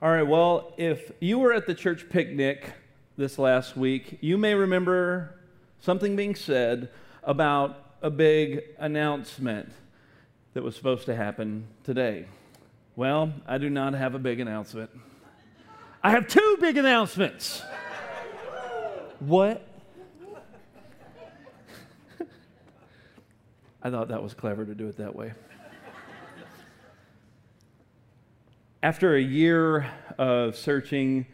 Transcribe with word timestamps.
All 0.00 0.08
right, 0.08 0.22
well, 0.22 0.74
if 0.76 1.10
you 1.18 1.40
were 1.40 1.52
at 1.52 1.66
the 1.66 1.74
church 1.74 2.08
picnic 2.08 2.70
this 3.16 3.36
last 3.36 3.76
week, 3.76 4.18
you 4.20 4.38
may 4.38 4.54
remember 4.54 5.34
something 5.80 6.14
being 6.14 6.36
said 6.36 6.90
about 7.24 7.96
a 8.00 8.08
big 8.08 8.62
announcement 8.78 9.72
that 10.54 10.62
was 10.62 10.76
supposed 10.76 11.06
to 11.06 11.16
happen 11.16 11.66
today. 11.82 12.26
Well, 12.94 13.32
I 13.44 13.58
do 13.58 13.68
not 13.68 13.94
have 13.94 14.14
a 14.14 14.20
big 14.20 14.38
announcement. 14.38 14.88
I 16.00 16.12
have 16.12 16.28
two 16.28 16.58
big 16.60 16.76
announcements. 16.76 17.64
What? 19.18 19.66
I 23.82 23.90
thought 23.90 24.06
that 24.06 24.22
was 24.22 24.32
clever 24.32 24.64
to 24.64 24.76
do 24.76 24.86
it 24.86 24.98
that 24.98 25.16
way. 25.16 25.32
After 28.80 29.16
a 29.16 29.20
year 29.20 29.90
of 30.18 30.54
searching 30.54 31.26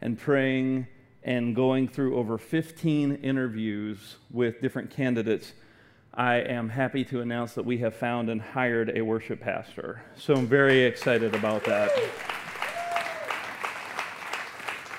and 0.00 0.18
praying 0.18 0.88
and 1.22 1.54
going 1.54 1.86
through 1.86 2.16
over 2.16 2.38
15 2.38 3.20
interviews 3.22 4.16
with 4.32 4.60
different 4.60 4.90
candidates, 4.90 5.52
I 6.12 6.38
am 6.38 6.68
happy 6.68 7.04
to 7.04 7.20
announce 7.20 7.54
that 7.54 7.64
we 7.64 7.78
have 7.78 7.94
found 7.94 8.28
and 8.30 8.42
hired 8.42 8.96
a 8.96 9.02
worship 9.02 9.40
pastor. 9.40 10.02
So 10.16 10.34
I'm 10.34 10.48
very 10.48 10.82
excited 10.82 11.36
about 11.36 11.64
that. 11.66 11.92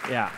Yeah. 0.10 0.32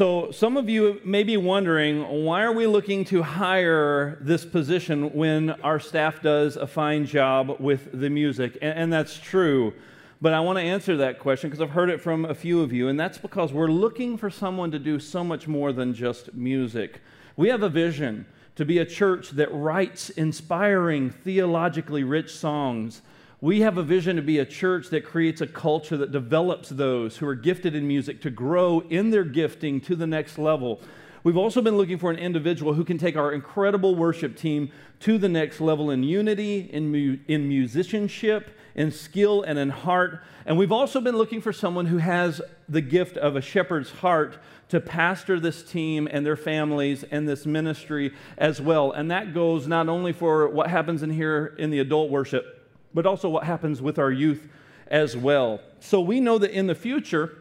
So, 0.00 0.30
some 0.30 0.56
of 0.56 0.70
you 0.70 0.98
may 1.04 1.24
be 1.24 1.36
wondering 1.36 2.24
why 2.24 2.42
are 2.44 2.52
we 2.52 2.66
looking 2.66 3.04
to 3.04 3.22
hire 3.22 4.16
this 4.22 4.46
position 4.46 5.12
when 5.12 5.50
our 5.60 5.78
staff 5.78 6.22
does 6.22 6.56
a 6.56 6.66
fine 6.66 7.04
job 7.04 7.56
with 7.60 7.90
the 7.92 8.08
music? 8.08 8.56
And, 8.62 8.78
and 8.78 8.90
that's 8.90 9.18
true. 9.18 9.74
But 10.18 10.32
I 10.32 10.40
want 10.40 10.56
to 10.56 10.62
answer 10.62 10.96
that 10.96 11.18
question 11.18 11.50
because 11.50 11.60
I've 11.60 11.74
heard 11.74 11.90
it 11.90 12.00
from 12.00 12.24
a 12.24 12.34
few 12.34 12.62
of 12.62 12.72
you, 12.72 12.88
and 12.88 12.98
that's 12.98 13.18
because 13.18 13.52
we're 13.52 13.68
looking 13.68 14.16
for 14.16 14.30
someone 14.30 14.70
to 14.70 14.78
do 14.78 14.98
so 14.98 15.22
much 15.22 15.46
more 15.46 15.70
than 15.70 15.92
just 15.92 16.32
music. 16.32 17.02
We 17.36 17.50
have 17.50 17.62
a 17.62 17.68
vision 17.68 18.24
to 18.56 18.64
be 18.64 18.78
a 18.78 18.86
church 18.86 19.32
that 19.32 19.52
writes 19.52 20.08
inspiring, 20.08 21.10
theologically 21.10 22.04
rich 22.04 22.34
songs 22.34 23.02
we 23.40 23.60
have 23.60 23.78
a 23.78 23.82
vision 23.82 24.16
to 24.16 24.22
be 24.22 24.38
a 24.38 24.44
church 24.44 24.90
that 24.90 25.04
creates 25.04 25.40
a 25.40 25.46
culture 25.46 25.96
that 25.96 26.12
develops 26.12 26.68
those 26.68 27.16
who 27.16 27.26
are 27.26 27.34
gifted 27.34 27.74
in 27.74 27.88
music 27.88 28.20
to 28.20 28.30
grow 28.30 28.80
in 28.90 29.10
their 29.10 29.24
gifting 29.24 29.80
to 29.80 29.96
the 29.96 30.06
next 30.06 30.38
level. 30.38 30.80
We've 31.22 31.36
also 31.36 31.62
been 31.62 31.76
looking 31.76 31.98
for 31.98 32.10
an 32.10 32.18
individual 32.18 32.74
who 32.74 32.84
can 32.84 32.98
take 32.98 33.16
our 33.16 33.32
incredible 33.32 33.94
worship 33.94 34.36
team 34.36 34.70
to 35.00 35.16
the 35.16 35.28
next 35.28 35.60
level 35.60 35.90
in 35.90 36.02
unity, 36.02 36.68
in, 36.70 36.90
mu- 36.90 37.18
in 37.28 37.48
musicianship, 37.48 38.50
in 38.74 38.90
skill, 38.90 39.42
and 39.42 39.58
in 39.58 39.70
heart. 39.70 40.20
And 40.44 40.58
we've 40.58 40.72
also 40.72 41.00
been 41.00 41.16
looking 41.16 41.40
for 41.40 41.52
someone 41.52 41.86
who 41.86 41.98
has 41.98 42.42
the 42.68 42.80
gift 42.80 43.16
of 43.16 43.36
a 43.36 43.40
shepherd's 43.40 43.90
heart 43.90 44.38
to 44.68 44.80
pastor 44.80 45.40
this 45.40 45.62
team 45.62 46.08
and 46.10 46.24
their 46.24 46.36
families 46.36 47.04
and 47.10 47.28
this 47.28 47.44
ministry 47.44 48.14
as 48.38 48.60
well. 48.60 48.92
And 48.92 49.10
that 49.10 49.34
goes 49.34 49.66
not 49.66 49.88
only 49.88 50.12
for 50.12 50.48
what 50.48 50.68
happens 50.68 51.02
in 51.02 51.10
here 51.10 51.54
in 51.58 51.70
the 51.70 51.80
adult 51.80 52.10
worship, 52.10 52.59
but 52.94 53.06
also 53.06 53.28
what 53.28 53.44
happens 53.44 53.80
with 53.80 53.98
our 53.98 54.10
youth 54.10 54.48
as 54.88 55.16
well. 55.16 55.60
So 55.80 56.00
we 56.00 56.20
know 56.20 56.38
that 56.38 56.50
in 56.50 56.66
the 56.66 56.74
future, 56.74 57.38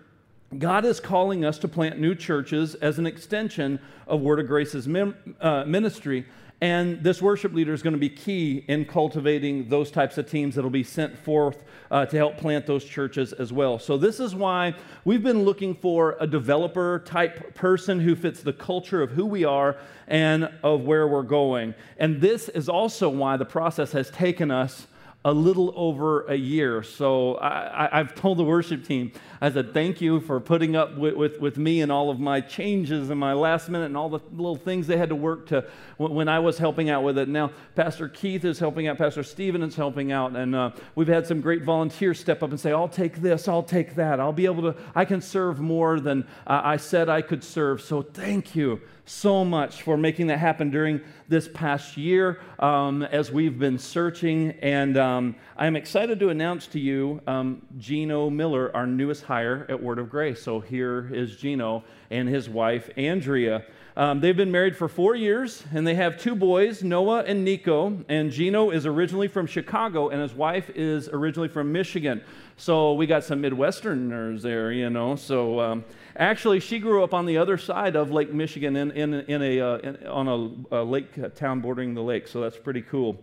God 0.57 0.85
is 0.85 0.99
calling 0.99 1.45
us 1.45 1.57
to 1.59 1.67
plant 1.67 1.99
new 1.99 2.15
churches 2.15 2.75
as 2.75 2.97
an 2.97 3.05
extension 3.05 3.79
of 4.07 4.21
Word 4.21 4.39
of 4.39 4.47
Grace's 4.47 4.87
uh, 4.87 5.63
ministry. 5.65 6.25
And 6.61 7.01
this 7.01 7.21
worship 7.21 7.53
leader 7.53 7.73
is 7.73 7.81
going 7.81 7.93
to 7.93 7.99
be 7.99 8.09
key 8.09 8.65
in 8.67 8.83
cultivating 8.83 9.69
those 9.69 9.91
types 9.91 10.17
of 10.17 10.29
teams 10.29 10.55
that 10.55 10.63
will 10.63 10.69
be 10.69 10.83
sent 10.83 11.17
forth 11.17 11.63
uh, 11.89 12.05
to 12.07 12.17
help 12.17 12.37
plant 12.37 12.65
those 12.65 12.83
churches 12.83 13.31
as 13.31 13.53
well. 13.53 13.79
So, 13.79 13.97
this 13.97 14.19
is 14.19 14.35
why 14.35 14.75
we've 15.05 15.23
been 15.23 15.43
looking 15.43 15.73
for 15.73 16.17
a 16.19 16.27
developer 16.27 16.99
type 17.05 17.55
person 17.55 17.99
who 17.99 18.13
fits 18.13 18.43
the 18.43 18.51
culture 18.51 19.01
of 19.01 19.11
who 19.11 19.25
we 19.25 19.45
are 19.45 19.77
and 20.07 20.51
of 20.61 20.81
where 20.81 21.07
we're 21.07 21.23
going. 21.23 21.75
And 21.97 22.19
this 22.19 22.49
is 22.49 22.67
also 22.67 23.07
why 23.07 23.37
the 23.37 23.45
process 23.45 23.93
has 23.93 24.09
taken 24.09 24.51
us 24.51 24.87
a 25.25 25.33
little 25.33 25.73
over 25.75 26.25
a 26.27 26.35
year. 26.35 26.81
So 26.81 27.37
I, 27.39 27.89
have 27.91 28.15
told 28.15 28.37
the 28.37 28.43
worship 28.45 28.85
team, 28.85 29.11
I 29.41 29.51
said, 29.51 29.73
thank 29.73 29.99
you 29.99 30.21
for 30.21 30.39
putting 30.39 30.77
up 30.77 30.97
with, 30.97 31.13
with, 31.15 31.41
with, 31.41 31.57
me 31.57 31.81
and 31.81 31.91
all 31.91 32.09
of 32.09 32.21
my 32.21 32.39
changes 32.39 33.09
and 33.09 33.19
my 33.19 33.33
last 33.33 33.67
minute 33.67 33.85
and 33.87 33.97
all 33.97 34.07
the 34.07 34.21
little 34.31 34.55
things 34.55 34.87
they 34.87 34.95
had 34.95 35.09
to 35.09 35.15
work 35.15 35.47
to 35.47 35.65
when 35.97 36.29
I 36.29 36.39
was 36.39 36.57
helping 36.57 36.89
out 36.89 37.03
with 37.03 37.17
it. 37.17 37.27
Now, 37.27 37.51
Pastor 37.75 38.07
Keith 38.07 38.45
is 38.45 38.59
helping 38.59 38.87
out, 38.87 38.97
Pastor 38.97 39.23
Stephen 39.23 39.61
is 39.61 39.75
helping 39.75 40.13
out, 40.13 40.37
and 40.37 40.55
uh, 40.55 40.71
we've 40.95 41.09
had 41.09 41.27
some 41.27 41.41
great 41.41 41.63
volunteers 41.63 42.17
step 42.17 42.41
up 42.41 42.51
and 42.51 42.59
say, 42.59 42.71
I'll 42.71 42.87
take 42.87 43.17
this, 43.17 43.49
I'll 43.49 43.61
take 43.61 43.95
that. 43.95 44.21
I'll 44.21 44.31
be 44.31 44.45
able 44.45 44.71
to, 44.71 44.79
I 44.95 45.03
can 45.03 45.19
serve 45.19 45.59
more 45.59 45.99
than 45.99 46.25
uh, 46.47 46.61
I 46.63 46.77
said 46.77 47.09
I 47.09 47.21
could 47.21 47.43
serve. 47.43 47.81
So 47.81 48.01
thank 48.01 48.55
you 48.55 48.79
so 49.09 49.43
much 49.43 49.81
for 49.81 49.97
making 49.97 50.27
that 50.27 50.37
happen 50.37 50.69
during 50.69 51.01
this 51.27 51.47
past 51.47 51.97
year 51.97 52.39
um, 52.59 53.01
as 53.01 53.31
we've 53.31 53.57
been 53.57 53.79
searching. 53.79 54.51
And 54.61 54.97
um, 54.97 55.35
I'm 55.57 55.75
excited 55.75 56.19
to 56.19 56.29
announce 56.29 56.67
to 56.67 56.79
you 56.79 57.19
um, 57.25 57.65
Geno 57.79 58.29
Miller, 58.29 58.71
our 58.75 58.85
newest 58.85 59.23
hire 59.23 59.65
at 59.67 59.81
Word 59.81 59.97
of 59.97 60.11
Grace. 60.11 60.43
So 60.43 60.59
here 60.59 61.09
is 61.11 61.35
Geno 61.37 61.83
and 62.11 62.29
his 62.29 62.49
wife, 62.49 62.91
Andrea. 62.97 63.65
Um, 63.97 64.21
they've 64.21 64.37
been 64.37 64.51
married 64.51 64.77
for 64.77 64.87
four 64.87 65.15
years, 65.15 65.63
and 65.73 65.85
they 65.85 65.95
have 65.95 66.17
two 66.17 66.35
boys, 66.35 66.83
Noah 66.83 67.23
and 67.23 67.43
Nico. 67.43 68.03
And 68.07 68.31
Geno 68.31 68.69
is 68.69 68.85
originally 68.85 69.27
from 69.27 69.47
Chicago, 69.47 70.09
and 70.09 70.21
his 70.21 70.33
wife 70.33 70.69
is 70.75 71.09
originally 71.09 71.49
from 71.49 71.71
Michigan. 71.71 72.21
So 72.55 72.93
we 72.93 73.07
got 73.07 73.23
some 73.23 73.41
Midwesterners 73.41 74.41
there, 74.41 74.71
you 74.71 74.89
know. 74.89 75.15
So 75.15 75.59
um, 75.59 75.85
actually, 76.15 76.59
she 76.59 76.79
grew 76.79 77.03
up 77.03 77.13
on 77.13 77.25
the 77.25 77.37
other 77.37 77.57
side 77.57 77.95
of 77.95 78.11
Lake 78.11 78.33
Michigan 78.33 78.75
in, 78.75 78.91
in, 78.91 79.13
in 79.13 79.41
a, 79.41 79.59
uh, 79.59 79.77
in, 79.77 80.07
on 80.07 80.27
a, 80.71 80.77
a 80.77 80.83
lake 80.83 81.17
a 81.17 81.29
town 81.29 81.59
bordering 81.59 81.93
the 81.93 82.03
lake. 82.03 82.27
So 82.27 82.41
that's 82.41 82.57
pretty 82.57 82.81
cool. 82.81 83.17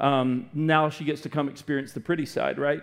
Um, 0.00 0.48
now 0.54 0.88
she 0.88 1.04
gets 1.04 1.20
to 1.22 1.28
come 1.28 1.48
experience 1.48 1.92
the 1.92 2.00
pretty 2.00 2.26
side, 2.26 2.58
right? 2.58 2.82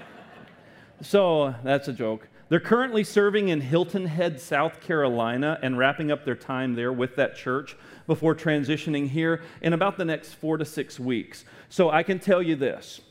so 1.02 1.54
that's 1.62 1.88
a 1.88 1.92
joke. 1.92 2.28
They're 2.48 2.60
currently 2.60 3.04
serving 3.04 3.48
in 3.48 3.60
Hilton 3.60 4.06
Head, 4.06 4.40
South 4.40 4.80
Carolina, 4.80 5.58
and 5.62 5.76
wrapping 5.76 6.10
up 6.10 6.24
their 6.24 6.34
time 6.34 6.74
there 6.74 6.92
with 6.92 7.16
that 7.16 7.36
church 7.36 7.76
before 8.06 8.34
transitioning 8.34 9.08
here 9.08 9.42
in 9.60 9.74
about 9.74 9.98
the 9.98 10.04
next 10.04 10.32
four 10.32 10.56
to 10.56 10.64
six 10.64 10.98
weeks. 10.98 11.44
So 11.68 11.90
I 11.90 12.02
can 12.02 12.18
tell 12.18 12.42
you 12.42 12.56
this 12.56 13.02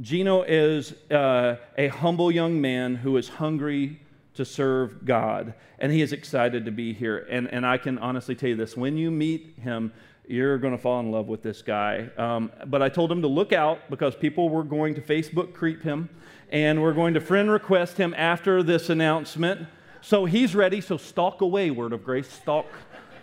Geno 0.00 0.42
is 0.42 0.94
uh, 1.10 1.56
a 1.78 1.88
humble 1.88 2.30
young 2.30 2.60
man 2.60 2.96
who 2.96 3.16
is 3.16 3.28
hungry 3.28 4.00
to 4.34 4.44
serve 4.44 5.04
God, 5.04 5.54
and 5.78 5.92
he 5.92 6.02
is 6.02 6.12
excited 6.12 6.64
to 6.66 6.70
be 6.70 6.92
here. 6.92 7.26
And, 7.30 7.52
and 7.52 7.66
I 7.66 7.78
can 7.78 7.98
honestly 7.98 8.34
tell 8.34 8.50
you 8.50 8.56
this 8.56 8.76
when 8.76 8.96
you 8.96 9.10
meet 9.10 9.54
him, 9.60 9.92
you're 10.26 10.56
going 10.56 10.74
to 10.74 10.78
fall 10.78 11.00
in 11.00 11.10
love 11.10 11.26
with 11.28 11.42
this 11.42 11.62
guy. 11.62 12.08
Um, 12.16 12.50
but 12.66 12.80
I 12.80 12.88
told 12.88 13.10
him 13.10 13.22
to 13.22 13.28
look 13.28 13.52
out 13.52 13.90
because 13.90 14.14
people 14.14 14.48
were 14.48 14.62
going 14.62 14.94
to 14.94 15.00
Facebook 15.00 15.52
creep 15.52 15.82
him, 15.82 16.08
and 16.52 16.82
we're 16.82 16.92
going 16.92 17.14
to 17.14 17.20
friend 17.20 17.50
request 17.50 17.96
him 17.96 18.14
after 18.16 18.62
this 18.62 18.90
announcement. 18.90 19.66
So 20.02 20.26
he's 20.26 20.54
ready, 20.54 20.82
so 20.82 20.98
stalk 20.98 21.40
away, 21.40 21.70
Word 21.70 21.94
of 21.94 22.04
Grace, 22.04 22.30
stalk, 22.30 22.66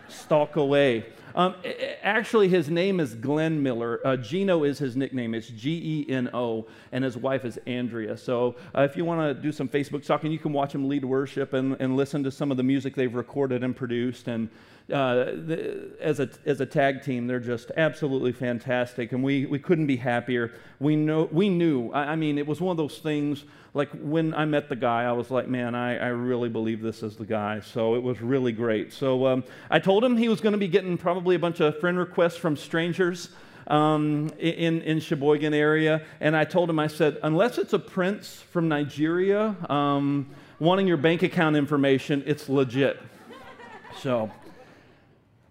stalk 0.07 0.55
away. 0.55 1.05
Um, 1.35 1.55
actually, 2.01 2.49
his 2.49 2.69
name 2.69 2.99
is 2.99 3.15
Glenn 3.15 3.61
Miller. 3.61 3.99
Uh, 4.05 4.17
Geno 4.17 4.63
is 4.63 4.79
his 4.79 4.95
nickname. 4.95 5.33
It's 5.33 5.47
G 5.47 6.05
E 6.07 6.11
N 6.11 6.29
O, 6.33 6.65
and 6.91 7.03
his 7.03 7.17
wife 7.17 7.45
is 7.45 7.59
Andrea. 7.67 8.17
So 8.17 8.55
uh, 8.75 8.81
if 8.81 8.97
you 8.97 9.05
want 9.05 9.21
to 9.21 9.39
do 9.39 9.51
some 9.51 9.69
Facebook 9.69 10.03
stalking, 10.03 10.31
you 10.31 10.39
can 10.39 10.53
watch 10.53 10.73
him 10.73 10.89
lead 10.89 11.05
worship 11.05 11.53
and, 11.53 11.75
and 11.79 11.95
listen 11.95 12.23
to 12.23 12.31
some 12.31 12.51
of 12.51 12.57
the 12.57 12.63
music 12.63 12.95
they've 12.95 13.13
recorded 13.13 13.63
and 13.63 13.75
produced. 13.75 14.27
And 14.27 14.49
uh, 14.91 15.25
the, 15.25 15.91
as, 16.01 16.19
a, 16.19 16.29
as 16.45 16.61
a 16.61 16.65
tag 16.65 17.03
team, 17.03 17.27
they're 17.27 17.39
just 17.39 17.71
absolutely 17.77 18.31
fantastic, 18.31 19.11
and 19.11 19.23
we, 19.23 19.45
we 19.45 19.59
couldn't 19.59 19.85
be 19.85 19.97
happier. 19.97 20.51
We, 20.79 20.95
know, 20.95 21.29
we 21.31 21.47
knew, 21.47 21.91
I, 21.91 22.13
I 22.13 22.15
mean, 22.15 22.39
it 22.39 22.47
was 22.47 22.59
one 22.59 22.71
of 22.71 22.77
those 22.77 22.97
things, 22.97 23.43
like 23.73 23.89
when 23.93 24.33
I 24.33 24.45
met 24.45 24.69
the 24.69 24.75
guy, 24.75 25.03
I 25.03 25.11
was 25.11 25.29
like, 25.29 25.47
man, 25.47 25.75
I, 25.75 25.97
I 25.97 26.07
really 26.07 26.49
believe 26.49 26.81
this 26.81 27.03
is 27.03 27.15
the 27.15 27.25
guy. 27.25 27.59
So 27.59 27.95
it 27.95 28.03
was 28.03 28.21
really 28.21 28.51
great. 28.51 28.93
So 28.93 29.27
um, 29.27 29.43
I 29.69 29.79
told 29.79 30.03
him 30.03 30.17
he 30.17 30.29
was 30.29 30.41
going 30.41 30.53
to 30.53 30.59
be 30.59 30.67
getting 30.67 30.97
probably 30.97 31.35
a 31.35 31.39
bunch 31.39 31.59
of 31.59 31.79
friend 31.79 31.97
requests 31.97 32.37
from 32.37 32.57
strangers. 32.57 33.29
Um, 33.67 34.31
in, 34.39 34.81
in 34.81 34.99
Sheboygan 34.99 35.53
area, 35.53 36.01
and 36.21 36.35
I 36.35 36.43
told 36.43 36.71
him, 36.71 36.79
I 36.79 36.87
said, 36.87 37.19
unless 37.21 37.59
it's 37.59 37.73
a 37.73 37.77
prince 37.77 38.41
from 38.49 38.67
Nigeria 38.67 39.55
um, 39.69 40.25
wanting 40.59 40.87
your 40.87 40.97
bank 40.97 41.21
account 41.21 41.55
information, 41.55 42.23
it's 42.25 42.49
legit. 42.49 42.99
So 43.99 44.31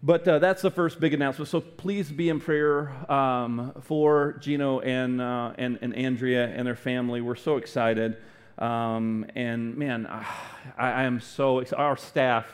but 0.02 0.26
uh, 0.28 0.38
that's 0.38 0.62
the 0.62 0.70
first 0.70 1.00
big 1.00 1.14
announcement. 1.14 1.48
So 1.48 1.60
please 1.60 2.10
be 2.10 2.28
in 2.28 2.40
prayer 2.40 2.90
um, 3.10 3.72
for 3.82 4.34
Geno 4.34 4.80
and, 4.80 5.20
uh, 5.20 5.52
and, 5.58 5.78
and 5.82 5.94
Andrea 5.94 6.46
and 6.46 6.66
their 6.66 6.76
family. 6.76 7.20
We're 7.20 7.34
so 7.34 7.56
excited. 7.56 8.16
Um, 8.58 9.26
and 9.34 9.76
man, 9.76 10.06
I, 10.06 10.24
I 10.76 11.02
am 11.04 11.20
so 11.20 11.64
Our 11.76 11.96
staff 11.96 12.46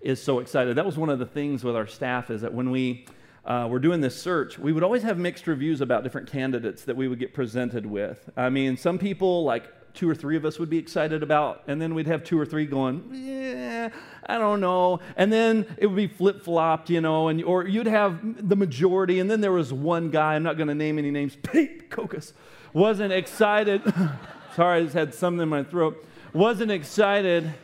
is 0.00 0.22
so 0.22 0.38
excited. 0.40 0.76
That 0.76 0.86
was 0.86 0.96
one 0.96 1.08
of 1.08 1.18
the 1.18 1.26
things 1.26 1.64
with 1.64 1.76
our 1.76 1.86
staff 1.86 2.30
is 2.30 2.42
that 2.42 2.54
when 2.54 2.70
we 2.70 3.06
uh, 3.44 3.66
were 3.70 3.78
doing 3.78 4.00
this 4.00 4.20
search, 4.20 4.58
we 4.58 4.72
would 4.72 4.82
always 4.82 5.02
have 5.02 5.18
mixed 5.18 5.46
reviews 5.46 5.80
about 5.80 6.02
different 6.04 6.30
candidates 6.30 6.84
that 6.84 6.96
we 6.96 7.08
would 7.08 7.18
get 7.18 7.32
presented 7.32 7.86
with. 7.86 8.28
I 8.36 8.50
mean, 8.50 8.76
some 8.76 8.98
people 8.98 9.44
like 9.44 9.64
two 9.94 10.08
or 10.08 10.14
three 10.14 10.36
of 10.36 10.44
us 10.44 10.58
would 10.58 10.70
be 10.70 10.78
excited 10.78 11.22
about, 11.22 11.62
and 11.66 11.80
then 11.80 11.94
we'd 11.94 12.06
have 12.06 12.24
two 12.24 12.38
or 12.38 12.46
three 12.46 12.66
going, 12.66 13.10
yeah, 13.12 13.88
I 14.26 14.38
don't 14.38 14.60
know. 14.60 15.00
And 15.16 15.32
then 15.32 15.66
it 15.76 15.86
would 15.86 15.96
be 15.96 16.06
flip 16.06 16.42
flopped, 16.42 16.90
you 16.90 17.00
know, 17.00 17.28
and, 17.28 17.42
or 17.42 17.66
you'd 17.66 17.86
have 17.86 18.48
the 18.48 18.56
majority, 18.56 19.20
and 19.20 19.30
then 19.30 19.40
there 19.40 19.52
was 19.52 19.72
one 19.72 20.10
guy, 20.10 20.34
I'm 20.34 20.42
not 20.42 20.56
going 20.56 20.68
to 20.68 20.74
name 20.74 20.98
any 20.98 21.10
names, 21.10 21.36
Pete 21.52 21.90
Cocos, 21.90 22.32
wasn't 22.72 23.12
excited. 23.12 23.82
Sorry, 24.56 24.80
I 24.80 24.82
just 24.82 24.94
had 24.94 25.14
something 25.14 25.42
in 25.42 25.48
my 25.48 25.62
throat. 25.62 26.04
Wasn't 26.32 26.70
excited 26.70 27.54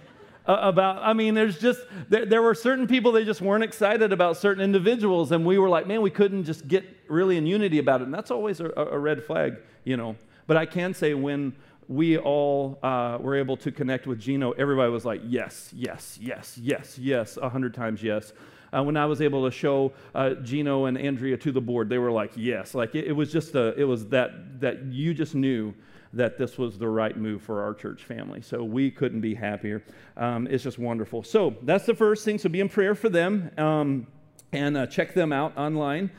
about 0.47 1.03
i 1.03 1.13
mean 1.13 1.35
there's 1.35 1.59
just 1.59 1.81
there, 2.11 2.27
there, 2.27 2.43
were 2.43 2.55
certain 2.55 2.87
people 2.87 3.13
they 3.13 3.25
just 3.25 3.41
weren't 3.41 3.65
excited 3.65 4.13
about 4.13 4.37
certain 4.37 4.63
individuals 4.63 5.33
and 5.33 5.45
we 5.45 5.57
were 5.59 5.69
like 5.69 5.87
man 5.87 6.03
we 6.03 6.11
couldn't 6.11 6.45
just 6.45 6.69
get 6.69 6.85
really 7.09 7.37
in 7.37 7.47
unity 7.47 7.79
about 7.79 8.01
it 8.01 8.05
and 8.05 8.13
that's 8.13 8.31
always 8.31 8.61
a, 8.61 8.71
a 8.77 8.99
red 8.99 9.25
flag 9.25 9.57
you 9.85 9.97
know 9.97 10.15
but 10.47 10.57
i 10.57 10.67
can 10.67 10.93
say 10.93 11.15
when 11.15 11.55
we 11.89 12.19
all 12.19 12.79
uh, 12.83 13.19
were 13.21 13.37
able 13.37 13.57
to 13.57 13.71
connect 13.71 14.07
with 14.07 14.19
geno 14.19 14.53
everybody 14.53 14.91
was 14.91 15.05
like 15.05 15.21
yes 15.25 15.71
yes 15.75 16.19
yes 16.21 16.59
yes 16.59 16.99
yes 16.99 17.37
a 17.37 17.49
hundred 17.49 17.75
times 17.75 18.03
yes 18.03 18.33
uh, 18.73 18.83
when 18.83 18.97
I 18.97 19.07
was 19.07 19.21
able 19.21 19.45
to 19.45 19.53
show 19.53 19.93
uh, 20.17 20.31
Geno 20.31 20.87
and 20.87 20.99
Andrea 20.99 21.37
to 21.37 21.53
the 21.53 21.61
board, 21.61 21.89
they 21.89 21.99
were 21.99 22.11
like, 22.11 22.33
"Yes!" 22.35 22.75
Like 22.75 22.97
it, 22.97 23.05
it 23.05 23.13
was 23.13 23.31
just 23.31 23.55
a, 23.55 23.73
it 23.81 23.85
was 23.85 24.09
that 24.09 24.61
that 24.61 24.87
you 24.87 25.15
just 25.15 25.37
knew 25.37 25.73
that 26.15 26.39
this 26.39 26.57
was 26.57 26.79
the 26.79 26.89
right 26.89 27.17
move 27.17 27.43
for 27.43 27.63
our 27.63 27.75
church 27.75 28.05
family. 28.05 28.41
So 28.41 28.63
we 28.63 28.91
couldn't 28.91 29.21
be 29.21 29.35
happier. 29.35 29.83
Um, 30.17 30.47
it's 30.49 30.65
just 30.65 30.79
wonderful. 30.79 31.23
So 31.23 31.55
that's 31.63 31.87
the 31.87 31.95
first 31.95 32.25
thing. 32.25 32.39
So 32.39 32.49
be 32.49 32.61
in 32.61 32.69
prayer 32.69 32.95
for 32.95 33.09
them 33.09 33.51
um, 33.59 34.07
and 34.53 34.77
uh, 34.77 34.87
check 34.87 35.15
them 35.15 35.33
out 35.33 35.57
online. 35.59 36.11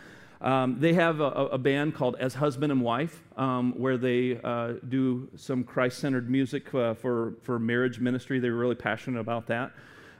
Um, 0.45 0.79
they 0.79 0.93
have 0.93 1.21
a, 1.21 1.31
a, 1.53 1.57
band 1.57 1.95
called 1.95 2.17
As 2.19 2.35
Husband 2.35 2.71
and 2.71 2.79
Wife, 2.79 3.23
um, 3.35 3.73
where 3.77 3.97
they 3.97 4.39
uh, 4.43 4.73
do 4.89 5.27
some 5.35 5.63
Christ 5.63 5.97
centered 5.97 6.29
music 6.29 6.71
uh, 6.75 6.93
for, 6.93 7.33
for 7.41 7.57
marriage 7.57 7.99
ministry. 7.99 8.39
They're 8.39 8.53
really 8.53 8.75
passionate 8.75 9.19
about 9.19 9.47
that. 9.47 9.71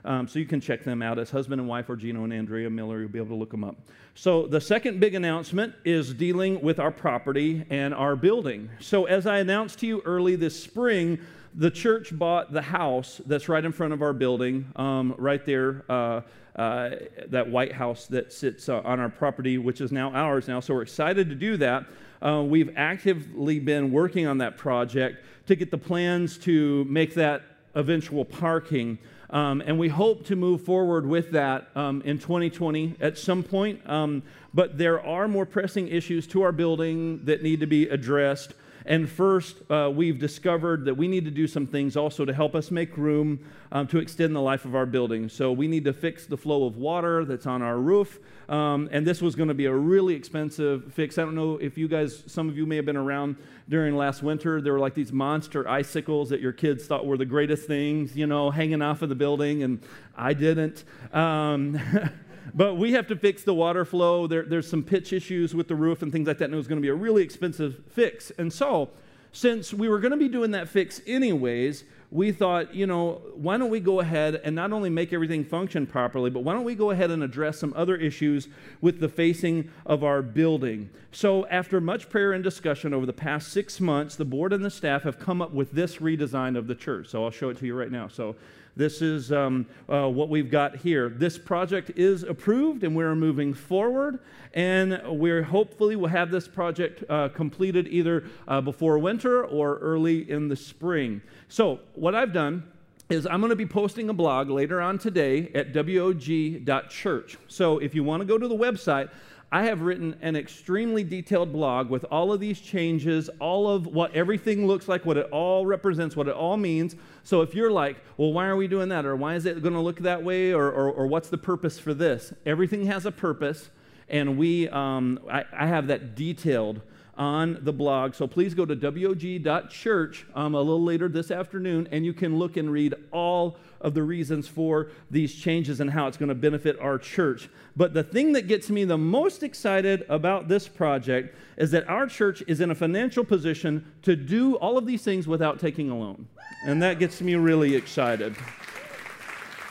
Um, 0.04 0.26
so 0.26 0.40
you 0.40 0.44
can 0.44 0.60
check 0.60 0.82
them 0.82 1.00
out 1.00 1.20
as 1.20 1.30
husband 1.30 1.60
and 1.60 1.68
wife 1.68 1.88
or 1.88 1.94
Geno 1.94 2.24
and 2.24 2.32
Andrea 2.32 2.68
Miller. 2.68 3.00
You'll 3.00 3.08
be 3.08 3.20
able 3.20 3.28
to 3.28 3.34
look 3.36 3.52
them 3.52 3.62
up. 3.62 3.76
So 4.16 4.48
the 4.48 4.60
second 4.60 4.98
big 4.98 5.14
announcement 5.14 5.74
is 5.84 6.12
dealing 6.12 6.60
with 6.60 6.80
our 6.80 6.90
property 6.90 7.64
and 7.70 7.94
our 7.94 8.16
building. 8.16 8.68
So 8.80 9.04
as 9.04 9.28
I 9.28 9.38
announced 9.38 9.78
to 9.80 9.86
you 9.86 10.02
early 10.04 10.34
this 10.34 10.60
spring, 10.60 11.20
the 11.54 11.70
church 11.70 12.16
bought 12.16 12.52
the 12.52 12.62
house 12.62 13.20
that's 13.26 13.48
right 13.48 13.64
in 13.64 13.72
front 13.72 13.92
of 13.92 14.02
our 14.02 14.12
building, 14.12 14.70
um, 14.76 15.14
right 15.18 15.44
there. 15.44 15.84
Uh, 15.88 16.22
uh, 16.56 16.90
that 17.28 17.48
White 17.48 17.72
House 17.72 18.06
that 18.06 18.32
sits 18.32 18.68
uh, 18.68 18.80
on 18.80 18.98
our 18.98 19.08
property, 19.08 19.58
which 19.58 19.80
is 19.80 19.92
now 19.92 20.10
ours 20.12 20.48
now. 20.48 20.60
So 20.60 20.74
we're 20.74 20.82
excited 20.82 21.28
to 21.28 21.34
do 21.34 21.56
that. 21.58 21.84
Uh, 22.20 22.42
we've 22.42 22.72
actively 22.76 23.60
been 23.60 23.92
working 23.92 24.26
on 24.26 24.38
that 24.38 24.56
project 24.56 25.22
to 25.46 25.54
get 25.54 25.70
the 25.70 25.78
plans 25.78 26.38
to 26.38 26.84
make 26.84 27.14
that 27.14 27.42
eventual 27.74 28.24
parking. 28.24 28.98
Um, 29.28 29.60
and 29.66 29.78
we 29.78 29.88
hope 29.88 30.24
to 30.26 30.36
move 30.36 30.62
forward 30.62 31.04
with 31.04 31.32
that 31.32 31.68
um, 31.74 32.00
in 32.02 32.18
2020 32.18 32.96
at 33.00 33.18
some 33.18 33.42
point. 33.42 33.88
Um, 33.88 34.22
but 34.54 34.78
there 34.78 35.04
are 35.04 35.28
more 35.28 35.44
pressing 35.44 35.88
issues 35.88 36.26
to 36.28 36.42
our 36.42 36.52
building 36.52 37.24
that 37.24 37.42
need 37.42 37.60
to 37.60 37.66
be 37.66 37.88
addressed. 37.88 38.54
And 38.86 39.10
first, 39.10 39.68
uh, 39.68 39.90
we've 39.92 40.18
discovered 40.18 40.84
that 40.84 40.94
we 40.94 41.08
need 41.08 41.24
to 41.24 41.30
do 41.32 41.48
some 41.48 41.66
things 41.66 41.96
also 41.96 42.24
to 42.24 42.32
help 42.32 42.54
us 42.54 42.70
make 42.70 42.96
room 42.96 43.40
um, 43.72 43.88
to 43.88 43.98
extend 43.98 44.34
the 44.34 44.40
life 44.40 44.64
of 44.64 44.76
our 44.76 44.86
building. 44.86 45.28
So 45.28 45.50
we 45.50 45.66
need 45.66 45.84
to 45.86 45.92
fix 45.92 46.26
the 46.26 46.36
flow 46.36 46.66
of 46.66 46.76
water 46.76 47.24
that's 47.24 47.46
on 47.46 47.62
our 47.62 47.78
roof. 47.78 48.20
Um, 48.48 48.88
and 48.92 49.04
this 49.04 49.20
was 49.20 49.34
going 49.34 49.48
to 49.48 49.54
be 49.54 49.66
a 49.66 49.74
really 49.74 50.14
expensive 50.14 50.94
fix. 50.94 51.18
I 51.18 51.22
don't 51.22 51.34
know 51.34 51.56
if 51.56 51.76
you 51.76 51.88
guys, 51.88 52.22
some 52.28 52.48
of 52.48 52.56
you 52.56 52.64
may 52.64 52.76
have 52.76 52.86
been 52.86 52.96
around 52.96 53.34
during 53.68 53.96
last 53.96 54.22
winter. 54.22 54.60
There 54.60 54.72
were 54.72 54.78
like 54.78 54.94
these 54.94 55.12
monster 55.12 55.68
icicles 55.68 56.28
that 56.28 56.40
your 56.40 56.52
kids 56.52 56.86
thought 56.86 57.04
were 57.04 57.16
the 57.16 57.24
greatest 57.24 57.66
things, 57.66 58.16
you 58.16 58.28
know, 58.28 58.52
hanging 58.52 58.82
off 58.82 59.02
of 59.02 59.08
the 59.08 59.16
building, 59.16 59.64
and 59.64 59.82
I 60.16 60.32
didn't. 60.32 60.84
Um, 61.12 61.80
but 62.54 62.74
we 62.74 62.92
have 62.92 63.06
to 63.08 63.16
fix 63.16 63.42
the 63.42 63.54
water 63.54 63.84
flow. 63.84 64.26
There, 64.26 64.42
there's 64.42 64.68
some 64.68 64.82
pitch 64.82 65.12
issues 65.12 65.54
with 65.54 65.68
the 65.68 65.74
roof 65.74 66.02
and 66.02 66.12
things 66.12 66.26
like 66.28 66.38
that, 66.38 66.46
and 66.46 66.54
it 66.54 66.58
was 66.58 66.68
going 66.68 66.80
to 66.80 66.82
be 66.82 66.88
a 66.88 66.94
really 66.94 67.22
expensive 67.22 67.82
fix. 67.90 68.30
And 68.38 68.52
so, 68.52 68.90
since 69.32 69.74
we 69.74 69.88
were 69.88 70.00
going 70.00 70.12
to 70.12 70.16
be 70.16 70.28
doing 70.28 70.52
that 70.52 70.68
fix 70.68 71.00
anyways, 71.06 71.84
we 72.10 72.32
thought, 72.32 72.74
you 72.74 72.86
know, 72.86 73.20
why 73.34 73.58
don't 73.58 73.70
we 73.70 73.80
go 73.80 74.00
ahead 74.00 74.40
and 74.44 74.54
not 74.54 74.72
only 74.72 74.88
make 74.88 75.12
everything 75.12 75.44
function 75.44 75.86
properly, 75.86 76.30
but 76.30 76.44
why 76.44 76.54
don't 76.54 76.64
we 76.64 76.74
go 76.74 76.90
ahead 76.90 77.10
and 77.10 77.22
address 77.22 77.58
some 77.58 77.74
other 77.76 77.96
issues 77.96 78.48
with 78.80 79.00
the 79.00 79.08
facing 79.08 79.70
of 79.84 80.04
our 80.04 80.22
building? 80.22 80.88
So, 81.10 81.46
after 81.48 81.80
much 81.80 82.08
prayer 82.08 82.32
and 82.32 82.44
discussion 82.44 82.94
over 82.94 83.06
the 83.06 83.12
past 83.12 83.52
six 83.52 83.80
months, 83.80 84.16
the 84.16 84.24
board 84.24 84.52
and 84.52 84.64
the 84.64 84.70
staff 84.70 85.02
have 85.02 85.18
come 85.18 85.42
up 85.42 85.52
with 85.52 85.72
this 85.72 85.96
redesign 85.96 86.56
of 86.56 86.66
the 86.66 86.74
church. 86.74 87.08
So, 87.08 87.24
I'll 87.24 87.30
show 87.30 87.50
it 87.50 87.58
to 87.58 87.66
you 87.66 87.74
right 87.74 87.90
now. 87.90 88.08
So, 88.08 88.36
this 88.76 89.00
is 89.00 89.32
um, 89.32 89.66
uh, 89.88 90.08
what 90.08 90.28
we've 90.28 90.50
got 90.50 90.76
here. 90.76 91.08
This 91.08 91.38
project 91.38 91.92
is 91.96 92.22
approved 92.22 92.84
and 92.84 92.94
we're 92.94 93.14
moving 93.14 93.54
forward. 93.54 94.20
And 94.52 95.00
we're 95.06 95.42
hopefully 95.42 95.96
will 95.96 96.08
have 96.08 96.30
this 96.30 96.46
project 96.46 97.02
uh, 97.08 97.28
completed 97.30 97.88
either 97.88 98.24
uh, 98.46 98.60
before 98.60 98.98
winter 98.98 99.44
or 99.44 99.78
early 99.78 100.30
in 100.30 100.48
the 100.48 100.56
spring. 100.56 101.20
So, 101.48 101.80
what 101.94 102.14
I've 102.14 102.32
done 102.32 102.64
is 103.08 103.26
I'm 103.26 103.40
going 103.40 103.50
to 103.50 103.56
be 103.56 103.66
posting 103.66 104.08
a 104.08 104.14
blog 104.14 104.48
later 104.50 104.80
on 104.80 104.98
today 104.98 105.50
at 105.54 105.74
wog.church. 105.74 107.38
So, 107.48 107.78
if 107.78 107.94
you 107.94 108.02
want 108.02 108.20
to 108.22 108.24
go 108.24 108.38
to 108.38 108.48
the 108.48 108.56
website, 108.56 109.10
I 109.52 109.64
have 109.64 109.82
written 109.82 110.16
an 110.22 110.34
extremely 110.34 111.04
detailed 111.04 111.52
blog 111.52 111.88
with 111.88 112.04
all 112.10 112.32
of 112.32 112.40
these 112.40 112.60
changes, 112.60 113.30
all 113.38 113.70
of 113.70 113.86
what 113.86 114.14
everything 114.14 114.66
looks 114.66 114.88
like, 114.88 115.06
what 115.06 115.16
it 115.16 115.28
all 115.30 115.64
represents, 115.64 116.16
what 116.16 116.26
it 116.26 116.34
all 116.34 116.56
means. 116.56 116.96
So 117.22 117.42
if 117.42 117.54
you're 117.54 117.70
like, 117.70 117.96
well, 118.16 118.32
why 118.32 118.46
are 118.46 118.56
we 118.56 118.66
doing 118.66 118.88
that? 118.88 119.06
Or 119.06 119.14
why 119.14 119.36
is 119.36 119.46
it 119.46 119.62
going 119.62 119.74
to 119.74 119.80
look 119.80 120.00
that 120.00 120.22
way? 120.22 120.52
Or, 120.52 120.66
or, 120.66 120.90
or, 120.90 121.06
what's 121.06 121.28
the 121.28 121.38
purpose 121.38 121.78
for 121.78 121.94
this? 121.94 122.32
Everything 122.44 122.86
has 122.86 123.06
a 123.06 123.12
purpose, 123.12 123.70
and 124.08 124.36
we, 124.36 124.68
um, 124.68 125.20
I, 125.30 125.44
I 125.52 125.66
have 125.66 125.86
that 125.86 126.16
detailed 126.16 126.80
on 127.16 127.58
the 127.62 127.72
blog. 127.72 128.14
So 128.14 128.26
please 128.26 128.54
go 128.54 128.66
to 128.66 128.74
wog.church 128.74 130.26
um, 130.34 130.54
a 130.54 130.58
little 130.58 130.82
later 130.82 131.08
this 131.08 131.30
afternoon, 131.30 131.88
and 131.90 132.04
you 132.04 132.12
can 132.12 132.38
look 132.38 132.56
and 132.56 132.70
read 132.70 132.94
all 133.10 133.56
of 133.80 133.94
the 133.94 134.02
reasons 134.02 134.48
for 134.48 134.90
these 135.10 135.34
changes 135.34 135.80
and 135.80 135.90
how 135.90 136.06
it's 136.06 136.16
going 136.16 136.28
to 136.28 136.34
benefit 136.34 136.78
our 136.80 136.98
church. 136.98 137.48
But 137.76 137.94
the 137.94 138.02
thing 138.02 138.32
that 138.32 138.48
gets 138.48 138.68
me 138.68 138.84
the 138.84 138.98
most 138.98 139.42
excited 139.42 140.04
about 140.08 140.48
this 140.48 140.68
project 140.68 141.36
is 141.56 141.70
that 141.70 141.88
our 141.88 142.06
church 142.06 142.42
is 142.46 142.60
in 142.60 142.70
a 142.70 142.74
financial 142.74 143.24
position 143.24 143.92
to 144.02 144.16
do 144.16 144.56
all 144.56 144.76
of 144.76 144.86
these 144.86 145.02
things 145.02 145.26
without 145.26 145.58
taking 145.58 145.90
a 145.90 145.98
loan. 145.98 146.26
And 146.64 146.82
that 146.82 146.98
gets 146.98 147.20
me 147.20 147.34
really 147.34 147.74
excited. 147.74 148.34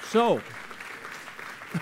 So, 0.10 0.42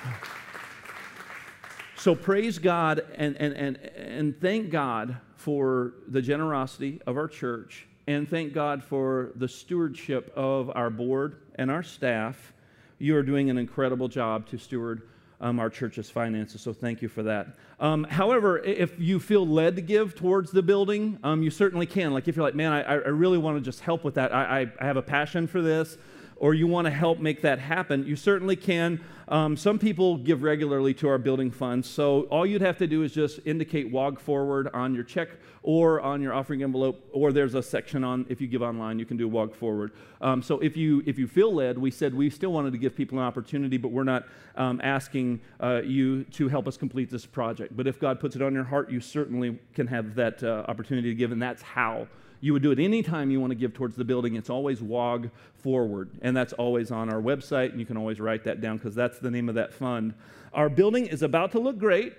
so 1.95 2.15
praise 2.15 2.57
God 2.57 3.05
and, 3.15 3.37
and, 3.37 3.53
and, 3.53 3.77
and 3.77 4.41
thank 4.41 4.69
God 4.69 5.17
for 5.43 5.95
the 6.07 6.21
generosity 6.21 7.01
of 7.05 7.17
our 7.17 7.27
church 7.27 7.85
and 8.07 8.29
thank 8.29 8.53
God 8.53 8.81
for 8.81 9.31
the 9.35 9.47
stewardship 9.47 10.31
of 10.37 10.71
our 10.73 10.89
board 10.89 11.35
and 11.55 11.69
our 11.69 11.83
staff. 11.83 12.53
You 12.97 13.17
are 13.17 13.23
doing 13.23 13.49
an 13.49 13.57
incredible 13.57 14.07
job 14.07 14.47
to 14.49 14.57
steward 14.57 15.01
um, 15.41 15.59
our 15.59 15.69
church's 15.69 16.09
finances, 16.09 16.61
so 16.61 16.71
thank 16.71 17.01
you 17.01 17.09
for 17.09 17.23
that. 17.23 17.57
Um, 17.81 18.05
however, 18.05 18.59
if 18.59 18.97
you 18.97 19.19
feel 19.19 19.45
led 19.45 19.75
to 19.75 19.81
give 19.81 20.15
towards 20.15 20.51
the 20.51 20.63
building, 20.63 21.19
um, 21.25 21.43
you 21.43 21.49
certainly 21.49 21.87
can. 21.87 22.13
Like 22.13 22.29
if 22.29 22.37
you're 22.37 22.45
like, 22.45 22.55
man, 22.55 22.71
I, 22.71 22.83
I 22.83 22.93
really 23.09 23.37
want 23.37 23.57
to 23.57 23.61
just 23.61 23.81
help 23.81 24.05
with 24.05 24.15
that, 24.15 24.33
I, 24.33 24.61
I, 24.61 24.71
I 24.79 24.85
have 24.85 24.95
a 24.95 25.01
passion 25.01 25.45
for 25.45 25.61
this 25.61 25.97
or 26.43 26.53
you 26.53 26.67
want 26.67 26.83
to 26.83 26.91
help 26.91 27.19
make 27.19 27.41
that 27.41 27.57
happen, 27.57 28.05
you 28.05 28.17
certainly 28.17 28.57
can. 28.57 28.99
Um, 29.29 29.55
some 29.55 29.79
people 29.79 30.17
give 30.17 30.43
regularly 30.43 30.93
to 30.95 31.07
our 31.07 31.17
building 31.17 31.49
funds, 31.49 31.89
so 31.89 32.23
all 32.23 32.45
you'd 32.45 32.61
have 32.61 32.77
to 32.79 32.85
do 32.85 33.01
is 33.03 33.13
just 33.13 33.39
indicate 33.45 33.89
WOG 33.89 34.19
forward 34.19 34.67
on 34.73 34.93
your 34.93 35.05
check 35.05 35.29
or 35.61 36.01
on 36.01 36.21
your 36.21 36.33
offering 36.33 36.61
envelope, 36.61 37.01
or 37.13 37.31
there's 37.31 37.55
a 37.55 37.63
section 37.63 38.03
on 38.03 38.25
if 38.27 38.41
you 38.41 38.47
give 38.47 38.61
online, 38.61 38.99
you 38.99 39.05
can 39.05 39.15
do 39.15 39.29
WOG 39.29 39.55
forward. 39.55 39.93
Um, 40.19 40.43
so 40.43 40.59
if 40.59 40.75
you 40.75 41.01
if 41.05 41.17
you 41.17 41.27
feel 41.27 41.53
led, 41.53 41.77
we 41.77 41.89
said 41.89 42.13
we 42.13 42.29
still 42.29 42.51
wanted 42.51 42.73
to 42.73 42.77
give 42.77 42.93
people 42.93 43.19
an 43.19 43.23
opportunity, 43.23 43.77
but 43.77 43.93
we're 43.93 44.03
not 44.03 44.25
um, 44.57 44.81
asking 44.83 45.39
uh, 45.61 45.81
you 45.81 46.25
to 46.25 46.49
help 46.49 46.67
us 46.67 46.75
complete 46.75 47.09
this 47.09 47.25
project. 47.25 47.77
But 47.77 47.87
if 47.87 48.01
God 48.01 48.19
puts 48.19 48.35
it 48.35 48.41
on 48.41 48.53
your 48.53 48.65
heart, 48.65 48.91
you 48.91 48.99
certainly 48.99 49.59
can 49.73 49.87
have 49.87 50.13
that 50.15 50.43
uh, 50.43 50.65
opportunity 50.67 51.07
to 51.07 51.15
give, 51.15 51.31
and 51.31 51.41
that's 51.41 51.61
how 51.61 52.09
you 52.43 52.51
would 52.51 52.61
do 52.61 52.71
it 52.71 52.79
anytime 52.79 53.31
you 53.31 53.39
want 53.39 53.51
to 53.51 53.55
give 53.55 53.73
towards 53.73 53.95
the 53.95 54.03
building. 54.03 54.35
It's 54.35 54.49
always 54.49 54.81
WOG 54.81 55.29
Forward, 55.55 56.09
and 56.21 56.35
that's 56.35 56.51
always 56.51 56.91
on 56.91 57.09
our 57.09 57.21
website, 57.21 57.71
and 57.71 57.79
you 57.79 57.85
can 57.85 57.95
always 57.95 58.19
write 58.19 58.43
that 58.43 58.59
down 58.59 58.75
because 58.75 58.93
that's 58.93 59.17
the 59.17 59.31
name 59.31 59.47
of 59.47 59.55
that 59.55 59.73
fund. 59.73 60.13
Our 60.53 60.67
building 60.67 61.05
is 61.05 61.23
about 61.23 61.53
to 61.53 61.59
look 61.59 61.79
great. 61.79 62.11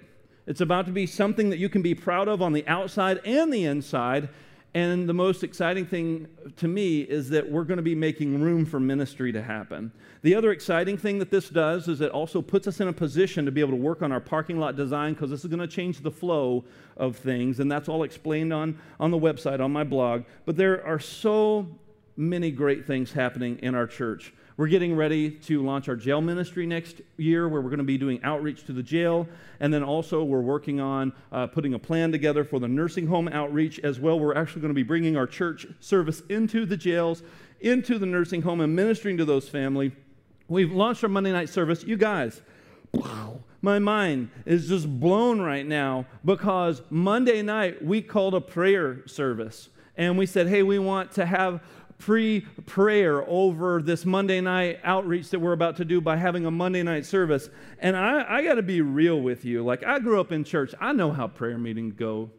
It's 0.47 0.63
about 0.63 0.87
to 0.87 0.93
be 0.93 1.07
something 1.07 1.51
that 1.51 1.59
you 1.59 1.69
can 1.69 1.83
be 1.83 1.95
proud 1.95 2.29
of 2.29 2.41
on 2.41 2.55
the 2.55 2.67
outside 2.67 3.21
and 3.27 3.53
the 3.53 3.67
inside, 3.67 4.31
and 4.75 5.09
the 5.09 5.15
most 5.15 5.45
exciting 5.45 5.87
thing 5.87 6.27
to 6.57 6.67
me 6.67 7.03
is 7.03 7.31
that 7.31 7.49
we're 7.49 7.63
going 7.63 7.77
to 7.77 7.83
be 7.83 7.95
making 7.95 8.43
room 8.43 8.67
for 8.67 8.81
ministry 8.81 9.31
to 9.31 9.41
happen. 9.41 9.93
The 10.23 10.35
other 10.35 10.51
exciting 10.51 10.99
thing 10.99 11.21
that 11.21 11.31
this 11.31 11.49
does 11.49 11.87
is 11.87 12.01
it 12.01 12.11
also 12.11 12.43
puts 12.43 12.67
us 12.67 12.81
in 12.81 12.89
a 12.89 12.93
position 12.93 13.45
to 13.45 13.53
be 13.53 13.61
able 13.61 13.71
to 13.71 13.77
work 13.77 14.03
on 14.03 14.11
our 14.11 14.21
parking 14.21 14.59
lot 14.59 14.75
design 14.75 15.15
because 15.15 15.31
this 15.31 15.45
is 15.45 15.47
going 15.47 15.61
to 15.61 15.69
change 15.69 16.01
the 16.01 16.11
flow 16.11 16.65
of 16.97 17.17
things, 17.17 17.61
and 17.61 17.71
that's 17.71 17.89
all 17.89 18.03
explained 18.03 18.53
on, 18.53 18.77
on 18.99 19.13
the 19.13 19.19
website, 19.19 19.61
on 19.61 19.73
my 19.73 19.85
blog. 19.85 20.25
But 20.45 20.57
there 20.57 20.85
are 20.85 20.99
so 20.99 21.69
many 22.17 22.51
great 22.51 22.85
things 22.85 23.13
happening 23.13 23.61
in 23.63 23.77
our 23.77 23.87
church. 23.87 24.33
We're 24.57 24.69
getting 24.69 24.95
ready 24.95 25.33
to 25.33 25.65
launch 25.65 25.89
our 25.89 25.97
jail 25.97 26.21
ministry 26.21 26.65
next 26.65 27.01
year, 27.17 27.49
where 27.49 27.61
we're 27.61 27.71
going 27.71 27.79
to 27.79 27.85
be 27.85 27.99
doing 27.99 28.23
outreach 28.23 28.65
to 28.67 28.73
the 28.73 28.85
jail. 28.85 29.27
And 29.59 29.75
then 29.75 29.83
also, 29.83 30.23
we're 30.23 30.43
working 30.43 30.79
on 30.79 31.13
uh, 31.33 31.49
putting 31.49 31.75
a 31.75 31.79
plan 31.79 32.13
together 32.13 32.45
for 32.45 32.61
the 32.61 32.69
nursing 32.69 33.09
home 33.09 33.27
outreach 33.27 33.81
as 33.81 33.99
well. 33.99 34.21
We're 34.21 34.37
actually 34.37 34.61
going 34.61 34.71
to 34.71 34.75
be 34.75 34.85
bringing 34.85 35.17
our 35.17 35.27
church 35.27 35.67
service 35.81 36.23
into 36.29 36.67
the 36.67 36.77
jails, 36.77 37.25
into 37.63 37.99
the 37.99 38.07
nursing 38.07 38.43
home, 38.43 38.61
and 38.61 38.77
ministering 38.77 39.17
to 39.17 39.25
those 39.25 39.49
families. 39.49 39.91
We've 40.47 40.71
launched 40.71 41.03
our 41.03 41.11
Monday 41.11 41.33
night 41.33 41.49
service. 41.49 41.83
You 41.83 41.97
guys, 41.97 42.41
wow, 42.93 43.41
my 43.61 43.81
mind 43.81 44.31
is 44.47 44.69
just 44.69 45.01
blown 45.01 45.41
right 45.41 45.67
now 45.67 46.07
because 46.25 46.81
Monday 46.91 47.43
night 47.43 47.85
we 47.85 48.03
called 48.03 48.35
a 48.35 48.41
prayer 48.41 49.05
service. 49.09 49.69
And 49.97 50.19
we 50.19 50.27
said, 50.27 50.49
hey, 50.49 50.63
we 50.63 50.79
want 50.79 51.13
to 51.13 51.27
have 51.27 51.61
pre 51.99 52.43
prayer 52.67 53.29
over 53.29 53.81
this 53.83 54.05
Monday 54.05 54.41
night 54.41 54.81
outreach 54.85 55.31
that 55.31 55.41
we're 55.41 55.53
about 55.53 55.77
to 55.77 55.85
do 55.85 56.01
by 56.01 56.17
having 56.17 56.47
a 56.47 56.51
Monday 56.51 56.83
night 56.83 57.07
service. 57.07 57.49
And 57.79 57.97
I, 57.97 58.39
I 58.39 58.43
got 58.43 58.55
to 58.55 58.63
be 58.63 58.81
real 58.81 59.21
with 59.21 59.45
you. 59.45 59.65
Like, 59.65 59.85
I 59.85 59.99
grew 59.99 60.21
up 60.21 60.33
in 60.33 60.45
church, 60.45 60.75
I 60.81 60.93
know 60.93 61.13
how 61.13 61.29
prayer 61.29 61.59
meetings 61.59 61.95
go. 61.95 62.31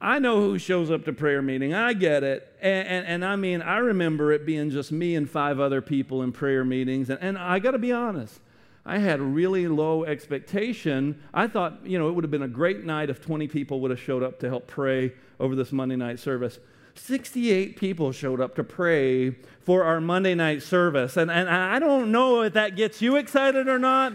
I 0.00 0.18
know 0.18 0.40
who 0.40 0.58
shows 0.58 0.90
up 0.90 1.04
to 1.06 1.12
prayer 1.12 1.40
meeting. 1.40 1.72
I 1.72 1.94
get 1.94 2.22
it. 2.22 2.54
And, 2.60 2.86
and, 2.86 3.06
and, 3.06 3.24
I 3.24 3.36
mean, 3.36 3.62
I 3.62 3.78
remember 3.78 4.30
it 4.30 4.44
being 4.44 4.70
just 4.70 4.92
me 4.92 5.14
and 5.14 5.28
five 5.28 5.58
other 5.58 5.80
people 5.80 6.22
in 6.22 6.32
prayer 6.32 6.64
meetings. 6.64 7.08
And, 7.08 7.18
and 7.22 7.38
I 7.38 7.58
got 7.58 7.70
to 7.70 7.78
be 7.78 7.92
honest, 7.92 8.40
I 8.84 8.98
had 8.98 9.20
really 9.20 9.66
low 9.68 10.04
expectation. 10.04 11.20
I 11.32 11.46
thought, 11.48 11.84
you 11.84 11.98
know, 11.98 12.08
it 12.08 12.12
would 12.12 12.24
have 12.24 12.30
been 12.30 12.42
a 12.42 12.48
great 12.48 12.84
night 12.84 13.08
if 13.08 13.20
20 13.20 13.48
people 13.48 13.80
would 13.80 13.90
have 13.90 14.00
showed 14.00 14.22
up 14.22 14.38
to 14.40 14.48
help 14.48 14.66
pray 14.66 15.12
over 15.40 15.56
this 15.56 15.72
Monday 15.72 15.96
night 15.96 16.20
service. 16.20 16.60
68 16.98 17.76
people 17.76 18.12
showed 18.12 18.40
up 18.40 18.54
to 18.56 18.64
pray 18.64 19.30
for 19.60 19.84
our 19.84 20.00
Monday 20.00 20.34
night 20.34 20.62
service. 20.62 21.16
And, 21.16 21.30
and 21.30 21.48
I 21.48 21.78
don't 21.78 22.10
know 22.12 22.42
if 22.42 22.54
that 22.54 22.76
gets 22.76 23.02
you 23.02 23.16
excited 23.16 23.68
or 23.68 23.78
not, 23.78 24.14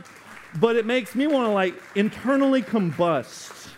but 0.59 0.75
it 0.75 0.85
makes 0.85 1.15
me 1.15 1.27
want 1.27 1.47
to 1.47 1.51
like 1.51 1.75
internally 1.95 2.61
combust. 2.61 3.69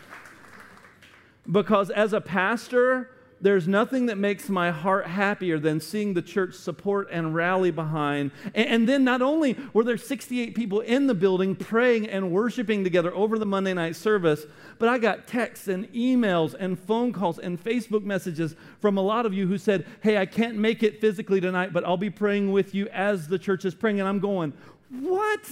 Because 1.51 1.89
as 1.89 2.13
a 2.13 2.22
pastor, 2.22 3.10
there's 3.43 3.67
nothing 3.67 4.05
that 4.05 4.17
makes 4.17 4.47
my 4.47 4.71
heart 4.71 5.05
happier 5.05 5.59
than 5.59 5.81
seeing 5.81 6.13
the 6.13 6.21
church 6.21 6.55
support 6.55 7.09
and 7.12 7.35
rally 7.35 7.71
behind. 7.71 8.31
And, 8.55 8.67
and, 8.67 8.89
then 8.89 9.03
not 9.03 9.21
only 9.21 9.57
were 9.73 9.83
there 9.83 9.97
68 9.97 10.55
people 10.55 10.79
in 10.79 11.07
the 11.07 11.13
building 11.13 11.53
praying 11.53 12.07
and 12.07 12.31
worshiping 12.31 12.85
together 12.85 13.13
over 13.13 13.38
the 13.38 13.45
Monday 13.45 13.73
night 13.73 13.97
service, 13.97 14.45
but 14.79 14.88
I 14.88 14.97
got 14.97 15.27
texts 15.27 15.67
and 15.67 15.91
emails 15.91 16.55
and 16.57 16.79
phone 16.79 17.12
calls 17.12 17.38
and 17.38 17.62
Facebook 17.62 18.03
messages 18.03 18.55
from 18.79 18.97
a 18.97 19.01
lot 19.01 19.25
of 19.25 19.33
you 19.33 19.45
who 19.45 19.57
said, 19.57 19.85
Hey, 20.01 20.17
I 20.17 20.25
can't 20.25 20.55
make 20.55 20.81
it 20.81 21.01
physically 21.01 21.41
tonight, 21.41 21.73
but 21.73 21.83
I'll 21.83 21.97
be 21.97 22.09
praying 22.09 22.53
with 22.53 22.73
you 22.73 22.88
as 22.93 23.27
the 23.27 23.38
church 23.38 23.65
is 23.65 23.75
praying. 23.75 24.00
And 24.00 24.07
I'm 24.07 24.19
going, 24.19 24.53
What? 24.89 25.50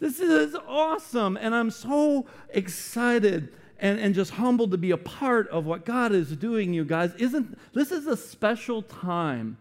This 0.00 0.18
is 0.18 0.56
awesome. 0.66 1.36
And 1.36 1.54
I'm 1.54 1.70
so 1.70 2.26
excited 2.50 3.52
and, 3.78 3.98
and 3.98 4.14
just 4.14 4.32
humbled 4.32 4.70
to 4.72 4.78
be 4.78 4.90
a 4.90 4.96
part 4.96 5.48
of 5.48 5.66
what 5.66 5.84
God 5.84 6.12
is 6.12 6.36
doing, 6.36 6.74
you 6.74 6.84
guys. 6.84 7.14
Isn't 7.14 7.58
this 7.72 7.92
is 7.92 8.06
a 8.06 8.16
special 8.16 8.82
time 8.82 9.56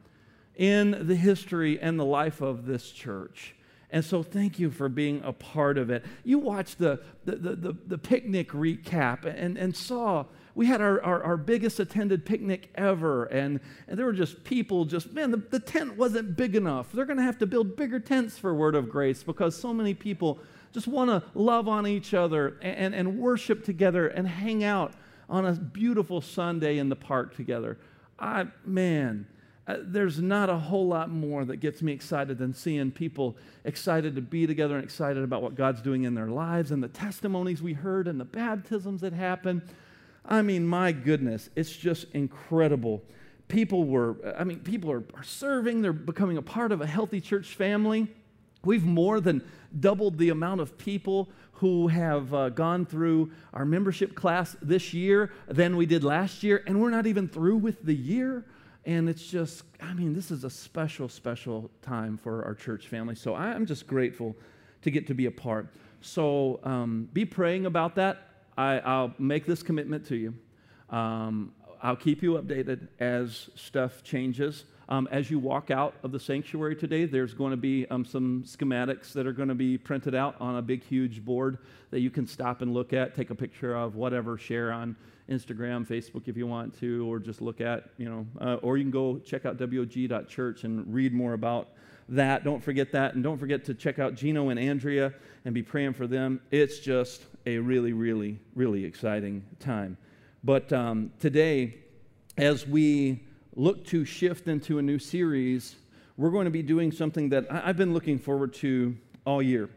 in 0.55 1.07
the 1.07 1.15
history 1.15 1.79
and 1.79 1.99
the 1.99 2.05
life 2.05 2.41
of 2.41 2.65
this 2.65 2.89
church. 2.91 3.55
And 3.89 4.03
so 4.03 4.21
thank 4.21 4.59
you 4.59 4.69
for 4.69 4.89
being 4.89 5.21
a 5.23 5.31
part 5.31 5.77
of 5.77 5.89
it. 5.89 6.03
You 6.25 6.39
watched 6.39 6.77
the, 6.77 6.99
the, 7.23 7.35
the, 7.35 7.55
the, 7.55 7.77
the 7.87 7.97
picnic 7.97 8.49
recap 8.49 9.23
and, 9.23 9.57
and 9.57 9.75
saw 9.75 10.25
we 10.57 10.65
had 10.65 10.81
our, 10.81 10.99
our, 11.03 11.23
our, 11.23 11.37
biggest 11.37 11.79
attended 11.79 12.25
picnic 12.25 12.71
ever, 12.73 13.25
and, 13.25 13.59
and 13.87 13.97
there 13.97 14.07
were 14.07 14.11
just 14.11 14.43
people 14.43 14.85
just, 14.85 15.13
man, 15.13 15.29
the, 15.29 15.37
the 15.37 15.59
tent 15.59 15.95
wasn't 15.95 16.35
big 16.35 16.55
enough. 16.55 16.91
They're 16.91 17.05
going 17.05 17.17
to 17.17 17.23
have 17.23 17.37
to 17.37 17.45
build 17.45 17.77
bigger 17.77 17.99
tents 17.99 18.39
for 18.39 18.55
Word 18.55 18.73
of 18.73 18.89
Grace 18.89 19.21
because 19.21 19.55
so 19.55 19.71
many 19.71 19.93
people 19.93 20.39
just 20.73 20.87
want 20.87 21.09
to 21.09 21.23
love 21.33 21.67
on 21.67 21.87
each 21.87 22.13
other 22.13 22.57
and, 22.61 22.93
and 22.93 23.17
worship 23.17 23.63
together 23.63 24.07
and 24.07 24.27
hang 24.27 24.63
out 24.63 24.93
on 25.29 25.45
a 25.45 25.53
beautiful 25.53 26.21
Sunday 26.21 26.77
in 26.77 26.89
the 26.89 26.95
park 26.95 27.35
together. 27.35 27.77
I, 28.19 28.47
man, 28.65 29.27
uh, 29.67 29.77
there's 29.81 30.19
not 30.19 30.49
a 30.49 30.55
whole 30.55 30.87
lot 30.87 31.09
more 31.09 31.43
that 31.43 31.57
gets 31.57 31.81
me 31.81 31.91
excited 31.91 32.37
than 32.37 32.53
seeing 32.53 32.89
people 32.89 33.35
excited 33.65 34.15
to 34.15 34.21
be 34.21 34.47
together 34.47 34.75
and 34.75 34.83
excited 34.83 35.23
about 35.23 35.41
what 35.41 35.55
God's 35.55 35.81
doing 35.81 36.03
in 36.03 36.15
their 36.15 36.29
lives 36.29 36.71
and 36.71 36.81
the 36.81 36.87
testimonies 36.87 37.61
we 37.61 37.73
heard 37.73 38.07
and 38.07 38.19
the 38.19 38.25
baptisms 38.25 39.01
that 39.01 39.11
happened. 39.11 39.61
I 40.25 40.41
mean, 40.41 40.65
my 40.65 40.93
goodness, 40.93 41.49
it's 41.55 41.75
just 41.75 42.05
incredible. 42.13 43.03
People 43.49 43.85
were, 43.85 44.15
I 44.37 44.45
mean, 44.45 44.59
people 44.59 44.91
are, 44.91 45.03
are 45.13 45.23
serving, 45.23 45.81
they're 45.81 45.93
becoming 45.93 46.37
a 46.37 46.41
part 46.41 46.71
of 46.71 46.79
a 46.79 46.87
healthy 46.87 47.19
church 47.19 47.55
family. 47.55 48.07
We've 48.63 48.83
more 48.83 49.19
than 49.19 49.43
doubled 49.79 50.17
the 50.17 50.29
amount 50.29 50.61
of 50.61 50.77
people 50.77 51.29
who 51.53 51.87
have 51.87 52.33
uh, 52.33 52.49
gone 52.49 52.85
through 52.85 53.31
our 53.53 53.65
membership 53.65 54.15
class 54.15 54.55
this 54.61 54.93
year 54.93 55.31
than 55.47 55.75
we 55.75 55.85
did 55.85 56.03
last 56.03 56.43
year, 56.43 56.63
and 56.67 56.79
we're 56.79 56.91
not 56.91 57.07
even 57.07 57.27
through 57.27 57.57
with 57.57 57.83
the 57.83 57.95
year. 57.95 58.45
And 58.85 59.09
it's 59.09 59.25
just, 59.25 59.63
I 59.81 59.93
mean, 59.93 60.13
this 60.13 60.31
is 60.31 60.43
a 60.43 60.49
special, 60.49 61.09
special 61.09 61.69
time 61.81 62.17
for 62.17 62.45
our 62.45 62.53
church 62.53 62.87
family. 62.87 63.15
So 63.15 63.35
I'm 63.35 63.65
just 63.65 63.87
grateful 63.87 64.35
to 64.83 64.91
get 64.91 65.07
to 65.07 65.13
be 65.13 65.25
a 65.25 65.31
part. 65.31 65.67
So 66.01 66.59
um, 66.63 67.09
be 67.11 67.25
praying 67.25 67.65
about 67.65 67.95
that. 67.95 68.29
I, 68.57 68.79
will 69.01 69.13
make 69.19 69.45
this 69.45 69.61
commitment 69.61 70.05
to 70.07 70.15
you. 70.15 70.33
Um, 70.89 71.53
I'll 71.81 71.95
keep 71.95 72.23
you 72.23 72.33
updated 72.33 72.87
as 72.99 73.49
stuff 73.55 74.03
changes. 74.03 74.63
Um, 74.89 75.07
as 75.11 75.29
you 75.29 75.37
walk 75.37 75.69
out 75.69 75.95
of 76.03 76.13
the 76.13 76.19
sanctuary 76.19 76.75
today, 76.75 77.05
there's 77.05 77.33
going 77.33 77.51
to 77.51 77.57
be 77.57 77.85
um, 77.89 78.05
some 78.05 78.43
schematics 78.45 79.11
that 79.13 79.27
are 79.27 79.33
going 79.33 79.49
to 79.49 79.55
be 79.55 79.77
printed 79.77 80.15
out 80.15 80.35
on 80.39 80.55
a 80.55 80.61
big, 80.61 80.83
huge 80.83 81.25
board 81.25 81.57
that 81.91 81.99
you 81.99 82.09
can 82.09 82.25
stop 82.25 82.61
and 82.61 82.73
look 82.73 82.93
at, 82.93 83.13
take 83.13 83.29
a 83.29 83.35
picture 83.35 83.75
of, 83.75 83.95
whatever, 83.95 84.37
share 84.37 84.71
on 84.71 84.95
Instagram, 85.29 85.85
Facebook 85.85 86.27
if 86.27 86.37
you 86.37 86.47
want 86.47 86.77
to, 86.79 87.11
or 87.11 87.19
just 87.19 87.41
look 87.41 87.59
at, 87.59 87.89
you 87.97 88.07
know, 88.07 88.25
uh, 88.39 88.55
or 88.61 88.77
you 88.77 88.83
can 88.85 88.91
go 88.91 89.19
check 89.19 89.45
out 89.45 89.57
WOG.church 89.57 90.63
and 90.63 90.93
read 90.93 91.13
more 91.13 91.33
about 91.33 91.69
that. 92.07 92.45
Don't 92.45 92.63
forget 92.63 92.93
that. 92.93 93.13
And 93.13 93.23
don't 93.23 93.37
forget 93.37 93.65
to 93.65 93.73
check 93.73 93.99
out 93.99 94.15
Geno 94.15 94.49
and 94.49 94.59
Andrea 94.59 95.13
and 95.43 95.53
be 95.53 95.63
praying 95.63 95.93
for 95.93 96.07
them. 96.07 96.39
It's 96.49 96.79
just 96.79 97.23
a 97.45 97.57
really, 97.57 97.91
really, 97.91 98.39
really 98.55 98.85
exciting 98.85 99.43
time. 99.59 99.97
But 100.45 100.71
um, 100.71 101.11
today, 101.19 101.75
as 102.37 102.65
we 102.65 103.26
look 103.57 103.83
to 103.83 104.05
shift 104.05 104.47
into 104.47 104.77
a 104.77 104.81
new 104.83 104.99
series, 104.99 105.77
we're 106.15 106.29
going 106.29 106.45
to 106.45 106.51
be 106.51 106.61
doing 106.61 106.91
something 106.91 107.29
that 107.29 107.47
I've 107.49 107.75
been 107.75 107.91
looking 107.91 108.19
forward 108.19 108.53
to 108.55 108.95
all 109.25 109.41
year. 109.41 109.67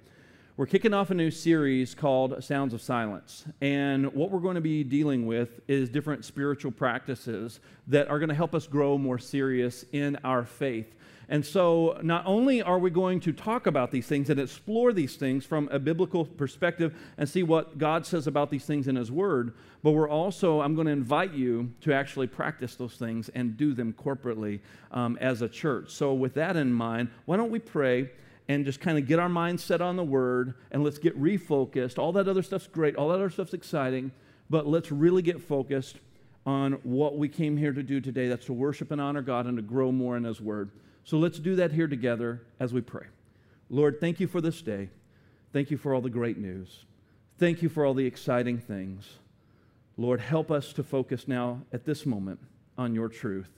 We're 0.58 0.66
kicking 0.66 0.92
off 0.92 1.10
a 1.10 1.14
new 1.14 1.30
series 1.30 1.94
called 1.94 2.44
Sounds 2.44 2.74
of 2.74 2.82
Silence. 2.82 3.46
And 3.62 4.12
what 4.12 4.30
we're 4.30 4.40
going 4.40 4.56
to 4.56 4.60
be 4.60 4.84
dealing 4.84 5.24
with 5.24 5.60
is 5.66 5.88
different 5.88 6.26
spiritual 6.26 6.72
practices 6.72 7.60
that 7.86 8.08
are 8.08 8.18
going 8.18 8.28
to 8.28 8.34
help 8.34 8.54
us 8.54 8.66
grow 8.66 8.98
more 8.98 9.18
serious 9.18 9.86
in 9.92 10.18
our 10.24 10.44
faith. 10.44 10.94
And 11.30 11.46
so, 11.46 11.96
not 12.02 12.26
only 12.26 12.60
are 12.60 12.80
we 12.80 12.90
going 12.90 13.20
to 13.20 13.32
talk 13.32 13.68
about 13.68 13.92
these 13.92 14.08
things 14.08 14.30
and 14.30 14.40
explore 14.40 14.92
these 14.92 15.14
things 15.14 15.46
from 15.46 15.68
a 15.70 15.78
biblical 15.78 16.24
perspective 16.24 16.92
and 17.18 17.28
see 17.28 17.44
what 17.44 17.78
God 17.78 18.04
says 18.04 18.26
about 18.26 18.50
these 18.50 18.64
things 18.64 18.88
in 18.88 18.96
His 18.96 19.12
Word, 19.12 19.54
but 19.84 19.92
we're 19.92 20.08
also, 20.08 20.60
I'm 20.60 20.74
going 20.74 20.88
to 20.88 20.92
invite 20.92 21.32
you 21.32 21.72
to 21.82 21.94
actually 21.94 22.26
practice 22.26 22.74
those 22.74 22.94
things 22.94 23.28
and 23.28 23.56
do 23.56 23.74
them 23.74 23.92
corporately 23.92 24.58
um, 24.90 25.16
as 25.20 25.40
a 25.40 25.48
church. 25.48 25.92
So, 25.92 26.12
with 26.14 26.34
that 26.34 26.56
in 26.56 26.72
mind, 26.72 27.10
why 27.26 27.36
don't 27.36 27.50
we 27.50 27.60
pray? 27.60 28.10
and 28.48 28.64
just 28.64 28.80
kind 28.80 28.98
of 28.98 29.06
get 29.06 29.20
our 29.20 29.28
mind 29.28 29.60
set 29.60 29.80
on 29.80 29.94
the 29.94 30.02
word 30.02 30.54
and 30.72 30.82
let's 30.82 30.98
get 30.98 31.16
refocused. 31.16 32.00
All 32.00 32.10
that 32.14 32.26
other 32.26 32.42
stuff's 32.42 32.66
great, 32.66 32.96
all 32.96 33.06
that 33.10 33.14
other 33.14 33.30
stuff's 33.30 33.54
exciting, 33.54 34.10
but 34.48 34.66
let's 34.66 34.90
really 34.90 35.22
get 35.22 35.40
focused 35.40 35.98
on 36.44 36.72
what 36.82 37.16
we 37.16 37.28
came 37.28 37.56
here 37.56 37.72
to 37.72 37.82
do 37.84 38.00
today. 38.00 38.26
That's 38.26 38.46
to 38.46 38.52
worship 38.52 38.90
and 38.90 39.00
honor 39.00 39.22
God 39.22 39.46
and 39.46 39.56
to 39.56 39.62
grow 39.62 39.92
more 39.92 40.16
in 40.16 40.24
His 40.24 40.40
word. 40.40 40.72
So 41.10 41.18
let's 41.18 41.40
do 41.40 41.56
that 41.56 41.72
here 41.72 41.88
together 41.88 42.40
as 42.60 42.72
we 42.72 42.82
pray. 42.82 43.06
Lord, 43.68 43.98
thank 43.98 44.20
you 44.20 44.28
for 44.28 44.40
this 44.40 44.62
day. 44.62 44.90
Thank 45.52 45.72
you 45.72 45.76
for 45.76 45.92
all 45.92 46.00
the 46.00 46.08
great 46.08 46.38
news. 46.38 46.84
Thank 47.36 47.62
you 47.62 47.68
for 47.68 47.84
all 47.84 47.94
the 47.94 48.06
exciting 48.06 48.58
things. 48.58 49.14
Lord, 49.96 50.20
help 50.20 50.52
us 50.52 50.72
to 50.74 50.84
focus 50.84 51.26
now 51.26 51.62
at 51.72 51.84
this 51.84 52.06
moment 52.06 52.38
on 52.78 52.94
your 52.94 53.08
truth. 53.08 53.50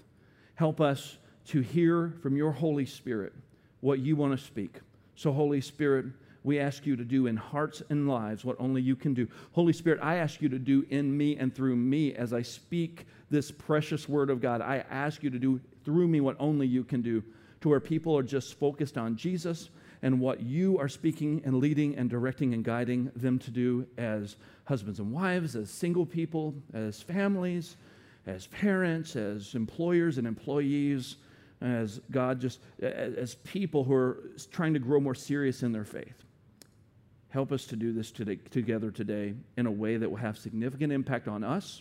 Help 0.54 0.80
us 0.80 1.18
to 1.48 1.60
hear 1.60 2.14
from 2.22 2.38
your 2.38 2.52
Holy 2.52 2.86
Spirit 2.86 3.34
what 3.80 3.98
you 3.98 4.16
want 4.16 4.32
to 4.32 4.42
speak. 4.42 4.80
So, 5.14 5.30
Holy 5.30 5.60
Spirit, 5.60 6.06
we 6.44 6.58
ask 6.58 6.86
you 6.86 6.96
to 6.96 7.04
do 7.04 7.26
in 7.26 7.36
hearts 7.36 7.82
and 7.90 8.08
lives 8.08 8.46
what 8.46 8.56
only 8.60 8.80
you 8.80 8.96
can 8.96 9.12
do. 9.12 9.28
Holy 9.52 9.74
Spirit, 9.74 10.00
I 10.02 10.14
ask 10.14 10.40
you 10.40 10.48
to 10.48 10.58
do 10.58 10.86
in 10.88 11.14
me 11.14 11.36
and 11.36 11.54
through 11.54 11.76
me 11.76 12.14
as 12.14 12.32
I 12.32 12.40
speak 12.40 13.04
this 13.28 13.50
precious 13.50 14.08
word 14.08 14.30
of 14.30 14.40
God. 14.40 14.62
I 14.62 14.86
ask 14.88 15.22
you 15.22 15.28
to 15.28 15.38
do 15.38 15.60
through 15.84 16.08
me 16.08 16.22
what 16.22 16.36
only 16.38 16.66
you 16.66 16.82
can 16.82 17.02
do, 17.02 17.22
to 17.62 17.68
where 17.68 17.80
people 17.80 18.16
are 18.16 18.22
just 18.22 18.58
focused 18.58 18.98
on 18.98 19.16
Jesus 19.16 19.70
and 20.02 20.20
what 20.20 20.40
you 20.40 20.78
are 20.78 20.88
speaking 20.88 21.40
and 21.44 21.58
leading 21.58 21.96
and 21.96 22.10
directing 22.10 22.54
and 22.54 22.64
guiding 22.64 23.10
them 23.16 23.38
to 23.38 23.50
do 23.50 23.86
as 23.96 24.36
husbands 24.64 24.98
and 24.98 25.12
wives, 25.12 25.56
as 25.56 25.70
single 25.70 26.04
people, 26.04 26.54
as 26.74 27.00
families, 27.00 27.76
as 28.26 28.46
parents, 28.48 29.16
as 29.16 29.54
employers 29.54 30.18
and 30.18 30.26
employees. 30.26 31.16
as 31.62 32.00
God 32.10 32.40
just, 32.40 32.60
as 32.82 33.36
people 33.44 33.84
who 33.84 33.94
are 33.94 34.18
trying 34.50 34.74
to 34.74 34.78
grow 34.78 35.00
more 35.00 35.14
serious 35.14 35.62
in 35.62 35.72
their 35.72 35.84
faith. 35.84 36.24
Help 37.28 37.52
us 37.52 37.64
to 37.66 37.76
do 37.76 37.92
this 37.92 38.10
today, 38.10 38.36
together 38.50 38.90
today 38.90 39.34
in 39.56 39.66
a 39.66 39.70
way 39.70 39.96
that 39.96 40.10
will 40.10 40.18
have 40.18 40.36
significant 40.36 40.92
impact 40.92 41.28
on 41.28 41.42
us 41.42 41.80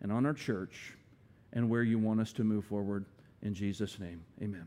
and 0.00 0.10
on 0.10 0.26
our 0.26 0.34
church 0.34 0.94
and 1.52 1.68
where 1.68 1.82
you 1.82 1.98
want 1.98 2.20
us 2.20 2.32
to 2.32 2.44
move 2.44 2.64
forward. 2.64 3.04
In 3.42 3.54
Jesus' 3.54 4.00
name, 4.00 4.24
amen. 4.42 4.66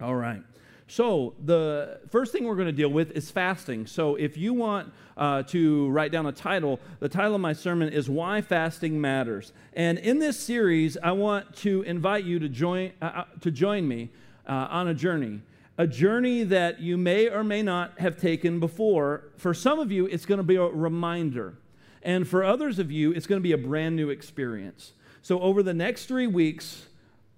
All 0.00 0.14
right. 0.14 0.42
So, 0.88 1.34
the 1.44 2.00
first 2.08 2.32
thing 2.32 2.44
we're 2.44 2.56
going 2.56 2.66
to 2.66 2.72
deal 2.72 2.88
with 2.88 3.12
is 3.12 3.30
fasting. 3.30 3.86
So, 3.86 4.16
if 4.16 4.36
you 4.36 4.54
want 4.54 4.92
uh, 5.16 5.42
to 5.44 5.88
write 5.90 6.10
down 6.10 6.26
a 6.26 6.32
title, 6.32 6.80
the 7.00 7.08
title 7.08 7.34
of 7.34 7.40
my 7.40 7.52
sermon 7.52 7.92
is 7.92 8.08
Why 8.08 8.40
Fasting 8.40 9.00
Matters. 9.00 9.52
And 9.74 9.98
in 9.98 10.18
this 10.18 10.40
series, 10.40 10.96
I 10.96 11.12
want 11.12 11.54
to 11.58 11.82
invite 11.82 12.24
you 12.24 12.38
to 12.40 12.48
join, 12.48 12.92
uh, 13.00 13.04
uh, 13.04 13.24
to 13.42 13.50
join 13.50 13.86
me 13.86 14.08
uh, 14.48 14.68
on 14.70 14.88
a 14.88 14.94
journey. 14.94 15.42
A 15.78 15.86
journey 15.86 16.44
that 16.44 16.80
you 16.80 16.96
may 16.96 17.28
or 17.28 17.44
may 17.44 17.62
not 17.62 17.98
have 18.00 18.16
taken 18.16 18.58
before. 18.58 19.24
For 19.36 19.54
some 19.54 19.78
of 19.78 19.92
you, 19.92 20.06
it's 20.06 20.26
going 20.26 20.38
to 20.38 20.44
be 20.44 20.56
a 20.56 20.64
reminder. 20.64 21.54
And 22.02 22.26
for 22.26 22.42
others 22.42 22.78
of 22.78 22.90
you, 22.90 23.12
it's 23.12 23.26
going 23.26 23.40
to 23.40 23.42
be 23.42 23.52
a 23.52 23.58
brand 23.58 23.96
new 23.96 24.08
experience. 24.08 24.94
So, 25.22 25.40
over 25.40 25.62
the 25.62 25.74
next 25.74 26.06
three 26.06 26.26
weeks, 26.26 26.86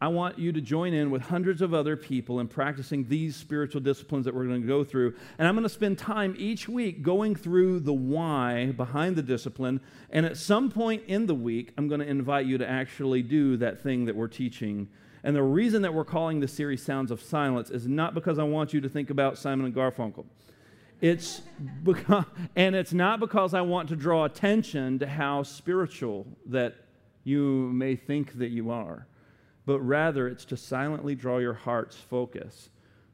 I 0.03 0.09
want 0.09 0.37
you 0.37 0.51
to 0.51 0.61
join 0.61 0.95
in 0.95 1.13
with 1.13 1.23
hundreds 1.23 1.63
of 1.63 1.73
other 1.73 1.97
people 1.97 2.41
in 2.41 2.49
practicing 2.49 3.07
these 3.07 3.37
spiritual 3.37 3.81
disciplines 3.81 4.25
that 4.25 4.35
we're 4.35 4.47
going 4.47 4.63
to 4.63 4.67
go 4.67 4.83
through. 4.83 5.15
And 5.39 5.47
I'm 5.47 5.55
going 5.55 5.63
to 5.63 5.69
spend 5.69 5.97
time 5.97 6.35
each 6.37 6.69
week 6.69 7.05
going 7.05 7.37
through 7.37 7.79
the 7.79 7.93
why 7.93 8.73
behind 8.77 9.15
the 9.15 9.23
discipline. 9.23 9.81
And 10.11 10.27
at 10.27 10.37
some 10.37 10.73
point 10.73 11.05
in 11.07 11.27
the 11.27 11.37
week, 11.37 11.73
I'm 11.79 11.87
going 11.87 12.01
to 12.01 12.07
invite 12.09 12.47
you 12.47 12.59
to 12.59 12.69
actually 12.69 13.23
do 13.23 13.57
that 13.59 13.81
thing 13.81 14.07
that 14.07 14.17
we're 14.17 14.27
teaching. 14.27 14.89
And 15.23 15.37
the 15.37 15.43
reason 15.45 15.83
that 15.83 15.95
we're 15.95 16.05
calling 16.05 16.41
this 16.41 16.53
series 16.53 16.83
Sounds 16.83 17.13
of 17.13 17.23
Silence 17.23 17.71
is 17.71 17.87
not 17.87 18.13
because 18.13 18.41
I 18.41 18.43
want 18.43 18.75
you 18.75 18.81
to 18.81 18.89
think 18.89 19.09
about 19.09 19.39
Simon 19.39 19.67
and 19.67 19.73
Garfunkel. 19.75 20.25
It's 21.01 21.43
because, 21.85 22.25
and 22.57 22.75
it's 22.75 22.93
not 22.93 23.21
because 23.21 23.55
I 23.55 23.61
want 23.61 23.89
to 23.91 23.95
draw 23.95 24.25
attention 24.25 24.99
to 24.99 25.07
how 25.07 25.45
spiritual 25.45 26.27
that 26.47 26.75
you 27.23 27.71
may 27.73 27.95
think 27.95 28.39
that 28.39 28.49
you 28.49 28.73
are 28.73 29.07
but 29.67 29.81
rather 29.81 30.29
it's 30.29 30.45
to 30.47 30.57
silently 30.57 31.15
draw 31.15 31.39
your 31.39 31.55
heart's 31.55 31.97
focus 31.97 32.71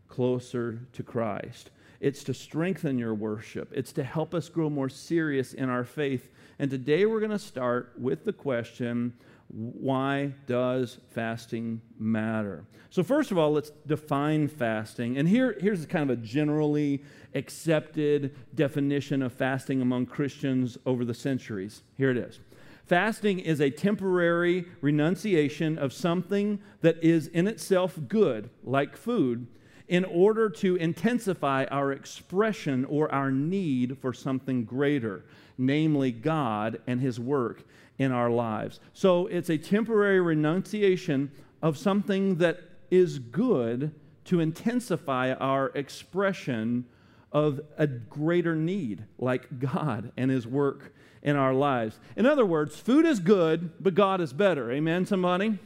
closer 0.09 0.81
to 0.93 1.03
Christ. 1.03 1.71
It's 2.01 2.23
to 2.25 2.35
strengthen 2.35 2.99
your 2.99 3.15
worship. 3.15 3.73
It's 3.75 3.93
to 3.93 4.05
help 4.05 4.35
us 4.35 4.49
grow 4.49 4.71
more 4.71 4.89
serious 4.89 5.53
in 5.53 5.69
our 5.69 5.85
faith. 5.85 6.31
And 6.59 6.71
today 6.71 7.07
we're 7.07 7.21
going 7.21 7.33
to 7.33 7.39
start 7.39 7.93
with 7.99 8.25
the 8.25 8.33
question 8.33 9.15
why 9.51 10.35
does 10.47 10.99
fasting 11.09 11.81
matter? 11.99 12.65
So, 12.91 13.03
first 13.03 13.31
of 13.31 13.39
all, 13.39 13.53
let's 13.53 13.71
define 13.87 14.47
fasting. 14.47 15.17
And 15.17 15.27
here, 15.27 15.57
here's 15.59 15.87
kind 15.87 16.11
of 16.11 16.19
a 16.19 16.21
generally 16.21 17.03
accepted 17.35 18.37
definition 18.55 19.23
of 19.23 19.33
fasting 19.33 19.81
among 19.81 20.05
Christians 20.05 20.77
over 20.85 21.03
the 21.03 21.15
centuries. 21.15 21.83
Here 21.97 22.11
it 22.11 22.19
is 22.19 22.41
Fasting 22.89 23.39
is 23.39 23.61
a 23.61 23.69
temporary 23.69 24.65
renunciation 24.81 25.77
of 25.77 25.93
something 25.93 26.59
that 26.81 26.97
is 27.05 27.27
in 27.27 27.47
itself 27.47 27.99
good, 28.09 28.49
like 28.65 28.97
food, 28.97 29.47
in 29.89 30.07
order 30.07 30.49
to 30.49 30.75
intensify 30.77 31.67
our 31.67 31.93
expression 31.93 32.87
or 32.87 33.13
our 33.13 33.31
need 33.31 33.99
for 33.99 34.15
something 34.15 34.65
greater, 34.65 35.27
namely 35.59 36.11
God 36.11 36.81
and 36.87 36.99
His 36.99 37.21
work 37.21 37.63
in 37.99 38.11
our 38.11 38.31
lives. 38.31 38.81
So 38.95 39.27
it's 39.27 39.51
a 39.51 39.59
temporary 39.59 40.23
renunciation 40.23 41.31
of 41.61 41.77
something 41.77 42.37
that 42.37 42.61
is 42.91 43.19
good 43.19 43.95
to 44.25 44.41
intensify 44.41 45.35
our 45.35 45.67
expression 45.75 46.87
of 47.33 47.61
a 47.77 47.87
greater 47.87 48.57
need, 48.57 49.05
like 49.19 49.59
God 49.59 50.11
and 50.17 50.31
His 50.31 50.47
work 50.47 50.95
in 51.23 51.37
our 51.37 51.55
lives. 51.55 51.99
In 52.17 52.27
other 52.27 52.45
words, 52.45 52.77
food 52.77 53.07
is 53.07 53.21
good, 53.21 53.71
but 53.83 53.95
God 53.95 54.21
is 54.21 54.33
better. 54.33 54.71
Amen, 54.71 55.07
somebody? 55.07 55.59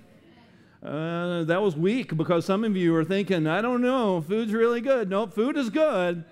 Uh, 0.83 1.45
that 1.45 1.63
was 1.63 1.77
weak 1.77 2.17
because 2.17 2.45
some 2.45 2.65
of 2.65 2.77
you 2.77 2.95
are 2.97 3.05
thinking, 3.05 3.47
I 3.47 3.61
don't 3.63 3.81
know, 3.81 4.21
food's 4.21 4.53
really 4.53 4.81
good. 4.81 5.09
No, 5.09 5.27
food 5.27 5.57
is 5.57 5.71
good, 5.71 6.25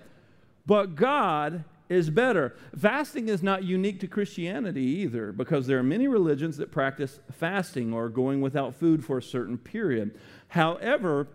but 0.65 0.95
God 0.95 1.63
is 1.87 2.09
better. 2.09 2.55
Fasting 2.77 3.29
is 3.29 3.43
not 3.43 3.63
unique 3.63 3.99
to 4.01 4.07
Christianity 4.07 4.81
either 4.81 5.31
because 5.31 5.67
there 5.67 5.77
are 5.77 5.83
many 5.83 6.07
religions 6.07 6.57
that 6.57 6.71
practice 6.71 7.19
fasting 7.31 7.93
or 7.93 8.09
going 8.09 8.41
without 8.41 8.75
food 8.75 9.05
for 9.05 9.17
a 9.17 9.23
certain 9.23 9.57
period. 9.57 10.17
However, 10.49 11.27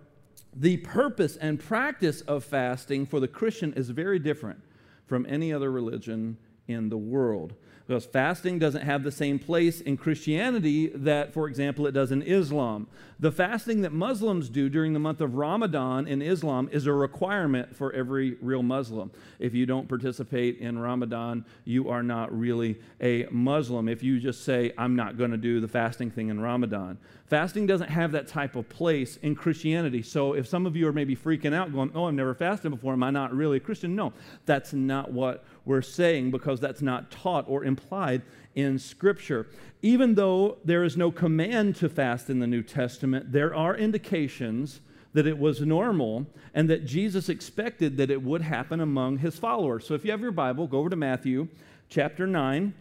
the 0.54 0.78
purpose 0.78 1.36
and 1.36 1.60
practice 1.60 2.22
of 2.22 2.44
fasting 2.44 3.04
for 3.06 3.20
the 3.20 3.28
Christian 3.28 3.74
is 3.74 3.90
very 3.90 4.18
different 4.18 4.62
from 5.06 5.26
any 5.28 5.52
other 5.52 5.70
religion 5.70 6.38
in 6.68 6.88
the 6.88 6.96
world. 6.96 7.54
Because 7.86 8.04
fasting 8.04 8.58
doesn't 8.58 8.82
have 8.82 9.04
the 9.04 9.12
same 9.12 9.38
place 9.38 9.80
in 9.80 9.96
Christianity 9.96 10.88
that, 10.88 11.32
for 11.32 11.46
example, 11.46 11.86
it 11.86 11.92
does 11.92 12.10
in 12.10 12.20
Islam. 12.22 12.88
The 13.20 13.30
fasting 13.30 13.82
that 13.82 13.92
Muslims 13.92 14.48
do 14.48 14.68
during 14.68 14.92
the 14.92 14.98
month 14.98 15.20
of 15.20 15.36
Ramadan 15.36 16.08
in 16.08 16.20
Islam 16.20 16.68
is 16.72 16.86
a 16.86 16.92
requirement 16.92 17.76
for 17.76 17.92
every 17.92 18.36
real 18.40 18.64
Muslim. 18.64 19.12
If 19.38 19.54
you 19.54 19.66
don't 19.66 19.88
participate 19.88 20.58
in 20.58 20.80
Ramadan, 20.80 21.44
you 21.64 21.88
are 21.88 22.02
not 22.02 22.36
really 22.36 22.80
a 23.00 23.26
Muslim. 23.30 23.88
If 23.88 24.02
you 24.02 24.18
just 24.18 24.44
say, 24.44 24.72
I'm 24.76 24.96
not 24.96 25.16
going 25.16 25.30
to 25.30 25.36
do 25.36 25.60
the 25.60 25.68
fasting 25.68 26.10
thing 26.10 26.28
in 26.28 26.40
Ramadan, 26.40 26.98
fasting 27.28 27.66
doesn't 27.66 27.88
have 27.88 28.12
that 28.12 28.28
type 28.28 28.56
of 28.56 28.68
place 28.68 29.16
in 29.18 29.34
Christianity. 29.34 30.02
So 30.02 30.34
if 30.34 30.46
some 30.46 30.66
of 30.66 30.76
you 30.76 30.86
are 30.88 30.92
maybe 30.92 31.16
freaking 31.16 31.54
out, 31.54 31.72
going, 31.72 31.90
Oh, 31.94 32.06
I've 32.06 32.14
never 32.14 32.34
fasted 32.34 32.70
before, 32.70 32.92
am 32.92 33.02
I 33.02 33.10
not 33.10 33.34
really 33.34 33.58
a 33.58 33.60
Christian? 33.60 33.94
No, 33.94 34.12
that's 34.44 34.72
not 34.72 35.12
what 35.12 35.44
we're 35.64 35.82
saying 35.82 36.30
because 36.30 36.60
that's 36.60 36.82
not 36.82 37.10
taught 37.10 37.44
or 37.48 37.64
implied 37.64 38.22
in 38.54 38.78
Scripture. 38.78 39.46
Even 39.82 40.14
though 40.14 40.58
there 40.64 40.84
is 40.84 40.96
no 40.96 41.10
command 41.10 41.76
to 41.76 41.88
fast 41.88 42.30
in 42.30 42.38
the 42.38 42.46
New 42.46 42.62
Testament, 42.62 43.32
there 43.32 43.54
are 43.54 43.76
indications 43.76 44.80
that 45.12 45.26
it 45.26 45.38
was 45.38 45.60
normal 45.60 46.26
and 46.54 46.68
that 46.68 46.84
Jesus 46.84 47.28
expected 47.28 47.96
that 47.96 48.10
it 48.10 48.22
would 48.22 48.42
happen 48.42 48.80
among 48.80 49.18
his 49.18 49.38
followers. 49.38 49.86
So 49.86 49.94
if 49.94 50.04
you 50.04 50.10
have 50.10 50.20
your 50.20 50.30
Bible, 50.30 50.66
go 50.66 50.78
over 50.78 50.90
to 50.90 50.96
Matthew 50.96 51.48
chapter 51.88 52.26
9. 52.26 52.74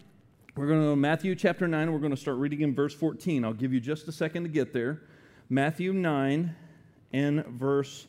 We're 0.58 0.68
going 0.68 0.80
to 0.80 0.86
go 0.86 0.92
to 0.92 0.96
Matthew 0.96 1.36
chapter 1.36 1.68
9, 1.68 1.92
we're 1.92 2.00
going 2.00 2.16
to 2.16 2.18
start 2.18 2.38
reading 2.38 2.62
in 2.62 2.74
verse 2.74 2.94
14. 2.94 3.44
I'll 3.44 3.52
give 3.52 3.74
you 3.74 3.82
just 3.82 4.08
a 4.08 4.12
second 4.14 4.44
to 4.44 4.50
get 4.50 4.72
there. 4.72 5.02
Matthew 5.50 5.92
9 5.92 6.56
and 7.12 7.46
verse 7.48 8.08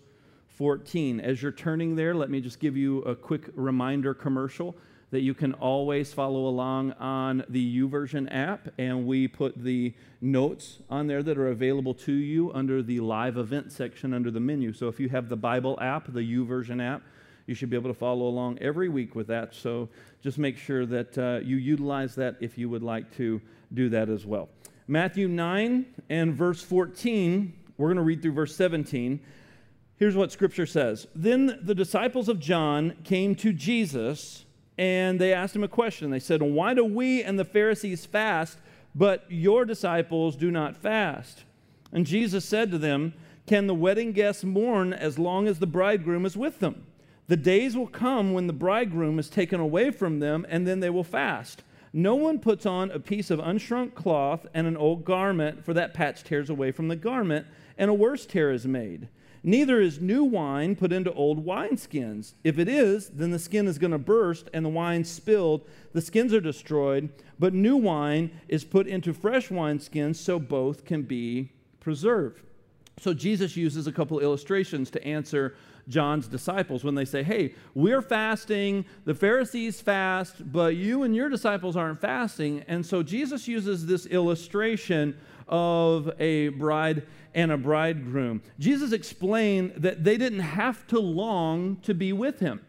14. 0.50 1.18
As 1.18 1.42
you're 1.42 1.50
turning 1.50 1.96
there, 1.96 2.14
let 2.14 2.30
me 2.30 2.40
just 2.40 2.60
give 2.60 2.76
you 2.76 3.02
a 3.02 3.16
quick 3.16 3.50
reminder 3.56 4.14
commercial 4.14 4.76
that 5.10 5.22
you 5.22 5.34
can 5.34 5.54
always 5.54 6.12
follow 6.12 6.46
along 6.46 6.92
on 6.92 7.42
the 7.48 7.80
YouVersion 7.80 8.32
app, 8.32 8.68
and 8.78 9.08
we 9.08 9.26
put 9.26 9.60
the 9.60 9.92
notes 10.20 10.78
on 10.88 11.08
there 11.08 11.24
that 11.24 11.36
are 11.38 11.48
available 11.48 11.94
to 11.94 12.12
you 12.12 12.52
under 12.52 12.80
the 12.80 13.00
live 13.00 13.38
event 13.38 13.72
section 13.72 14.14
under 14.14 14.30
the 14.30 14.38
menu. 14.38 14.72
So 14.72 14.86
if 14.86 15.00
you 15.00 15.08
have 15.08 15.28
the 15.28 15.36
Bible 15.36 15.76
app, 15.80 16.12
the 16.12 16.20
YouVersion 16.20 16.80
app, 16.80 17.02
you 17.46 17.54
should 17.54 17.70
be 17.70 17.76
able 17.76 17.90
to 17.90 17.98
follow 17.98 18.26
along 18.26 18.58
every 18.60 18.88
week 18.88 19.14
with 19.14 19.28
that. 19.28 19.54
So 19.54 19.88
just 20.22 20.38
make 20.38 20.56
sure 20.56 20.84
that 20.86 21.16
uh, 21.18 21.40
you 21.44 21.56
utilize 21.56 22.14
that 22.16 22.36
if 22.40 22.58
you 22.58 22.68
would 22.68 22.82
like 22.82 23.14
to 23.16 23.40
do 23.72 23.88
that 23.90 24.08
as 24.08 24.26
well. 24.26 24.48
Matthew 24.88 25.28
9 25.28 25.86
and 26.10 26.34
verse 26.34 26.62
14, 26.62 27.52
we're 27.76 27.88
going 27.88 27.96
to 27.96 28.02
read 28.02 28.22
through 28.22 28.32
verse 28.32 28.54
17. 28.56 29.20
Here's 29.96 30.16
what 30.16 30.30
scripture 30.32 30.66
says 30.66 31.06
Then 31.14 31.58
the 31.62 31.74
disciples 31.74 32.28
of 32.28 32.38
John 32.38 32.96
came 33.04 33.34
to 33.36 33.52
Jesus 33.52 34.44
and 34.78 35.18
they 35.18 35.32
asked 35.32 35.56
him 35.56 35.64
a 35.64 35.68
question. 35.68 36.10
They 36.10 36.20
said, 36.20 36.42
Why 36.42 36.74
do 36.74 36.84
we 36.84 37.22
and 37.22 37.38
the 37.38 37.44
Pharisees 37.44 38.04
fast, 38.04 38.58
but 38.94 39.24
your 39.28 39.64
disciples 39.64 40.36
do 40.36 40.50
not 40.50 40.76
fast? 40.76 41.44
And 41.92 42.06
Jesus 42.06 42.44
said 42.44 42.70
to 42.70 42.78
them, 42.78 43.14
Can 43.46 43.66
the 43.66 43.74
wedding 43.74 44.12
guests 44.12 44.44
mourn 44.44 44.92
as 44.92 45.18
long 45.18 45.48
as 45.48 45.58
the 45.58 45.66
bridegroom 45.66 46.26
is 46.26 46.36
with 46.36 46.60
them? 46.60 46.84
The 47.28 47.36
days 47.36 47.76
will 47.76 47.88
come 47.88 48.32
when 48.32 48.46
the 48.46 48.52
bridegroom 48.52 49.18
is 49.18 49.28
taken 49.28 49.60
away 49.60 49.90
from 49.90 50.20
them, 50.20 50.46
and 50.48 50.66
then 50.66 50.80
they 50.80 50.90
will 50.90 51.04
fast. 51.04 51.62
No 51.92 52.14
one 52.14 52.38
puts 52.38 52.66
on 52.66 52.90
a 52.90 53.00
piece 53.00 53.30
of 53.30 53.40
unshrunk 53.40 53.94
cloth 53.94 54.46
and 54.54 54.66
an 54.66 54.76
old 54.76 55.04
garment, 55.04 55.64
for 55.64 55.74
that 55.74 55.94
patch 55.94 56.22
tears 56.22 56.50
away 56.50 56.70
from 56.70 56.88
the 56.88 56.96
garment, 56.96 57.46
and 57.78 57.90
a 57.90 57.94
worse 57.94 58.26
tear 58.26 58.52
is 58.52 58.66
made. 58.66 59.08
Neither 59.42 59.80
is 59.80 60.00
new 60.00 60.24
wine 60.24 60.74
put 60.74 60.92
into 60.92 61.12
old 61.12 61.46
wineskins. 61.46 62.34
If 62.42 62.58
it 62.58 62.68
is, 62.68 63.08
then 63.10 63.30
the 63.30 63.38
skin 63.38 63.68
is 63.68 63.78
going 63.78 63.92
to 63.92 63.98
burst 63.98 64.50
and 64.52 64.64
the 64.64 64.70
wine 64.70 65.04
spilled. 65.04 65.68
The 65.92 66.00
skins 66.00 66.34
are 66.34 66.40
destroyed. 66.40 67.10
But 67.38 67.54
new 67.54 67.76
wine 67.76 68.32
is 68.48 68.64
put 68.64 68.88
into 68.88 69.12
fresh 69.12 69.48
wineskins 69.48 70.16
so 70.16 70.40
both 70.40 70.84
can 70.84 71.02
be 71.02 71.52
preserved. 71.78 72.42
So 72.98 73.14
Jesus 73.14 73.56
uses 73.56 73.86
a 73.86 73.92
couple 73.92 74.18
illustrations 74.18 74.90
to 74.90 75.04
answer 75.04 75.54
John's 75.88 76.26
disciples 76.26 76.82
when 76.82 76.94
they 76.94 77.04
say, 77.04 77.22
Hey, 77.22 77.54
we're 77.74 78.02
fasting, 78.02 78.84
the 79.04 79.14
Pharisees 79.14 79.80
fast, 79.80 80.52
but 80.52 80.76
you 80.76 81.02
and 81.02 81.14
your 81.14 81.28
disciples 81.28 81.76
aren't 81.76 82.00
fasting. 82.00 82.64
And 82.66 82.84
so 82.84 83.02
Jesus 83.02 83.46
uses 83.46 83.86
this 83.86 84.06
illustration 84.06 85.16
of 85.48 86.10
a 86.18 86.48
bride 86.48 87.04
and 87.34 87.52
a 87.52 87.56
bridegroom. 87.56 88.42
Jesus 88.58 88.92
explained 88.92 89.74
that 89.76 90.02
they 90.02 90.16
didn't 90.16 90.40
have 90.40 90.86
to 90.88 90.98
long 90.98 91.76
to 91.82 91.94
be 91.94 92.12
with 92.12 92.40
him. 92.40 92.60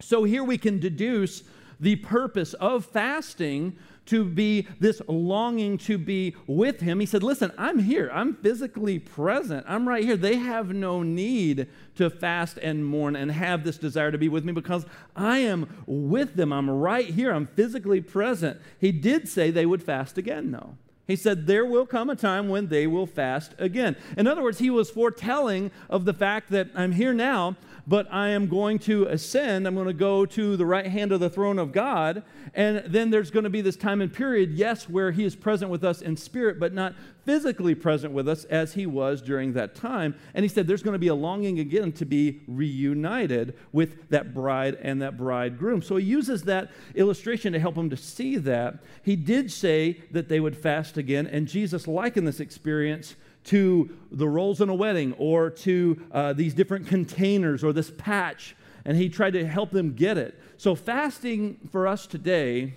So 0.00 0.24
here 0.24 0.44
we 0.44 0.58
can 0.58 0.78
deduce 0.80 1.44
the 1.78 1.96
purpose 1.96 2.54
of 2.54 2.84
fasting 2.84 3.76
to 4.06 4.24
be 4.24 4.66
this 4.80 5.00
longing 5.08 5.78
to 5.78 5.98
be 5.98 6.34
with 6.46 6.80
him. 6.80 7.00
He 7.00 7.06
said, 7.06 7.22
Listen, 7.22 7.52
I'm 7.58 7.78
here. 7.78 8.10
I'm 8.12 8.34
physically 8.34 8.98
present. 8.98 9.64
I'm 9.68 9.88
right 9.88 10.04
here. 10.04 10.16
They 10.16 10.36
have 10.36 10.70
no 10.70 11.02
need 11.02 11.68
to 11.96 12.10
fast 12.10 12.58
and 12.58 12.84
mourn 12.84 13.16
and 13.16 13.30
have 13.30 13.64
this 13.64 13.78
desire 13.78 14.10
to 14.10 14.18
be 14.18 14.28
with 14.28 14.44
me 14.44 14.52
because 14.52 14.86
I 15.14 15.38
am 15.38 15.84
with 15.86 16.34
them. 16.34 16.52
I'm 16.52 16.70
right 16.70 17.06
here. 17.06 17.32
I'm 17.32 17.46
physically 17.46 18.00
present. 18.00 18.60
He 18.80 18.92
did 18.92 19.28
say 19.28 19.50
they 19.50 19.66
would 19.66 19.82
fast 19.82 20.18
again, 20.18 20.50
though. 20.50 20.76
He 21.06 21.16
said, 21.16 21.46
There 21.46 21.64
will 21.64 21.86
come 21.86 22.10
a 22.10 22.16
time 22.16 22.48
when 22.48 22.68
they 22.68 22.86
will 22.86 23.06
fast 23.06 23.54
again. 23.58 23.96
In 24.16 24.26
other 24.26 24.42
words, 24.42 24.58
he 24.58 24.70
was 24.70 24.90
foretelling 24.90 25.70
of 25.88 26.04
the 26.04 26.14
fact 26.14 26.50
that 26.50 26.68
I'm 26.74 26.92
here 26.92 27.14
now, 27.14 27.56
but 27.86 28.12
I 28.12 28.28
am 28.30 28.48
going 28.48 28.78
to 28.80 29.04
ascend. 29.04 29.66
I'm 29.66 29.74
going 29.74 29.86
to 29.86 29.92
go 29.92 30.26
to 30.26 30.56
the 30.56 30.66
right 30.66 30.86
hand 30.86 31.12
of 31.12 31.20
the 31.20 31.30
throne 31.30 31.58
of 31.58 31.72
God. 31.72 32.24
And 32.52 32.82
then 32.86 33.10
there's 33.10 33.30
going 33.30 33.44
to 33.44 33.50
be 33.50 33.60
this 33.60 33.76
time 33.76 34.00
and 34.00 34.12
period, 34.12 34.52
yes, 34.52 34.88
where 34.88 35.12
He 35.12 35.24
is 35.24 35.36
present 35.36 35.70
with 35.70 35.84
us 35.84 36.02
in 36.02 36.16
spirit, 36.16 36.58
but 36.58 36.72
not 36.72 36.94
physically 37.24 37.74
present 37.74 38.12
with 38.12 38.28
us 38.28 38.44
as 38.44 38.74
He 38.74 38.86
was 38.86 39.22
during 39.22 39.52
that 39.52 39.76
time. 39.76 40.16
And 40.34 40.44
He 40.44 40.48
said 40.48 40.66
there's 40.66 40.82
going 40.82 40.94
to 40.94 40.98
be 40.98 41.08
a 41.08 41.14
longing 41.14 41.60
again 41.60 41.92
to 41.92 42.04
be 42.04 42.40
reunited 42.48 43.56
with 43.72 44.08
that 44.08 44.34
bride 44.34 44.76
and 44.82 45.00
that 45.02 45.16
bridegroom. 45.16 45.80
So 45.80 45.96
He 45.96 46.06
uses 46.06 46.42
that 46.42 46.70
illustration 46.94 47.52
to 47.52 47.60
help 47.60 47.76
him 47.76 47.90
to 47.90 47.96
see 47.96 48.36
that. 48.36 48.82
He 49.02 49.14
did 49.14 49.52
say 49.52 50.02
that 50.10 50.28
they 50.28 50.40
would 50.40 50.56
fast 50.56 50.96
again, 50.96 51.26
and 51.26 51.46
Jesus 51.46 51.86
likened 51.86 52.26
this 52.26 52.40
experience 52.40 53.14
to 53.46 53.96
the 54.10 54.28
roles 54.28 54.60
in 54.60 54.68
a 54.68 54.74
wedding 54.74 55.12
or 55.14 55.50
to 55.50 56.00
uh, 56.12 56.32
these 56.32 56.54
different 56.54 56.86
containers 56.86 57.64
or 57.64 57.72
this 57.72 57.90
patch, 57.90 58.56
and 58.84 58.96
he 58.96 59.08
tried 59.08 59.32
to 59.32 59.46
help 59.46 59.70
them 59.70 59.94
get 59.94 60.18
it. 60.18 60.38
So, 60.56 60.74
fasting 60.74 61.58
for 61.70 61.86
us 61.86 62.06
today 62.06 62.76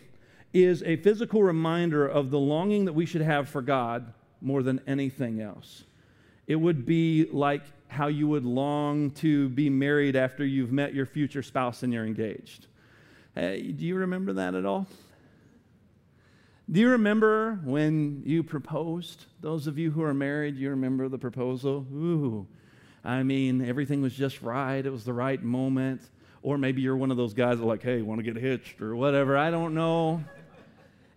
is 0.53 0.81
a 0.83 0.95
physical 0.97 1.43
reminder 1.43 2.07
of 2.07 2.31
the 2.31 2.39
longing 2.39 2.85
that 2.85 2.93
we 2.93 3.05
should 3.05 3.21
have 3.21 3.49
for 3.49 3.61
God 3.61 4.13
more 4.41 4.63
than 4.63 4.81
anything 4.87 5.41
else. 5.41 5.83
It 6.47 6.55
would 6.55 6.85
be 6.85 7.27
like 7.31 7.63
how 7.87 8.07
you 8.07 8.27
would 8.27 8.45
long 8.45 9.11
to 9.11 9.49
be 9.49 9.69
married 9.69 10.15
after 10.15 10.45
you've 10.45 10.71
met 10.71 10.93
your 10.93 11.05
future 11.05 11.43
spouse 11.43 11.83
and 11.83 11.91
you're 11.93 12.05
engaged. 12.05 12.67
Hey, 13.35 13.71
do 13.71 13.85
you 13.85 13.95
remember 13.95 14.33
that 14.33 14.55
at 14.55 14.65
all? 14.65 14.87
Do 16.71 16.79
you 16.79 16.89
remember 16.89 17.59
when 17.63 18.21
you 18.25 18.43
proposed? 18.43 19.25
Those 19.41 19.65
of 19.65 19.79
you 19.79 19.89
who 19.89 20.03
are 20.03 20.13
married, 20.13 20.55
you 20.55 20.69
remember 20.69 21.09
the 21.09 21.17
proposal? 21.17 21.87
Ooh, 21.91 22.45
I 23.03 23.23
mean, 23.23 23.67
everything 23.67 24.03
was 24.03 24.13
just 24.13 24.43
right. 24.43 24.85
It 24.85 24.91
was 24.91 25.03
the 25.03 25.13
right 25.13 25.41
moment. 25.41 26.01
Or 26.43 26.59
maybe 26.59 26.83
you're 26.83 26.95
one 26.95 27.09
of 27.09 27.17
those 27.17 27.33
guys 27.33 27.57
that 27.57 27.65
like, 27.65 27.81
hey, 27.81 28.03
want 28.03 28.19
to 28.19 28.23
get 28.23 28.39
hitched 28.39 28.83
or 28.83 28.95
whatever. 28.95 29.35
I 29.35 29.49
don't 29.49 29.73
know. 29.73 30.23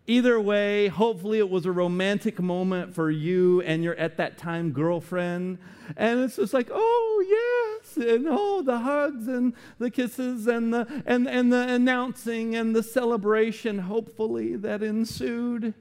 Either 0.07 0.41
way, 0.41 0.89
hopefully 0.89 1.39
it 1.39 1.51
was 1.51 1.67
a 1.67 1.73
romantic 1.73 2.41
moment 2.41 2.95
for 2.95 3.11
you 3.11 3.61
and 3.61 3.85
your 3.85 3.95
at 3.97 4.17
that 4.17 4.39
time 4.39 4.73
girlfriend. 4.73 5.59
And 5.99 6.21
it's 6.21 6.37
just 6.37 6.55
like, 6.55 6.71
oh, 6.73 7.72
And 7.97 8.27
oh, 8.29 8.63
the 8.63 8.79
hugs 8.79 9.29
and 9.29 9.55
the 9.79 9.91
kisses 9.91 10.47
and 10.47 10.73
the, 10.73 11.03
and, 11.07 11.29
and 11.29 11.53
the 11.53 11.69
announcing 11.69 12.55
and 12.55 12.75
the 12.75 12.83
celebration, 12.83 13.81
hopefully, 13.81 14.57
that 14.57 14.83
ensued. 14.83 15.75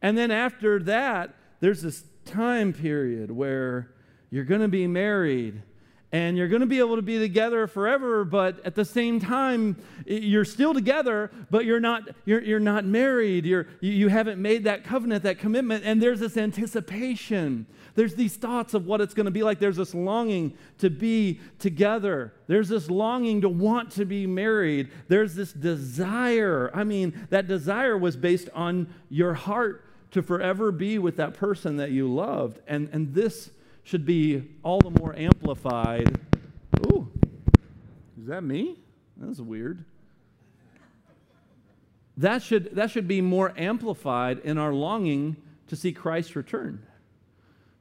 And 0.00 0.16
then 0.16 0.30
after 0.30 0.78
that, 0.80 1.34
there's 1.60 1.82
this 1.82 2.04
time 2.24 2.72
period 2.72 3.30
where 3.30 3.90
you're 4.30 4.44
going 4.44 4.60
to 4.60 4.68
be 4.68 4.86
married 4.86 5.62
and 6.10 6.38
you're 6.38 6.48
going 6.48 6.60
to 6.60 6.66
be 6.66 6.78
able 6.78 6.96
to 6.96 7.02
be 7.02 7.18
together 7.18 7.66
forever 7.66 8.24
but 8.24 8.64
at 8.64 8.74
the 8.74 8.84
same 8.84 9.20
time 9.20 9.76
you're 10.06 10.44
still 10.44 10.72
together 10.72 11.30
but 11.50 11.64
you're 11.64 11.80
not 11.80 12.08
you're, 12.24 12.42
you're 12.42 12.60
not 12.60 12.84
married. 12.84 13.44
You're, 13.44 13.66
you 13.80 14.08
haven't 14.08 14.40
made 14.40 14.64
that 14.64 14.84
covenant 14.84 15.22
that 15.24 15.38
commitment 15.38 15.84
and 15.84 16.02
there's 16.02 16.20
this 16.20 16.36
anticipation. 16.36 17.66
There's 17.94 18.14
these 18.14 18.36
thoughts 18.36 18.74
of 18.74 18.86
what 18.86 19.00
it's 19.00 19.12
going 19.12 19.26
to 19.26 19.32
be 19.32 19.42
like. 19.42 19.58
There's 19.58 19.76
this 19.76 19.94
longing 19.94 20.56
to 20.78 20.88
be 20.88 21.40
together. 21.58 22.32
There's 22.46 22.68
this 22.68 22.90
longing 22.90 23.40
to 23.42 23.48
want 23.48 23.90
to 23.92 24.04
be 24.04 24.26
married. 24.26 24.90
There's 25.08 25.34
this 25.34 25.52
desire 25.52 26.70
i 26.74 26.84
mean 26.84 27.26
that 27.30 27.46
desire 27.46 27.96
was 27.96 28.16
based 28.16 28.48
on 28.54 28.92
your 29.10 29.34
heart 29.34 29.84
to 30.10 30.22
forever 30.22 30.72
be 30.72 30.98
with 30.98 31.16
that 31.16 31.34
person 31.34 31.76
that 31.76 31.90
you 31.90 32.12
loved. 32.12 32.60
And 32.66 32.88
and 32.92 33.14
this 33.14 33.50
should 33.88 34.04
be 34.04 34.42
all 34.62 34.80
the 34.80 34.90
more 34.90 35.16
amplified. 35.16 36.20
Ooh, 36.92 37.10
is 38.20 38.26
that 38.26 38.42
me? 38.42 38.76
That's 39.16 39.40
weird. 39.40 39.82
That 42.18 42.42
should, 42.42 42.76
that 42.76 42.90
should 42.90 43.08
be 43.08 43.22
more 43.22 43.54
amplified 43.56 44.40
in 44.40 44.58
our 44.58 44.74
longing 44.74 45.36
to 45.68 45.76
see 45.76 45.92
Christ 45.92 46.36
return. 46.36 46.82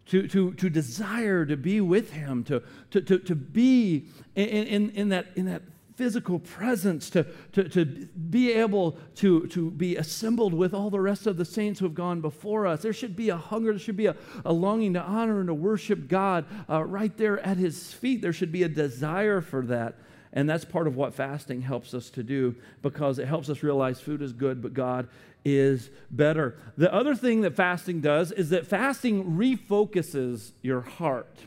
To, 0.05 0.29
to, 0.29 0.53
to 0.53 0.69
desire 0.69 1.45
to 1.45 1.57
be 1.57 1.81
with 1.81 2.13
him, 2.13 2.45
to, 2.45 2.63
to, 2.91 3.01
to, 3.01 3.19
to 3.19 3.35
be 3.35 4.05
in, 4.33 4.47
in, 4.47 4.89
in, 4.91 5.09
that, 5.09 5.27
in 5.35 5.47
that 5.47 5.63
physical 5.97 6.37
presence, 6.37 7.09
to, 7.09 7.25
to, 7.51 7.67
to 7.67 7.85
be 7.85 8.53
able 8.53 8.91
to, 9.15 9.47
to 9.47 9.71
be 9.71 9.95
assembled 9.95 10.53
with 10.53 10.71
all 10.71 10.91
the 10.91 10.99
rest 10.99 11.25
of 11.25 11.37
the 11.37 11.43
saints 11.43 11.79
who 11.79 11.85
have 11.87 11.95
gone 11.95 12.21
before 12.21 12.67
us. 12.67 12.83
There 12.83 12.93
should 12.93 13.15
be 13.15 13.29
a 13.29 13.35
hunger, 13.35 13.71
there 13.71 13.79
should 13.79 13.97
be 13.97 14.05
a, 14.05 14.15
a 14.45 14.53
longing 14.53 14.93
to 14.93 15.01
honor 15.01 15.39
and 15.39 15.47
to 15.47 15.55
worship 15.55 16.07
God 16.07 16.45
uh, 16.69 16.83
right 16.83 17.17
there 17.17 17.39
at 17.39 17.57
His 17.57 17.91
feet. 17.93 18.21
There 18.21 18.31
should 18.31 18.51
be 18.51 18.61
a 18.61 18.69
desire 18.69 19.41
for 19.41 19.63
that. 19.63 19.95
And 20.33 20.47
that's 20.47 20.65
part 20.65 20.85
of 20.85 20.95
what 20.95 21.15
fasting 21.15 21.61
helps 21.61 21.95
us 21.95 22.11
to 22.11 22.21
do 22.21 22.55
because 22.83 23.17
it 23.17 23.27
helps 23.27 23.49
us 23.49 23.63
realize 23.63 23.99
food 23.99 24.21
is 24.21 24.33
good, 24.33 24.61
but 24.61 24.75
God 24.75 25.07
is 25.43 25.89
better. 26.11 26.57
The 26.77 26.93
other 26.93 27.15
thing 27.15 27.41
that 27.41 27.55
fasting 27.55 28.01
does 28.01 28.31
is 28.31 28.49
that 28.51 28.67
fasting 28.67 29.37
refocuses 29.37 30.51
your 30.61 30.81
heart. 30.81 31.39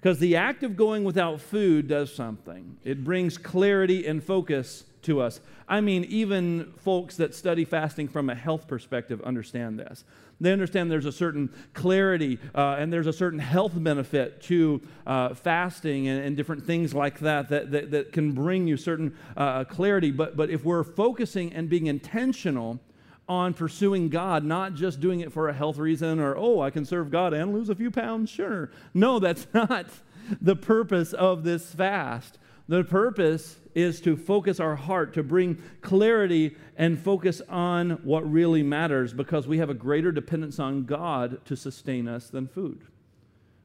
Because 0.00 0.18
the 0.18 0.36
act 0.36 0.62
of 0.62 0.76
going 0.76 1.04
without 1.04 1.40
food 1.40 1.86
does 1.86 2.12
something, 2.12 2.78
it 2.84 3.04
brings 3.04 3.36
clarity 3.36 4.06
and 4.06 4.24
focus 4.24 4.84
to 5.02 5.20
us. 5.20 5.40
I 5.68 5.80
mean, 5.80 6.04
even 6.04 6.72
folks 6.78 7.16
that 7.16 7.34
study 7.34 7.64
fasting 7.64 8.08
from 8.08 8.30
a 8.30 8.34
health 8.34 8.66
perspective 8.66 9.20
understand 9.22 9.78
this. 9.78 10.04
They 10.40 10.52
understand 10.52 10.90
there's 10.90 11.06
a 11.06 11.12
certain 11.12 11.50
clarity 11.74 12.38
uh, 12.54 12.76
and 12.78 12.90
there's 12.90 13.06
a 13.06 13.12
certain 13.12 13.38
health 13.38 13.72
benefit 13.76 14.40
to 14.44 14.80
uh, 15.06 15.34
fasting 15.34 16.08
and, 16.08 16.24
and, 16.24 16.36
different 16.36 16.64
things 16.64 16.94
like 16.94 17.20
that 17.20 17.50
that, 17.50 17.70
that, 17.70 17.90
that 17.90 18.12
can 18.12 18.32
bring 18.32 18.66
you 18.66 18.78
certain 18.78 19.14
uh, 19.36 19.64
clarity. 19.64 20.10
But, 20.10 20.36
but 20.36 20.48
if 20.48 20.64
we're 20.64 20.82
focusing 20.82 21.52
and 21.52 21.68
being 21.68 21.86
intentional, 21.86 22.80
on 23.30 23.54
pursuing 23.54 24.08
God, 24.08 24.44
not 24.44 24.74
just 24.74 24.98
doing 24.98 25.20
it 25.20 25.32
for 25.32 25.48
a 25.48 25.52
health 25.52 25.78
reason 25.78 26.18
or, 26.18 26.36
oh, 26.36 26.60
I 26.60 26.70
can 26.70 26.84
serve 26.84 27.12
God 27.12 27.32
and 27.32 27.54
lose 27.54 27.68
a 27.68 27.76
few 27.76 27.88
pounds, 27.88 28.28
sure. 28.28 28.72
No, 28.92 29.20
that's 29.20 29.46
not 29.54 29.86
the 30.40 30.56
purpose 30.56 31.12
of 31.12 31.44
this 31.44 31.72
fast. 31.72 32.40
The 32.66 32.82
purpose 32.82 33.60
is 33.72 34.00
to 34.00 34.16
focus 34.16 34.58
our 34.58 34.74
heart, 34.74 35.14
to 35.14 35.22
bring 35.22 35.62
clarity 35.80 36.56
and 36.76 36.98
focus 36.98 37.40
on 37.48 37.90
what 38.02 38.28
really 38.28 38.64
matters 38.64 39.14
because 39.14 39.46
we 39.46 39.58
have 39.58 39.70
a 39.70 39.74
greater 39.74 40.10
dependence 40.10 40.58
on 40.58 40.84
God 40.84 41.44
to 41.44 41.56
sustain 41.56 42.08
us 42.08 42.30
than 42.30 42.48
food. 42.48 42.84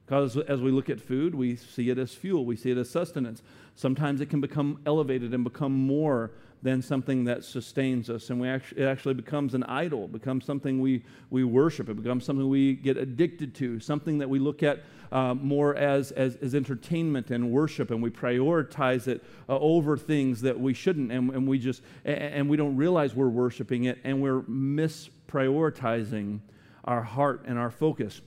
Because 0.06 0.38
as 0.38 0.62
we 0.62 0.72
look 0.72 0.90
at 0.90 1.02
food, 1.02 1.34
we 1.34 1.56
see 1.56 1.90
it 1.90 1.98
as 1.98 2.14
fuel, 2.14 2.46
we 2.46 2.56
see 2.56 2.72
it 2.72 2.78
as 2.78 2.90
sustenance. 2.90 3.42
Sometimes 3.76 4.22
it 4.22 4.30
can 4.30 4.40
become 4.40 4.80
elevated 4.86 5.34
and 5.34 5.44
become 5.44 5.74
more 5.74 6.32
than 6.62 6.82
something 6.82 7.26
that 7.26 7.44
sustains 7.44 8.10
us. 8.10 8.30
And 8.30 8.40
we 8.40 8.48
actually, 8.48 8.82
it 8.82 8.86
actually 8.86 9.14
becomes 9.14 9.54
an 9.54 9.64
idol, 9.64 10.08
becomes 10.08 10.46
something 10.46 10.80
we, 10.80 11.04
we 11.30 11.44
worship, 11.44 11.90
it 11.90 12.02
becomes 12.02 12.26
something 12.26 12.50
we 12.50 12.74
get 12.74 12.98
addicted 12.98 13.54
to, 13.56 13.80
something 13.80 14.18
that 14.20 14.30
we 14.30 14.40
look 14.40 14.64
at 14.64 14.84
uh, 15.12 15.36
more 15.36 15.76
as, 15.76 16.12
as, 16.12 16.36
as, 16.38 16.56
entertainment 16.56 17.30
and 17.30 17.52
worship, 17.52 17.92
and 17.92 18.02
we 18.02 18.10
prioritize 18.10 19.08
it 19.08 19.24
uh, 19.48 19.58
over 19.60 19.96
things 19.96 20.42
that 20.42 20.60
we 20.60 20.74
shouldn't, 20.74 21.12
and, 21.12 21.30
and 21.32 21.48
we 21.48 21.60
just, 21.60 21.84
and, 22.04 22.18
and 22.18 22.50
we 22.50 22.58
don't 22.58 22.76
realize 22.76 23.14
we're 23.14 23.28
worshiping 23.28 23.84
it, 23.84 24.00
and 24.04 24.20
we're 24.20 24.42
misprioritizing 24.42 26.40
our 26.86 27.04
heart 27.04 27.44
and 27.46 27.60
our 27.60 27.70
focus. 27.70 28.22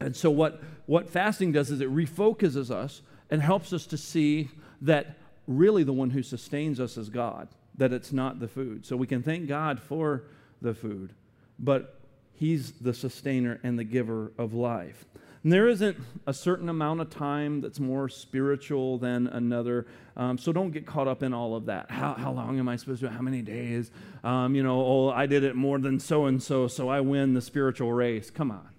And 0.00 0.16
so, 0.16 0.30
what, 0.30 0.62
what 0.86 1.08
fasting 1.08 1.52
does 1.52 1.70
is 1.70 1.80
it 1.80 1.92
refocuses 1.92 2.70
us 2.70 3.02
and 3.30 3.42
helps 3.42 3.72
us 3.72 3.86
to 3.86 3.96
see 3.96 4.48
that 4.80 5.18
really 5.46 5.84
the 5.84 5.92
one 5.92 6.10
who 6.10 6.22
sustains 6.22 6.80
us 6.80 6.96
is 6.96 7.08
God 7.10 7.48
that 7.80 7.92
it's 7.92 8.12
not 8.12 8.38
the 8.38 8.46
food. 8.46 8.84
So 8.84 8.96
we 8.96 9.06
can 9.06 9.22
thank 9.22 9.48
God 9.48 9.80
for 9.80 10.24
the 10.62 10.74
food, 10.74 11.14
but 11.58 11.96
He's 12.34 12.72
the 12.72 12.94
sustainer 12.94 13.58
and 13.62 13.78
the 13.78 13.84
giver 13.84 14.32
of 14.38 14.54
life. 14.54 15.04
And 15.42 15.52
there 15.52 15.68
isn't 15.68 15.96
a 16.26 16.34
certain 16.34 16.68
amount 16.68 17.00
of 17.00 17.10
time 17.10 17.62
that's 17.62 17.80
more 17.80 18.08
spiritual 18.10 18.98
than 18.98 19.26
another. 19.26 19.86
Um, 20.16 20.36
so 20.36 20.52
don't 20.52 20.70
get 20.70 20.86
caught 20.86 21.08
up 21.08 21.22
in 21.22 21.32
all 21.32 21.54
of 21.54 21.66
that. 21.66 21.90
How, 21.90 22.12
how 22.12 22.32
long 22.32 22.58
am 22.58 22.68
I 22.68 22.76
supposed 22.76 23.00
to? 23.00 23.10
How 23.10 23.22
many 23.22 23.40
days? 23.40 23.90
Um, 24.22 24.54
you 24.54 24.62
know, 24.62 24.80
oh, 24.82 25.08
I 25.10 25.24
did 25.26 25.44
it 25.44 25.54
more 25.54 25.78
than 25.78 25.98
so 25.98 26.26
and 26.26 26.42
so, 26.42 26.68
so 26.68 26.90
I 26.90 27.00
win 27.00 27.32
the 27.32 27.40
spiritual 27.40 27.92
race. 27.92 28.30
Come 28.30 28.50
on. 28.50 28.69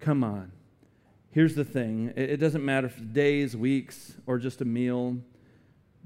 Come 0.00 0.22
on. 0.22 0.52
Here's 1.30 1.54
the 1.54 1.64
thing 1.64 2.12
it, 2.16 2.36
doesn't 2.38 2.64
matter 2.64 2.86
if 2.86 2.98
it's 2.98 3.06
days, 3.06 3.56
weeks, 3.56 4.14
or 4.26 4.38
just 4.38 4.60
a 4.60 4.64
meal. 4.64 5.16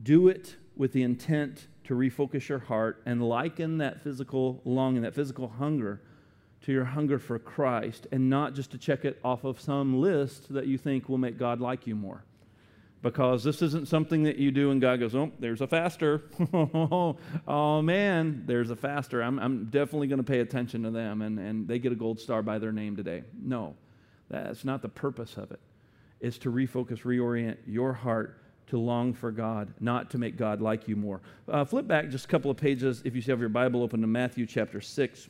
Do 0.03 0.29
it 0.29 0.57
with 0.77 0.93
the 0.93 1.03
intent 1.03 1.67
to 1.85 1.95
refocus 1.95 2.49
your 2.49 2.61
heart 2.61 3.03
and 3.05 3.27
liken 3.27 3.79
that 3.79 4.03
physical 4.03 4.63
longing, 4.65 5.03
that 5.03 5.15
physical 5.15 5.49
hunger 5.49 6.01
to 6.63 6.73
your 6.73 6.85
hunger 6.85 7.19
for 7.19 7.39
Christ 7.39 8.07
and 8.13 8.31
not 8.31 8.55
just 8.55 8.71
to 8.73 8.79
check 8.79 9.05
it 9.05 9.19
off 9.23 9.45
of 9.45 9.61
some 9.61 10.01
list 10.01 10.53
that 10.53 10.67
you 10.67 10.79
think 10.79 11.09
will 11.09 11.19
make 11.19 11.39
God 11.39 11.61
like 11.61 11.87
you 11.87 11.95
more. 11.95 12.25
Because 13.01 13.45
this 13.45 13.63
isn't 13.63 13.87
something 13.87 14.25
that 14.25 14.39
you 14.39 14.51
do 14.51 14.73
and 14.73 14.81
God 14.81 14.99
goes, 14.99 15.15
oh, 15.15 15.31
there's 15.39 15.61
a 15.61 15.69
faster. 15.69 16.25
oh, 16.53 17.81
man, 17.83 18.43
there's 18.45 18.71
a 18.71 18.77
faster. 18.77 19.23
I'm, 19.23 19.39
I'm 19.39 19.67
definitely 19.67 20.09
going 20.09 20.19
to 20.19 20.25
pay 20.25 20.41
attention 20.41 20.83
to 20.83 20.91
them 20.91 21.23
and, 21.23 21.39
and 21.39 21.69
they 21.69 21.79
get 21.79 21.93
a 21.93 21.95
gold 21.95 22.19
star 22.19 22.43
by 22.43 22.59
their 22.59 22.73
name 22.73 22.97
today. 22.97 23.23
No, 23.41 23.77
that's 24.29 24.65
not 24.65 24.83
the 24.83 24.89
purpose 24.89 25.37
of 25.37 25.53
it. 25.53 25.61
It's 26.21 26.39
to 26.39 26.51
refocus, 26.51 27.03
reorient 27.03 27.59
your 27.67 27.93
heart 27.93 28.43
to 28.69 28.79
long 28.79 29.15
for 29.15 29.31
God, 29.31 29.73
not 29.81 30.11
to 30.11 30.19
make 30.19 30.37
God 30.37 30.61
like 30.61 30.89
you 30.89 30.97
more. 30.97 31.21
Uh, 31.49 31.65
flip 31.65 31.87
back 31.87 32.09
just 32.09 32.27
a 32.27 32.29
couple 32.29 32.51
of 32.51 32.57
pages 32.57 33.03
if 33.05 33.15
you 33.15 33.23
have 33.23 33.41
your 33.41 33.49
Bible 33.49 33.83
open 33.83 34.01
to 34.01 34.07
Matthew 34.07 34.45
chapter 34.45 34.81
6. 34.81 35.29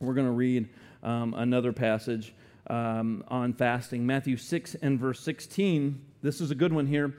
We're 0.00 0.14
going 0.14 0.26
to 0.26 0.32
read 0.32 0.68
um, 1.02 1.34
another 1.34 1.72
passage 1.72 2.34
um, 2.68 3.24
on 3.28 3.52
fasting. 3.52 4.06
Matthew 4.06 4.36
6 4.36 4.76
and 4.76 5.00
verse 5.00 5.20
16. 5.20 6.00
This 6.22 6.40
is 6.40 6.50
a 6.50 6.54
good 6.54 6.72
one 6.72 6.86
here. 6.86 7.14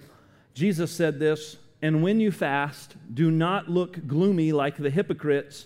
Jesus 0.54 0.92
said 0.92 1.20
this, 1.20 1.58
and 1.82 2.04
when 2.04 2.20
you 2.20 2.32
fast, 2.32 2.96
do 3.14 3.32
not 3.32 3.70
look 3.70 4.08
gloomy 4.08 4.52
like 4.52 4.78
the 4.78 4.90
hypocrites, 4.90 5.66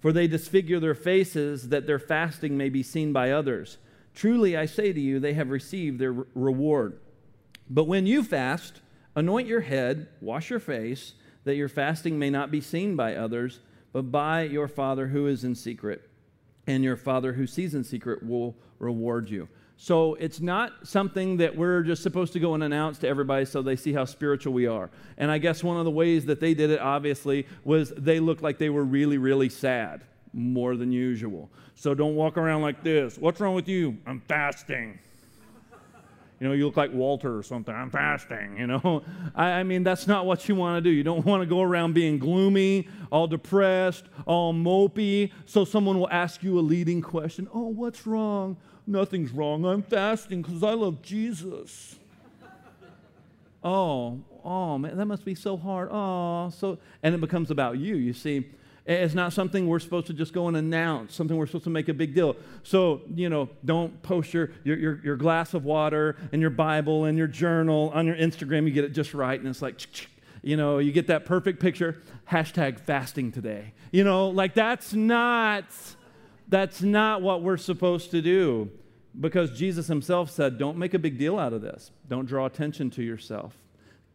for 0.00 0.12
they 0.12 0.26
disfigure 0.26 0.80
their 0.80 0.94
faces 0.94 1.68
that 1.68 1.86
their 1.86 1.98
fasting 1.98 2.56
may 2.56 2.68
be 2.68 2.82
seen 2.82 3.12
by 3.12 3.30
others. 3.30 3.78
Truly, 4.14 4.56
I 4.56 4.66
say 4.66 4.92
to 4.92 5.00
you, 5.00 5.20
they 5.20 5.34
have 5.34 5.50
received 5.50 5.98
their 5.98 6.12
reward. 6.12 6.98
But 7.70 7.84
when 7.84 8.06
you 8.06 8.22
fast, 8.22 8.80
anoint 9.14 9.46
your 9.46 9.60
head, 9.60 10.08
wash 10.20 10.50
your 10.50 10.60
face, 10.60 11.14
that 11.44 11.56
your 11.56 11.68
fasting 11.68 12.18
may 12.18 12.30
not 12.30 12.50
be 12.50 12.60
seen 12.60 12.96
by 12.96 13.14
others, 13.14 13.60
but 13.92 14.10
by 14.10 14.42
your 14.42 14.68
Father 14.68 15.08
who 15.08 15.26
is 15.26 15.44
in 15.44 15.54
secret 15.54 16.10
and 16.66 16.82
your 16.82 16.96
Father 16.96 17.32
who 17.34 17.46
sees 17.46 17.74
in 17.74 17.84
secret 17.84 18.22
will 18.22 18.56
reward 18.78 19.28
you. 19.28 19.48
So 19.76 20.14
it's 20.14 20.40
not 20.40 20.86
something 20.86 21.38
that 21.38 21.56
we're 21.56 21.82
just 21.82 22.02
supposed 22.02 22.32
to 22.34 22.40
go 22.40 22.54
and 22.54 22.62
announce 22.62 22.98
to 22.98 23.08
everybody 23.08 23.44
so 23.44 23.60
they 23.60 23.76
see 23.76 23.92
how 23.92 24.04
spiritual 24.04 24.52
we 24.52 24.66
are. 24.66 24.88
And 25.18 25.30
I 25.30 25.38
guess 25.38 25.64
one 25.64 25.76
of 25.76 25.84
the 25.84 25.90
ways 25.90 26.24
that 26.26 26.40
they 26.40 26.54
did 26.54 26.70
it, 26.70 26.80
obviously, 26.80 27.46
was 27.64 27.92
they 27.96 28.20
looked 28.20 28.42
like 28.42 28.58
they 28.58 28.70
were 28.70 28.84
really, 28.84 29.18
really 29.18 29.48
sad, 29.48 30.02
more 30.32 30.76
than 30.76 30.92
usual. 30.92 31.50
So 31.74 31.92
don't 31.94 32.14
walk 32.14 32.36
around 32.36 32.62
like 32.62 32.82
this. 32.84 33.18
What's 33.18 33.40
wrong 33.40 33.54
with 33.54 33.68
you? 33.68 33.98
I'm 34.06 34.20
fasting. 34.20 34.98
You 36.40 36.48
know, 36.48 36.54
you 36.54 36.66
look 36.66 36.76
like 36.76 36.92
Walter 36.92 37.36
or 37.36 37.42
something. 37.42 37.74
I'm 37.74 37.90
fasting, 37.90 38.56
you 38.58 38.66
know. 38.66 39.02
I, 39.34 39.50
I 39.52 39.62
mean, 39.62 39.82
that's 39.82 40.06
not 40.06 40.26
what 40.26 40.48
you 40.48 40.54
want 40.54 40.82
to 40.82 40.88
do. 40.88 40.94
You 40.94 41.02
don't 41.02 41.24
want 41.24 41.42
to 41.42 41.46
go 41.46 41.62
around 41.62 41.94
being 41.94 42.18
gloomy, 42.18 42.88
all 43.10 43.26
depressed, 43.26 44.04
all 44.26 44.52
mopey. 44.52 45.32
So 45.46 45.64
someone 45.64 45.98
will 45.98 46.10
ask 46.10 46.42
you 46.42 46.58
a 46.58 46.60
leading 46.60 47.00
question 47.02 47.48
Oh, 47.52 47.68
what's 47.68 48.06
wrong? 48.06 48.56
Nothing's 48.86 49.30
wrong. 49.30 49.64
I'm 49.64 49.82
fasting 49.82 50.42
because 50.42 50.62
I 50.62 50.72
love 50.72 51.00
Jesus. 51.02 51.96
oh, 53.62 54.20
oh, 54.44 54.78
man, 54.78 54.96
that 54.96 55.06
must 55.06 55.24
be 55.24 55.34
so 55.34 55.56
hard. 55.56 55.88
Oh, 55.90 56.50
so, 56.50 56.78
and 57.02 57.14
it 57.14 57.20
becomes 57.20 57.50
about 57.50 57.78
you. 57.78 57.96
You 57.96 58.12
see, 58.12 58.46
it's 58.86 59.14
not 59.14 59.32
something 59.32 59.66
we're 59.66 59.78
supposed 59.78 60.06
to 60.08 60.12
just 60.12 60.34
go 60.34 60.48
and 60.48 60.56
announce, 60.58 61.14
something 61.14 61.36
we're 61.36 61.46
supposed 61.46 61.64
to 61.64 61.70
make 61.70 61.88
a 61.88 61.94
big 61.94 62.14
deal. 62.14 62.36
So, 62.62 63.00
you 63.14 63.30
know, 63.30 63.48
don't 63.64 64.02
post 64.02 64.34
your, 64.34 64.50
your, 64.62 64.76
your, 64.76 65.00
your 65.02 65.16
glass 65.16 65.54
of 65.54 65.64
water 65.64 66.16
and 66.32 66.42
your 66.42 66.50
Bible 66.50 67.04
and 67.04 67.16
your 67.16 67.26
journal 67.26 67.90
on 67.94 68.06
your 68.06 68.16
Instagram. 68.16 68.66
You 68.66 68.72
get 68.72 68.84
it 68.84 68.90
just 68.90 69.14
right, 69.14 69.40
and 69.40 69.48
it's 69.48 69.62
like, 69.62 69.80
you 70.42 70.58
know, 70.58 70.76
you 70.76 70.92
get 70.92 71.06
that 71.06 71.24
perfect 71.24 71.60
picture. 71.60 72.02
Hashtag 72.30 72.78
fasting 72.78 73.32
today. 73.32 73.72
You 73.90 74.04
know, 74.04 74.28
like 74.28 74.52
that's 74.52 74.92
not, 74.92 75.64
that's 76.48 76.82
not 76.82 77.22
what 77.22 77.42
we're 77.42 77.56
supposed 77.56 78.10
to 78.12 78.22
do. 78.22 78.70
Because 79.18 79.56
Jesus 79.56 79.86
himself 79.86 80.30
said, 80.30 80.58
don't 80.58 80.76
make 80.76 80.92
a 80.92 80.98
big 80.98 81.18
deal 81.18 81.38
out 81.38 81.52
of 81.52 81.62
this. 81.62 81.92
Don't 82.08 82.26
draw 82.26 82.46
attention 82.46 82.90
to 82.90 83.02
yourself. 83.02 83.56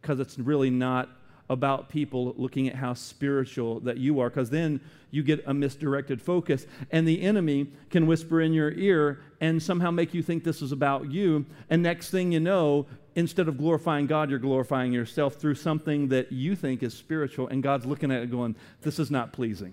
Because 0.00 0.20
it's 0.20 0.38
really 0.38 0.68
not 0.68 1.08
about 1.48 1.88
people 1.88 2.34
looking 2.36 2.68
at 2.68 2.76
how 2.76 2.94
spiritual 2.94 3.80
that 3.80 3.96
you 3.96 4.20
are, 4.20 4.30
because 4.30 4.50
then 4.50 4.80
you 5.10 5.22
get 5.22 5.42
a 5.46 5.52
misdirected 5.52 6.22
focus. 6.22 6.66
And 6.92 7.08
the 7.08 7.22
enemy 7.22 7.72
can 7.88 8.06
whisper 8.06 8.40
in 8.40 8.52
your 8.52 8.70
ear 8.72 9.20
and 9.40 9.60
somehow 9.60 9.90
make 9.90 10.14
you 10.14 10.22
think 10.22 10.44
this 10.44 10.62
is 10.62 10.70
about 10.70 11.10
you. 11.10 11.44
And 11.68 11.82
next 11.82 12.10
thing 12.10 12.30
you 12.30 12.38
know, 12.38 12.86
instead 13.16 13.48
of 13.48 13.58
glorifying 13.58 14.06
God, 14.06 14.30
you're 14.30 14.38
glorifying 14.38 14.92
yourself 14.92 15.34
through 15.34 15.56
something 15.56 16.08
that 16.08 16.30
you 16.30 16.54
think 16.54 16.82
is 16.82 16.94
spiritual. 16.94 17.48
And 17.48 17.62
God's 17.62 17.86
looking 17.86 18.12
at 18.12 18.22
it 18.22 18.30
going, 18.30 18.54
this 18.82 18.98
is 19.00 19.10
not 19.10 19.32
pleasing. 19.32 19.72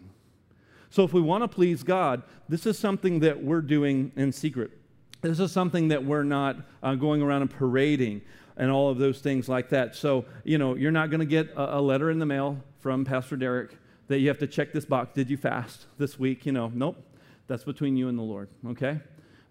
So 0.90 1.04
if 1.04 1.14
we 1.14 1.22
want 1.22 1.44
to 1.44 1.48
please 1.48 1.84
God, 1.84 2.24
this 2.50 2.66
is 2.66 2.78
something 2.78 3.20
that 3.20 3.44
we're 3.44 3.62
doing 3.62 4.12
in 4.16 4.32
secret. 4.32 4.72
This 5.22 5.40
is 5.40 5.52
something 5.52 5.90
that 5.90 6.04
we're 6.04 6.24
not 6.24 6.58
uh, 6.82 6.96
going 6.96 7.22
around 7.22 7.42
and 7.42 7.52
parading 7.52 8.22
and 8.56 8.72
all 8.72 8.90
of 8.90 8.98
those 8.98 9.20
things 9.20 9.50
like 9.50 9.70
that. 9.70 9.96
So, 9.96 10.26
you 10.44 10.58
know, 10.58 10.76
you're 10.76 10.92
not 10.92 11.10
going 11.10 11.20
to 11.20 11.26
get 11.26 11.50
a, 11.52 11.78
a, 11.78 11.82
letter 11.82 12.10
in 12.10 12.20
the 12.20 12.26
mail 12.26 12.58
from 12.80 13.06
Pastor 13.06 13.36
Derek 13.36 13.78
that 14.08 14.20
you 14.20 14.28
have 14.30 14.40
to 14.40 14.48
check 14.48 14.74
this 14.74 14.86
box. 14.86 15.14
Did 15.14 15.30
you 15.30 15.38
fast 15.38 15.86
this 15.98 16.18
week? 16.18 16.46
You 16.46 16.52
know, 16.52 16.72
nope. 16.74 17.04
That's 17.48 17.64
between 17.64 17.96
you 17.96 18.10
and 18.10 18.18
the 18.18 18.24
Lord, 18.24 18.50
okay? 18.68 19.00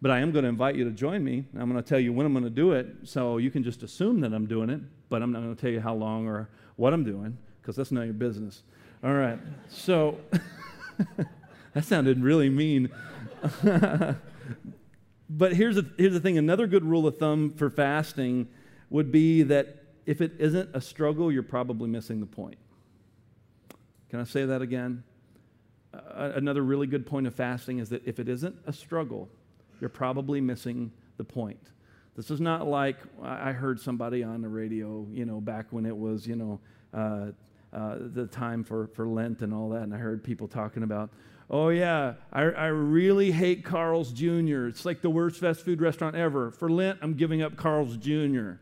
But 0.02 0.10
I 0.10 0.18
am 0.18 0.30
going 0.30 0.42
to 0.42 0.48
invite 0.48 0.76
you 0.76 0.84
to 0.84 0.90
join 0.90 1.24
me. 1.24 1.44
I'm 1.58 1.70
going 1.70 1.82
to 1.82 1.88
tell 1.88 1.98
you 1.98 2.12
when 2.12 2.26
I'm 2.26 2.32
going 2.32 2.44
to 2.44 2.50
do 2.50 2.72
it, 2.72 2.88
so 3.04 3.38
you 3.38 3.50
can 3.50 3.64
just 3.64 3.82
assume 3.82 4.20
that 4.20 4.34
I'm 4.34 4.46
doing 4.46 4.68
it, 4.68 4.80
but 5.08 5.22
I'm 5.22 5.32
not 5.32 5.42
going 5.42 5.54
to 5.54 5.60
tell 5.60 5.70
you 5.70 5.80
how 5.80 5.94
long 5.94 6.26
or 6.26 6.48
what 6.76 6.92
I'm 6.92 7.04
doing 7.04 7.36
because 7.60 7.76
that's 7.76 7.92
not 7.92 8.02
your 8.02 8.12
business. 8.12 8.62
All 9.02 9.14
right. 9.14 9.38
So, 9.68 10.18
that 11.74 11.84
sounded 11.84 12.22
really 12.22 12.48
mean. 12.48 12.90
but 13.62 15.54
here's 15.54 15.76
the, 15.76 15.90
here's 15.98 16.12
the 16.12 16.20
thing 16.20 16.38
another 16.38 16.66
good 16.66 16.84
rule 16.84 17.06
of 17.06 17.18
thumb 17.18 17.50
for 17.50 17.70
fasting 17.70 18.48
would 18.90 19.10
be 19.10 19.42
that 19.42 19.82
if 20.06 20.20
it 20.20 20.32
isn't 20.38 20.70
a 20.74 20.80
struggle, 20.80 21.32
you're 21.32 21.42
probably 21.42 21.88
missing 21.88 22.20
the 22.20 22.26
point. 22.26 22.58
Can 24.10 24.20
I 24.20 24.24
say 24.24 24.44
that 24.44 24.62
again? 24.62 25.02
Uh, 25.92 26.32
another 26.34 26.62
really 26.62 26.86
good 26.86 27.06
point 27.06 27.26
of 27.26 27.34
fasting 27.34 27.78
is 27.78 27.88
that 27.88 28.06
if 28.06 28.18
it 28.18 28.28
isn't 28.28 28.56
a 28.66 28.72
struggle, 28.72 29.28
you're 29.80 29.90
probably 29.90 30.40
missing 30.40 30.92
the 31.16 31.24
point. 31.24 31.70
This 32.16 32.30
is 32.30 32.40
not 32.40 32.66
like 32.66 32.96
I 33.22 33.52
heard 33.52 33.78
somebody 33.78 34.22
on 34.22 34.40
the 34.40 34.48
radio, 34.48 35.06
you 35.10 35.26
know, 35.26 35.40
back 35.40 35.66
when 35.70 35.84
it 35.84 35.96
was, 35.96 36.26
you 36.26 36.36
know, 36.36 36.60
uh, 36.94 37.32
uh, 37.76 37.96
the 38.00 38.26
time 38.26 38.64
for, 38.64 38.86
for 38.88 39.06
Lent 39.06 39.42
and 39.42 39.52
all 39.52 39.68
that, 39.68 39.82
and 39.82 39.94
I 39.94 39.98
heard 39.98 40.24
people 40.24 40.48
talking 40.48 40.82
about, 40.82 41.10
oh, 41.50 41.68
yeah, 41.68 42.14
I, 42.32 42.42
I 42.42 42.66
really 42.68 43.30
hate 43.30 43.66
Carl's 43.66 44.12
Jr. 44.12 44.66
It's 44.66 44.86
like 44.86 45.02
the 45.02 45.10
worst 45.10 45.40
fast 45.40 45.60
food 45.60 45.82
restaurant 45.82 46.16
ever. 46.16 46.50
For 46.50 46.70
Lent, 46.70 46.98
I'm 47.02 47.12
giving 47.14 47.42
up 47.42 47.56
Carl's 47.56 47.98
Jr. 47.98 48.52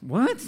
What? 0.00 0.42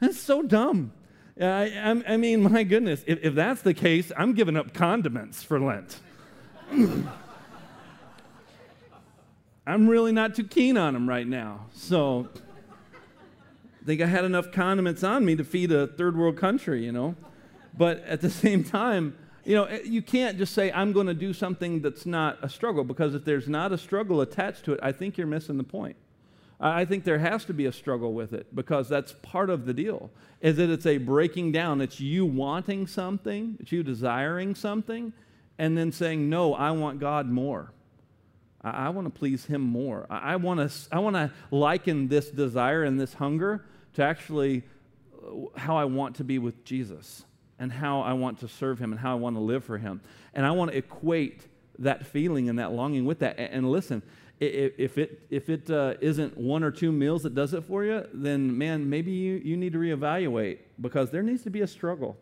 That's 0.00 0.20
so 0.20 0.42
dumb. 0.42 0.92
I, 1.40 1.44
I, 1.46 2.02
I 2.12 2.16
mean, 2.18 2.42
my 2.42 2.62
goodness, 2.62 3.02
if, 3.06 3.20
if 3.24 3.34
that's 3.34 3.62
the 3.62 3.72
case, 3.72 4.12
I'm 4.14 4.34
giving 4.34 4.56
up 4.56 4.74
condiments 4.74 5.42
for 5.42 5.58
Lent. 5.58 6.00
I'm 9.66 9.88
really 9.88 10.12
not 10.12 10.34
too 10.34 10.44
keen 10.44 10.76
on 10.76 10.92
them 10.92 11.08
right 11.08 11.26
now. 11.26 11.66
So 11.72 12.28
think 13.88 14.02
I 14.02 14.06
had 14.06 14.26
enough 14.26 14.52
condiments 14.52 15.02
on 15.02 15.24
me 15.24 15.34
to 15.36 15.44
feed 15.44 15.72
a 15.72 15.86
third 15.86 16.14
world 16.14 16.36
country, 16.36 16.84
you 16.84 16.92
know. 16.92 17.16
But 17.76 18.04
at 18.04 18.20
the 18.20 18.28
same 18.44 18.62
time, 18.62 19.16
you 19.44 19.54
know, 19.54 19.64
eh, 19.64 19.80
you 19.84 20.02
can't 20.02 20.36
just 20.36 20.52
say, 20.52 20.70
I'm 20.70 20.92
going 20.92 21.06
to 21.06 21.14
do 21.14 21.32
something 21.32 21.80
that's 21.80 22.04
not 22.04 22.38
a 22.42 22.50
struggle, 22.50 22.84
because 22.84 23.14
if 23.14 23.24
there's 23.24 23.48
not 23.48 23.72
a 23.72 23.78
struggle 23.78 24.20
attached 24.20 24.66
to 24.66 24.74
it, 24.74 24.80
I 24.82 24.92
think 24.92 25.16
you're 25.16 25.26
missing 25.26 25.56
the 25.56 25.64
point. 25.64 25.96
I 26.60 26.84
think 26.84 27.04
there 27.04 27.20
has 27.20 27.44
to 27.46 27.54
be 27.54 27.66
a 27.66 27.72
struggle 27.72 28.12
with 28.12 28.32
it 28.32 28.54
because 28.54 28.88
that's 28.88 29.12
part 29.22 29.48
of 29.48 29.64
the 29.64 29.72
deal. 29.72 30.10
Is 30.40 30.56
that 30.56 30.68
it's 30.68 30.86
a 30.86 30.98
breaking 30.98 31.52
down. 31.52 31.80
It's 31.80 32.00
you 32.00 32.26
wanting 32.26 32.88
something, 32.88 33.56
it's 33.60 33.70
you 33.70 33.84
desiring 33.84 34.56
something, 34.56 35.12
and 35.56 35.78
then 35.78 35.92
saying, 35.92 36.28
No, 36.28 36.54
I 36.54 36.72
want 36.72 36.98
God 36.98 37.28
more. 37.28 37.72
I, 38.60 38.70
I 38.70 38.88
want 38.88 39.06
to 39.06 39.16
please 39.16 39.44
Him 39.44 39.60
more. 39.60 40.06
I, 40.10 40.32
I 40.32 40.36
want 40.36 40.68
to 40.68 40.88
I 40.90 40.98
want 40.98 41.14
to 41.14 41.30
liken 41.52 42.08
this 42.08 42.28
desire 42.28 42.82
and 42.82 43.00
this 43.00 43.14
hunger 43.14 43.64
to 43.94 44.02
actually 44.02 44.62
uh, 45.14 45.58
how 45.58 45.76
I 45.76 45.84
want 45.84 46.16
to 46.16 46.24
be 46.24 46.38
with 46.38 46.64
Jesus 46.64 47.24
and 47.58 47.72
how 47.72 48.00
I 48.00 48.12
want 48.12 48.40
to 48.40 48.48
serve 48.48 48.78
Him 48.78 48.92
and 48.92 49.00
how 49.00 49.12
I 49.12 49.14
want 49.16 49.36
to 49.36 49.40
live 49.40 49.64
for 49.64 49.78
Him. 49.78 50.00
And 50.34 50.46
I 50.46 50.50
want 50.52 50.70
to 50.70 50.76
equate 50.76 51.46
that 51.78 52.06
feeling 52.06 52.48
and 52.48 52.58
that 52.58 52.72
longing 52.72 53.04
with 53.04 53.20
that. 53.20 53.38
And 53.38 53.70
listen, 53.70 54.02
if 54.40 54.98
it, 54.98 55.22
if 55.30 55.48
it 55.48 55.68
uh, 55.70 55.94
not 56.00 56.36
one 56.36 56.62
or 56.62 56.70
two 56.70 56.92
meals 56.92 57.24
that 57.24 57.34
does 57.34 57.54
it 57.54 57.64
for 57.64 57.84
you, 57.84 58.06
then 58.12 58.56
man, 58.56 58.88
maybe 58.88 59.10
you, 59.10 59.40
you 59.44 59.56
need 59.56 59.72
to 59.72 59.78
reevaluate 59.78 60.58
because 60.80 61.10
there 61.10 61.22
needs 61.22 61.42
to 61.42 61.50
be 61.50 61.62
a 61.62 61.66
struggle. 61.66 62.16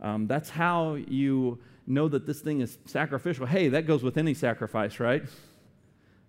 Um, 0.00 0.26
that's 0.26 0.50
how 0.50 0.94
you 0.94 1.58
know 1.86 2.08
that 2.08 2.26
this 2.26 2.40
thing 2.40 2.60
is 2.60 2.78
sacrificial. 2.86 3.46
Hey, 3.46 3.68
that 3.68 3.86
goes 3.86 4.02
with 4.02 4.16
any 4.18 4.34
sacrifice, 4.34 4.98
right? 4.98 5.24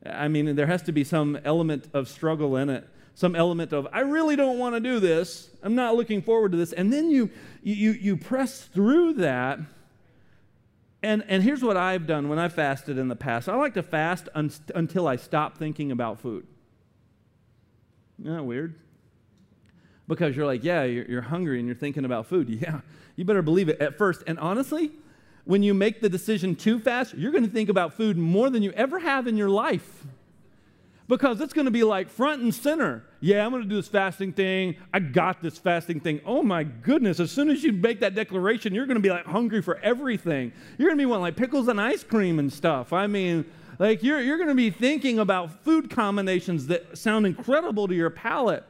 I 0.06 0.28
mean, 0.28 0.56
there 0.56 0.68
has 0.68 0.84
to 0.84 0.92
be 0.92 1.04
some 1.04 1.38
element 1.44 1.88
of 1.94 2.08
struggle 2.08 2.56
in 2.56 2.70
it, 2.70 2.88
some 3.18 3.36
element 3.36 3.74
of, 3.74 3.88
I 3.92 4.02
really 4.02 4.36
don't 4.36 4.60
want 4.60 4.76
to 4.76 4.80
do 4.80 5.00
this. 5.00 5.50
I'm 5.64 5.74
not 5.74 5.96
looking 5.96 6.22
forward 6.22 6.52
to 6.52 6.58
this. 6.58 6.72
And 6.72 6.94
then 6.94 7.10
you, 7.10 7.32
you, 7.64 7.94
you 7.94 8.16
press 8.16 8.62
through 8.62 9.14
that 9.14 9.60
and, 11.02 11.24
and 11.28 11.42
here's 11.42 11.64
what 11.64 11.78
I've 11.78 12.06
done 12.06 12.30
when 12.30 12.38
I 12.38 12.48
fasted 12.48 13.00
in 13.00 13.08
the 13.08 13.16
past 13.16 13.50
I 13.50 13.56
like 13.56 13.74
to 13.74 13.84
fast 13.84 14.30
un- 14.36 14.52
until 14.76 15.08
I 15.08 15.16
stop 15.16 15.58
thinking 15.58 15.92
about 15.92 16.20
food. 16.20 16.46
Isn't 18.20 18.36
that 18.36 18.44
weird? 18.44 18.76
Because 20.08 20.36
you're 20.36 20.46
like, 20.46 20.64
yeah, 20.64 20.84
you're, 20.84 21.06
you're 21.06 21.22
hungry 21.22 21.58
and 21.58 21.68
you're 21.68 21.76
thinking 21.76 22.06
about 22.06 22.28
food. 22.28 22.50
Yeah, 22.62 22.82
you 23.16 23.26
better 23.26 23.42
believe 23.42 23.68
it 23.68 23.82
at 23.82 23.98
first. 23.98 24.24
And 24.28 24.38
honestly, 24.38 24.92
when 25.46 25.64
you 25.64 25.74
make 25.74 26.02
the 26.02 26.10
decision 26.10 26.56
to 26.58 26.80
fast, 26.80 27.16
you're 27.16 27.32
going 27.32 27.46
to 27.46 27.50
think 27.50 27.70
about 27.70 27.94
food 27.94 28.16
more 28.16 28.52
than 28.52 28.62
you 28.62 28.72
ever 28.74 29.00
have 29.00 29.26
in 29.26 29.38
your 29.38 29.50
life 29.50 30.06
because 31.08 31.40
it's 31.40 31.54
going 31.54 31.66
to 31.66 31.72
be 31.72 31.84
like 31.84 32.10
front 32.10 32.42
and 32.42 32.54
center. 32.54 33.04
Yeah, 33.20 33.46
I'm 33.46 33.52
going 33.52 33.64
to 33.64 33.70
do 33.70 33.76
this 33.76 33.88
fasting 33.88 34.34
thing. 34.34 34.76
I 34.94 35.00
got 35.00 35.42
this 35.42 35.58
fasting 35.58 36.00
thing. 36.00 36.22
Oh 36.26 36.44
my 36.44 36.64
goodness. 36.64 37.20
As 37.20 37.32
soon 37.32 37.50
as 37.50 37.64
you 37.64 37.72
make 37.72 38.02
that 38.02 38.14
declaration, 38.14 38.74
you're 38.74 38.86
going 38.86 38.98
to 38.98 39.02
be 39.02 39.10
like 39.10 39.26
hungry 39.26 39.62
for 39.62 39.78
everything. 39.80 40.52
You're 40.78 40.90
going 40.90 40.98
to 40.98 41.02
be 41.02 41.06
wanting 41.06 41.22
like 41.22 41.36
pickles 41.36 41.68
and 41.70 41.80
ice 41.80 42.04
cream 42.04 42.40
and 42.40 42.52
stuff. 42.52 42.92
I 42.92 43.08
mean, 43.08 43.46
like 43.80 44.04
you're, 44.04 44.22
you're 44.22 44.38
going 44.38 44.50
to 44.50 44.56
be 44.56 44.70
thinking 44.70 45.20
about 45.20 45.64
food 45.64 45.90
combinations 45.90 46.68
that 46.68 46.98
sound 46.98 47.26
incredible 47.26 47.88
to 47.88 47.96
your 47.96 48.10
palate 48.10 48.66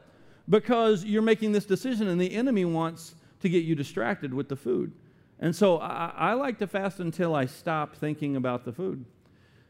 because 0.48 1.04
you're 1.04 1.22
making 1.22 1.52
this 1.52 1.66
decision 1.66 2.08
and 2.08 2.20
the 2.20 2.32
enemy 2.32 2.64
wants 2.64 3.16
to 3.40 3.48
get 3.48 3.64
you 3.64 3.74
distracted 3.74 4.32
with 4.32 4.48
the 4.48 4.56
food. 4.56 4.92
And 5.40 5.54
so 5.54 5.78
I, 5.78 6.12
I 6.16 6.32
like 6.34 6.58
to 6.58 6.66
fast 6.66 7.00
until 7.00 7.34
I 7.34 7.46
stop 7.46 7.96
thinking 7.96 8.36
about 8.36 8.64
the 8.64 8.72
food 8.72 9.04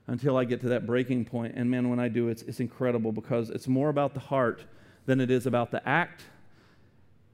until 0.09 0.39
I 0.39 0.45
get 0.45 0.61
to 0.63 0.69
that 0.71 0.87
breaking 0.87 1.27
point. 1.27 1.55
And 1.55 1.71
man, 1.71 1.89
when 1.89 2.01
I 2.01 2.09
do, 2.09 2.29
it's, 2.29 2.43
it's 2.43 2.61
incredible 2.61 3.13
because 3.13 3.51
it's 3.51 3.69
more 3.69 3.91
about 3.91 4.15
the 4.15 4.21
heart 4.21 4.65
than 5.07 5.21
it 5.21 5.31
is 5.31 5.47
about 5.47 5.71
the 5.71 5.87
act 5.87 6.25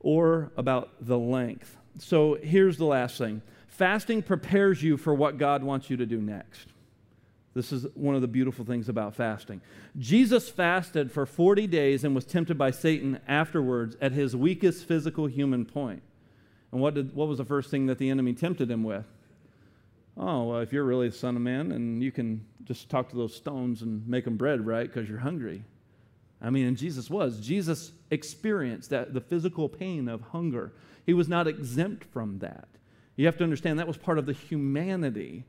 or 0.01 0.51
about 0.57 0.91
the 1.01 1.19
length. 1.19 1.77
So 1.99 2.37
here's 2.43 2.77
the 2.77 2.85
last 2.85 3.17
thing 3.17 3.41
fasting 3.69 4.23
prepares 4.23 4.83
you 4.83 4.97
for 4.97 5.15
what 5.15 5.39
God 5.39 5.63
wants 5.63 5.89
you 5.89 5.97
to 5.97 6.05
do 6.05 6.21
next. 6.21 6.67
This 7.55 7.71
is 7.71 7.87
one 7.95 8.17
of 8.17 8.21
the 8.21 8.29
beautiful 8.29 8.65
things 8.65 8.89
about 8.89 9.15
fasting. 9.15 9.61
Jesus 9.97 10.49
fasted 10.49 11.13
for 11.13 11.25
40 11.25 11.69
days 11.69 12.03
and 12.03 12.13
was 12.13 12.25
tempted 12.25 12.59
by 12.59 12.73
Satan 12.73 13.21
afterwards 13.29 13.97
at 14.01 14.11
his 14.11 14.35
weakest 14.35 14.87
physical 14.87 15.27
human 15.27 15.65
point. 15.65 16.03
And 16.73 16.81
what, 16.81 16.95
did, 16.95 17.15
what 17.15 17.29
was 17.29 17.39
the 17.39 17.45
first 17.45 17.71
thing 17.71 17.87
that 17.87 17.99
the 17.99 18.11
enemy 18.11 18.33
tempted 18.33 18.69
him 18.69 18.83
with? 18.83 19.07
Oh, 20.17 20.45
well, 20.45 20.61
if 20.61 20.73
you're 20.73 20.85
really 20.85 21.09
the 21.09 21.17
Son 21.17 21.37
of 21.37 21.43
Man 21.43 21.73
and 21.73 22.03
you 22.03 22.13
can 22.13 22.45
just 22.65 22.89
talk 22.89 23.09
to 23.11 23.17
those 23.17 23.35
stones 23.35 23.83
and 23.83 24.07
make 24.07 24.25
them 24.25 24.37
bread, 24.37 24.65
right? 24.65 24.87
Because 24.87 25.09
you're 25.09 25.19
hungry. 25.19 25.65
I 26.41 26.51
mean, 26.51 26.67
and 26.67 26.77
Jesus 26.77 27.11
was. 27.11 27.41
Jesus 27.41 27.93
experienced 28.11 28.91
that 28.91 29.15
the 29.15 29.21
physical 29.21 29.69
pain 29.69 30.09
of 30.09 30.21
hunger. 30.21 30.73
He 31.05 31.15
was 31.15 31.29
not 31.29 31.49
exempt 31.49 32.05
from 32.05 32.39
that. 32.41 32.69
You 33.17 33.27
have 33.27 33.37
to 33.39 33.45
understand 33.45 33.79
that 33.79 33.89
was 33.89 33.97
part 33.97 34.19
of 34.19 34.27
the 34.27 34.33
humanity 34.33 35.45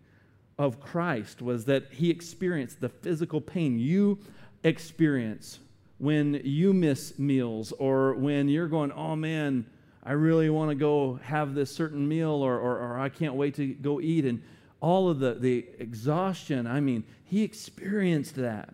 of 0.58 0.80
Christ 0.80 1.41
was 1.41 1.65
that 1.65 1.91
he 1.91 2.10
experienced 2.10 2.80
the 2.80 2.89
physical 2.89 3.41
pain 3.41 3.78
you 3.78 4.19
experience 4.63 5.60
when 5.97 6.41
you 6.43 6.73
miss 6.73 7.17
meals 7.19 7.71
or 7.73 8.13
when 8.15 8.47
you're 8.47 8.67
going, 8.67 8.91
oh 8.91 9.15
man, 9.15 9.65
I 10.05 10.11
really 10.11 10.49
want 10.49 10.69
to 10.69 10.75
go 10.75 11.19
have 11.23 11.55
this 11.55 11.75
certain 11.75 12.07
meal 12.07 12.29
or, 12.29 12.59
or, 12.59 12.77
or 12.77 12.99
I 12.99 13.09
can't 13.09 13.33
wait 13.33 13.55
to 13.55 13.67
go 13.67 13.99
eat. 13.99 14.25
And 14.25 14.41
all 14.85 15.09
of 15.09 15.17
the, 15.17 15.33
the 15.33 15.65
exhaustion. 15.79 16.67
I 16.67 16.79
mean, 16.79 17.05
he 17.23 17.41
experienced 17.41 18.35
that. 18.35 18.69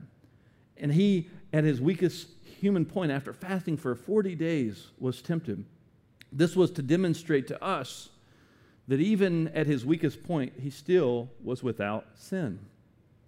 And 0.75 0.91
he, 0.91 1.29
at 1.53 1.63
his 1.63 1.79
weakest 1.79 2.27
human 2.43 2.85
point, 2.85 3.13
after 3.13 3.31
fasting 3.31 3.77
for 3.77 3.95
40 3.95 4.35
days, 4.35 4.87
was 4.99 5.21
tempted. 5.21 5.63
This 6.29 6.53
was 6.53 6.69
to 6.71 6.81
demonstrate 6.81 7.47
to 7.47 7.63
us 7.63 8.09
that 8.89 8.99
even 8.99 9.47
at 9.49 9.67
his 9.67 9.85
weakest 9.85 10.21
point, 10.21 10.51
he 10.59 10.69
still 10.69 11.29
was 11.41 11.63
without 11.63 12.07
sin, 12.15 12.59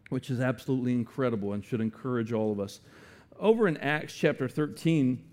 which 0.09 0.29
is 0.29 0.41
absolutely 0.41 0.91
incredible 0.91 1.53
and 1.53 1.63
should 1.63 1.79
encourage 1.79 2.33
all 2.33 2.51
of 2.51 2.59
us. 2.59 2.81
Over 3.39 3.67
in 3.67 3.77
Acts 3.77 4.13
chapter 4.13 4.49
13, 4.49 5.23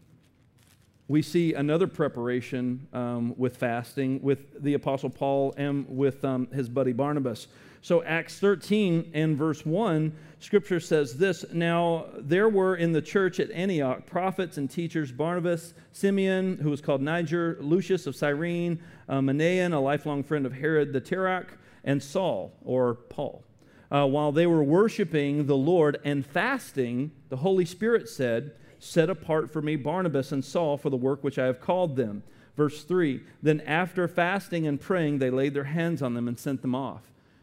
we 1.11 1.23
see 1.23 1.55
another 1.55 1.89
preparation 1.89 2.87
um, 2.93 3.35
with 3.37 3.57
fasting 3.57 4.23
with 4.23 4.63
the 4.63 4.75
Apostle 4.75 5.11
Paul 5.11 5.53
and 5.57 5.85
with 5.89 6.25
um, 6.25 6.47
his 6.53 6.69
buddy 6.69 6.93
Barnabas. 6.93 7.49
So, 7.83 8.05
Acts 8.05 8.39
13 8.39 9.11
and 9.13 9.37
verse 9.37 9.67
1, 9.67 10.13
scripture 10.39 10.79
says 10.79 11.15
this 11.15 11.45
Now 11.53 12.07
there 12.17 12.49
were 12.49 12.77
in 12.77 12.93
the 12.93 13.03
church 13.03 13.41
at 13.41 13.51
Antioch 13.51 14.07
prophets 14.07 14.57
and 14.57 14.71
teachers 14.71 15.11
Barnabas, 15.11 15.75
Simeon, 15.91 16.59
who 16.59 16.71
was 16.71 16.81
called 16.81 17.03
Niger, 17.03 17.59
Lucius 17.61 18.07
of 18.07 18.15
Cyrene, 18.15 18.81
uh, 19.09 19.19
Manaen, 19.19 19.73
a 19.73 19.81
lifelong 19.81 20.23
friend 20.23 20.47
of 20.47 20.53
Herod 20.53 20.93
the 20.93 21.01
Tetrarch, 21.01 21.59
and 21.83 22.01
Saul, 22.01 22.53
or 22.65 22.95
Paul. 22.95 23.43
Uh, 23.91 24.07
while 24.07 24.31
they 24.31 24.47
were 24.47 24.63
worshiping 24.63 25.47
the 25.47 25.57
Lord 25.57 25.99
and 26.05 26.25
fasting, 26.25 27.11
the 27.31 27.39
Holy 27.39 27.65
Spirit 27.65 28.09
said, 28.09 28.53
Set 28.81 29.11
apart 29.11 29.51
for 29.51 29.61
me 29.61 29.77
Barnabas 29.77 30.33
and 30.33 30.45
Saul 30.45 30.77
for 30.77 30.91
the 30.91 30.97
work 30.97 31.23
which 31.23 31.39
I 31.39 31.45
have 31.45 31.61
called 31.61 31.97
them. 31.97 32.23
Verse 32.57 32.83
3 32.83 33.21
Then 33.43 33.61
after 33.61 34.09
fasting 34.09 34.67
and 34.67 34.81
praying, 34.81 35.19
they 35.19 35.31
laid 35.31 35.55
their 35.55 35.65
hands 35.65 36.03
on 36.03 36.15
them 36.15 36.27
and 36.27 36.39
sent 36.39 36.63
them 36.63 36.75
off. 36.75 37.03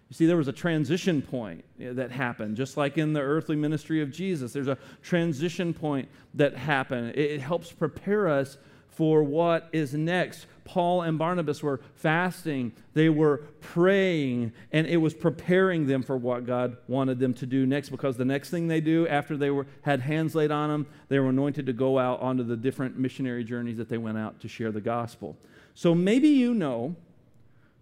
You 0.10 0.16
see, 0.16 0.26
there 0.26 0.38
was 0.38 0.48
a 0.48 0.54
transition 0.54 1.22
point 1.22 1.64
eh, 1.80 1.92
that 1.94 2.12
happened, 2.12 2.56
just 2.56 2.76
like 2.76 2.98
in 2.98 3.14
the 3.14 3.22
earthly 3.22 3.56
ministry 3.56 4.02
of 4.02 4.12
Jesus. 4.12 4.54
There's 4.54 4.68
a 4.68 4.78
transition 5.02 5.74
point 5.74 6.10
that 6.34 6.56
happened. 6.56 7.16
It 7.16 7.42
helps 7.42 7.72
prepare 7.72 8.28
us 8.28 8.58
for 8.90 9.22
what 9.22 9.70
is 9.72 9.94
next. 9.94 10.48
Paul 10.68 11.04
and 11.04 11.18
Barnabas 11.18 11.64
were 11.64 11.80
fasting, 11.96 12.74
they 12.94 13.08
were 13.08 13.38
praying, 13.62 14.52
and 14.74 14.86
it 14.86 14.98
was 14.98 15.14
preparing 15.14 15.88
them 15.88 16.04
for 16.04 16.18
what 16.18 16.46
God 16.46 16.76
wanted 16.90 17.20
them 17.20 17.34
to 17.36 17.46
do 17.46 17.66
next 17.66 17.88
because 17.88 18.18
the 18.18 18.26
next 18.26 18.50
thing 18.50 18.68
they 18.68 18.82
do 18.82 19.08
after 19.08 19.38
they 19.38 19.50
were, 19.50 19.66
had 19.84 20.02
hands 20.02 20.36
laid 20.36 20.52
on 20.52 20.70
them, 20.70 20.86
they 21.08 21.20
were 21.20 21.30
anointed 21.30 21.66
to 21.68 21.74
go 21.74 21.98
out 21.98 22.20
onto 22.20 22.44
the 22.44 22.58
different 22.58 23.00
missionary 23.00 23.46
journeys 23.46 23.78
that 23.78 23.88
they 23.88 23.98
went 23.98 24.18
out 24.18 24.42
to 24.42 24.50
share 24.50 24.74
the 24.74 24.82
gospel. 24.82 25.38
So 25.74 25.96
maybe 25.96 26.28
you 26.28 26.54
know 26.54 26.98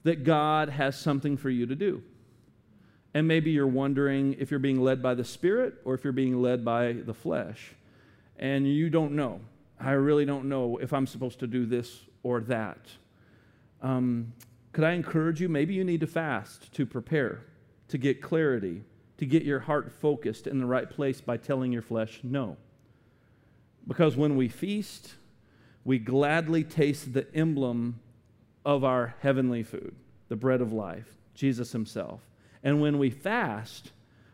that 0.04 0.24
God 0.24 0.69
has 0.69 0.95
something 0.95 1.38
for 1.38 1.50
you 1.50 1.65
to 1.65 1.76
do. 1.76 2.04
And 3.15 3.28
maybe 3.28 3.50
you're 3.50 3.65
wondering 3.65 4.36
if 4.38 4.52
you're 4.52 4.60
being 4.60 4.80
led 4.80 5.02
by 5.02 5.15
the 5.15 5.24
Spirit 5.24 5.76
or 5.86 5.95
if 5.95 6.04
you're 6.04 6.13
being 6.13 6.39
led 6.39 6.63
by 6.63 6.93
the 6.93 7.15
flesh. 7.15 7.74
And 8.38 8.67
you 8.67 8.91
don't 8.91 9.13
know. 9.13 9.39
I 9.80 9.91
really 9.91 10.26
don't 10.26 10.45
know 10.45 10.78
if 10.78 10.93
I'm 10.93 11.08
supposed 11.08 11.39
to 11.39 11.48
do 11.48 11.65
this 11.65 12.02
or 12.26 12.42
that. 12.42 12.80
Um, 13.84 14.34
could 14.74 14.84
I 14.84 14.94
encourage 14.94 15.40
you? 15.40 15.48
Maybe 15.48 15.76
you 15.76 15.84
need 15.84 16.00
to 16.00 16.08
fast 16.08 16.74
to 16.74 16.84
prepare, 16.84 17.42
to 17.90 18.00
get 18.00 18.20
clarity, 18.20 18.82
to 19.20 19.28
get 19.28 19.44
your 19.44 19.60
heart 19.60 19.92
focused 20.02 20.48
in 20.48 20.58
the 20.58 20.66
right 20.66 20.90
place 20.90 21.22
by 21.22 21.38
telling 21.38 21.72
your 21.72 21.84
flesh 21.84 22.20
no. 22.24 22.58
Because 23.88 24.18
when 24.18 24.36
we 24.36 24.50
feast, 24.50 25.14
we 25.84 26.00
gladly 26.00 26.64
taste 26.64 27.14
the 27.14 27.28
emblem 27.36 28.00
of 28.66 28.84
our 28.84 29.14
heavenly 29.20 29.62
food, 29.62 29.96
the 30.28 30.36
bread 30.36 30.62
of 30.62 30.74
life, 30.74 31.16
Jesus 31.36 31.74
Himself. 31.74 32.22
And 32.64 32.82
when 32.82 32.98
we 32.98 33.12
fast, 33.12 33.92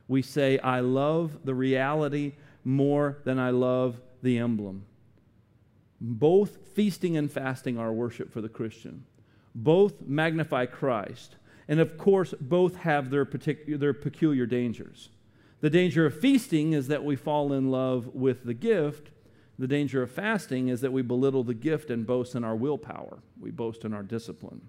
we 0.07 0.21
say, 0.21 0.57
I 0.59 0.79
love 0.79 1.39
the 1.43 1.53
reality 1.53 2.35
more 2.63 3.17
than 3.25 3.37
I 3.37 3.49
love 3.49 3.99
the 4.23 4.37
emblem. 4.37 4.85
Both 6.03 6.57
feasting 6.73 7.15
and 7.15 7.31
fasting 7.31 7.77
are 7.77 7.93
worship 7.93 8.33
for 8.33 8.41
the 8.41 8.49
Christian. 8.49 9.05
Both 9.53 10.01
magnify 10.01 10.65
Christ. 10.65 11.35
And 11.67 11.79
of 11.79 11.97
course, 11.97 12.33
both 12.41 12.77
have 12.77 13.11
their, 13.11 13.23
particular, 13.23 13.77
their 13.77 13.93
peculiar 13.93 14.47
dangers. 14.47 15.09
The 15.61 15.69
danger 15.69 16.07
of 16.07 16.19
feasting 16.19 16.73
is 16.73 16.87
that 16.87 17.03
we 17.03 17.15
fall 17.15 17.53
in 17.53 17.69
love 17.69 18.15
with 18.15 18.43
the 18.45 18.55
gift. 18.55 19.11
The 19.59 19.67
danger 19.67 20.01
of 20.01 20.09
fasting 20.09 20.69
is 20.69 20.81
that 20.81 20.91
we 20.91 21.03
belittle 21.03 21.43
the 21.43 21.53
gift 21.53 21.91
and 21.91 22.07
boast 22.07 22.33
in 22.33 22.43
our 22.43 22.55
willpower. 22.55 23.19
We 23.39 23.51
boast 23.51 23.85
in 23.85 23.93
our 23.93 24.01
discipline. 24.01 24.61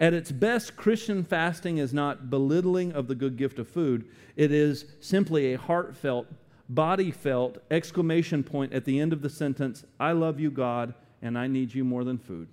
At 0.00 0.12
its 0.12 0.32
best, 0.32 0.74
Christian 0.74 1.22
fasting 1.22 1.78
is 1.78 1.94
not 1.94 2.30
belittling 2.30 2.92
of 2.92 3.06
the 3.06 3.14
good 3.14 3.36
gift 3.36 3.60
of 3.60 3.68
food, 3.68 4.08
it 4.34 4.50
is 4.50 4.86
simply 4.98 5.52
a 5.52 5.58
heartfelt 5.58 6.26
body 6.68 7.10
felt 7.10 7.58
exclamation 7.70 8.42
point 8.42 8.72
at 8.72 8.84
the 8.84 8.98
end 9.00 9.12
of 9.12 9.22
the 9.22 9.30
sentence 9.30 9.84
I 10.00 10.12
love 10.12 10.40
you, 10.40 10.50
God, 10.50 10.94
and 11.22 11.38
I 11.38 11.46
need 11.46 11.74
you 11.74 11.84
more 11.84 12.04
than 12.04 12.18
food. 12.18 12.48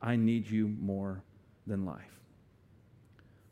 I 0.00 0.16
need 0.16 0.48
you 0.48 0.68
more 0.68 1.22
than 1.66 1.84
life. 1.84 2.20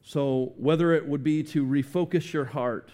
So, 0.02 0.52
whether 0.56 0.92
it 0.92 1.08
would 1.08 1.24
be 1.24 1.42
to 1.44 1.64
refocus 1.64 2.32
your 2.32 2.44
heart 2.44 2.92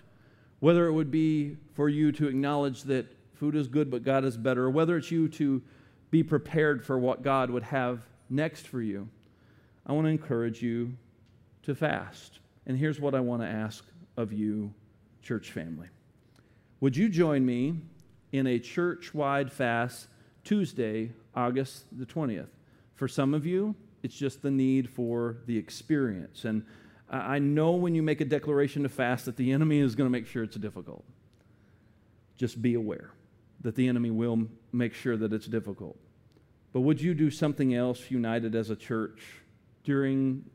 Whether 0.61 0.87
it 0.87 0.93
would 0.93 1.11
be 1.11 1.57
for 1.73 1.89
you 1.89 2.12
to 2.12 2.29
acknowledge 2.29 2.83
that 2.85 3.07
food 3.33 3.57
is 3.57 3.66
good 3.66 3.91
but 3.91 4.03
God 4.05 4.25
is 4.25 4.37
better, 4.37 4.64
or 4.64 4.71
whether 4.71 4.97
it's 4.97 5.11
you 5.11 5.29
to 5.29 5.62
be 6.11 6.23
prepared 6.23 6.85
for 6.85 6.99
what 6.99 7.23
God 7.23 7.51
would 7.51 7.62
have 7.62 8.07
next 8.29 8.68
for 8.68 8.83
you, 8.83 9.09
I 9.87 9.93
want 9.93 10.07
to 10.07 10.11
encourage 10.11 10.62
you 10.62 10.95
to 11.62 11.75
fast. 11.75 12.41
And 12.66 12.77
here's 12.77 13.01
what 13.01 13.14
I 13.14 13.21
want 13.21 13.43
to 13.43 13.49
ask 13.49 13.85
of 14.16 14.33
you, 14.33 14.73
church 15.23 15.51
family. 15.51 15.89
Would 16.81 16.97
you 16.97 17.11
join 17.11 17.45
me 17.45 17.74
in 18.33 18.47
a 18.47 18.59
church 18.59 19.12
wide 19.12 19.53
fast 19.53 20.09
Tuesday, 20.45 21.12
August 21.35 21.85
the 21.93 22.07
20th? 22.07 22.49
For 22.95 23.07
some 23.07 23.35
of 23.35 23.45
you, 23.45 23.74
it's 24.03 24.14
just 24.14 24.41
the 24.41 24.51
need 24.51 24.89
for 24.89 25.37
the 25.47 25.59
experience. 25.59 26.47
And 26.47 26.64
I 27.11 27.39
know 27.39 27.72
when 27.72 27.95
you 27.95 28.03
make 28.03 28.22
a 28.22 28.24
declaration 28.24 28.83
to 28.85 28.89
fast 28.89 29.26
that 29.26 29.37
the 29.37 29.53
enemy 29.53 29.81
is 29.81 29.95
going 29.95 30.07
to 30.07 30.11
make 30.11 30.26
sure 30.26 30.43
it's 30.43 30.57
difficult. 30.57 31.05
Just 32.39 32.62
be 32.62 32.74
aware 32.74 33.11
that 33.61 33.74
the 33.74 33.87
enemy 33.87 34.11
will 34.11 34.47
make 34.72 34.95
sure 34.95 35.18
that 35.18 35.35
it's 35.35 35.47
difficult. 35.47 35.99
But 36.72 36.81
would 36.81 37.03
you 37.03 37.12
do 37.12 37.31
something 37.31 37.74
else 37.74 38.11
united 38.11 38.55
as 38.55 38.70
a 38.70 38.76
church 38.76 39.20
during 39.85 40.47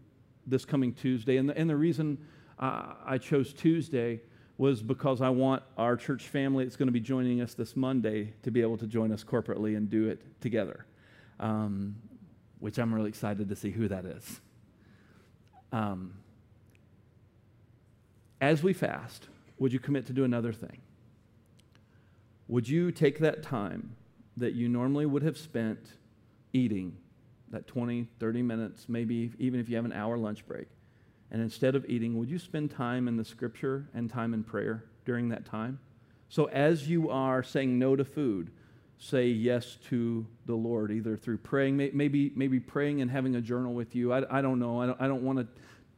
this 0.47 0.65
coming 0.65 0.93
Tuesday? 0.93 1.37
And 1.37 1.49
the, 1.49 1.55
and 1.55 1.69
the 1.69 1.75
reason 1.75 2.17
uh, 2.57 2.93
I 3.05 3.19
chose 3.19 3.53
Tuesday 3.53 4.21
was 4.57 4.81
because 4.81 5.21
I 5.21 5.29
want 5.29 5.63
our 5.77 5.97
church 5.97 6.27
family 6.27 6.63
that's 6.63 6.77
going 6.77 6.87
to 6.87 6.93
be 6.93 7.01
joining 7.01 7.41
us 7.41 7.53
this 7.53 7.75
Monday 7.75 8.33
to 8.43 8.51
be 8.51 8.61
able 8.61 8.77
to 8.77 8.87
join 8.87 9.11
us 9.11 9.23
corporately 9.23 9.75
and 9.75 9.89
do 9.89 10.07
it 10.07 10.21
together, 10.41 10.85
um, 11.39 11.95
which 12.59 12.77
I'm 12.77 12.93
really 12.93 13.09
excited 13.09 13.49
to 13.49 13.55
see 13.55 13.71
who 13.71 13.87
that 13.89 14.05
is. 14.05 14.39
Um, 15.73 16.13
as 18.39 18.63
we 18.63 18.71
fast, 18.71 19.27
would 19.59 19.73
you 19.73 19.79
commit 19.79 20.05
to 20.07 20.13
do 20.13 20.23
another 20.23 20.53
thing? 20.53 20.79
Would 22.47 22.69
you 22.69 22.91
take 22.91 23.19
that 23.19 23.43
time 23.43 23.95
that 24.37 24.53
you 24.53 24.69
normally 24.69 25.05
would 25.05 25.23
have 25.23 25.37
spent 25.37 25.79
eating, 26.53 26.97
that 27.49 27.67
20, 27.67 28.07
30 28.19 28.41
minutes, 28.41 28.85
maybe 28.87 29.31
even 29.39 29.59
if 29.59 29.67
you 29.67 29.75
have 29.75 29.85
an 29.85 29.93
hour 29.93 30.17
lunch 30.17 30.45
break, 30.47 30.67
and 31.35 31.43
instead 31.43 31.75
of 31.75 31.85
eating, 31.89 32.17
would 32.17 32.29
you 32.29 32.39
spend 32.39 32.71
time 32.71 33.09
in 33.09 33.17
the 33.17 33.25
scripture 33.25 33.89
and 33.93 34.09
time 34.09 34.33
in 34.33 34.41
prayer 34.41 34.85
during 35.03 35.27
that 35.27 35.45
time? 35.45 35.79
So 36.29 36.45
as 36.45 36.87
you 36.87 37.09
are 37.09 37.43
saying 37.43 37.77
no 37.77 37.97
to 37.97 38.05
food, 38.05 38.51
say 38.99 39.27
yes 39.27 39.75
to 39.89 40.25
the 40.45 40.55
Lord, 40.55 40.91
either 40.91 41.17
through 41.17 41.39
praying, 41.39 41.75
maybe, 41.75 42.31
maybe 42.37 42.61
praying 42.61 43.01
and 43.01 43.11
having 43.11 43.35
a 43.35 43.41
journal 43.41 43.73
with 43.73 43.95
you. 43.97 44.13
I, 44.13 44.37
I 44.37 44.41
don't 44.41 44.59
know. 44.59 44.79
I 44.79 44.85
don't, 44.85 45.01
I 45.01 45.07
don't 45.09 45.23
want 45.23 45.39
to 45.39 45.47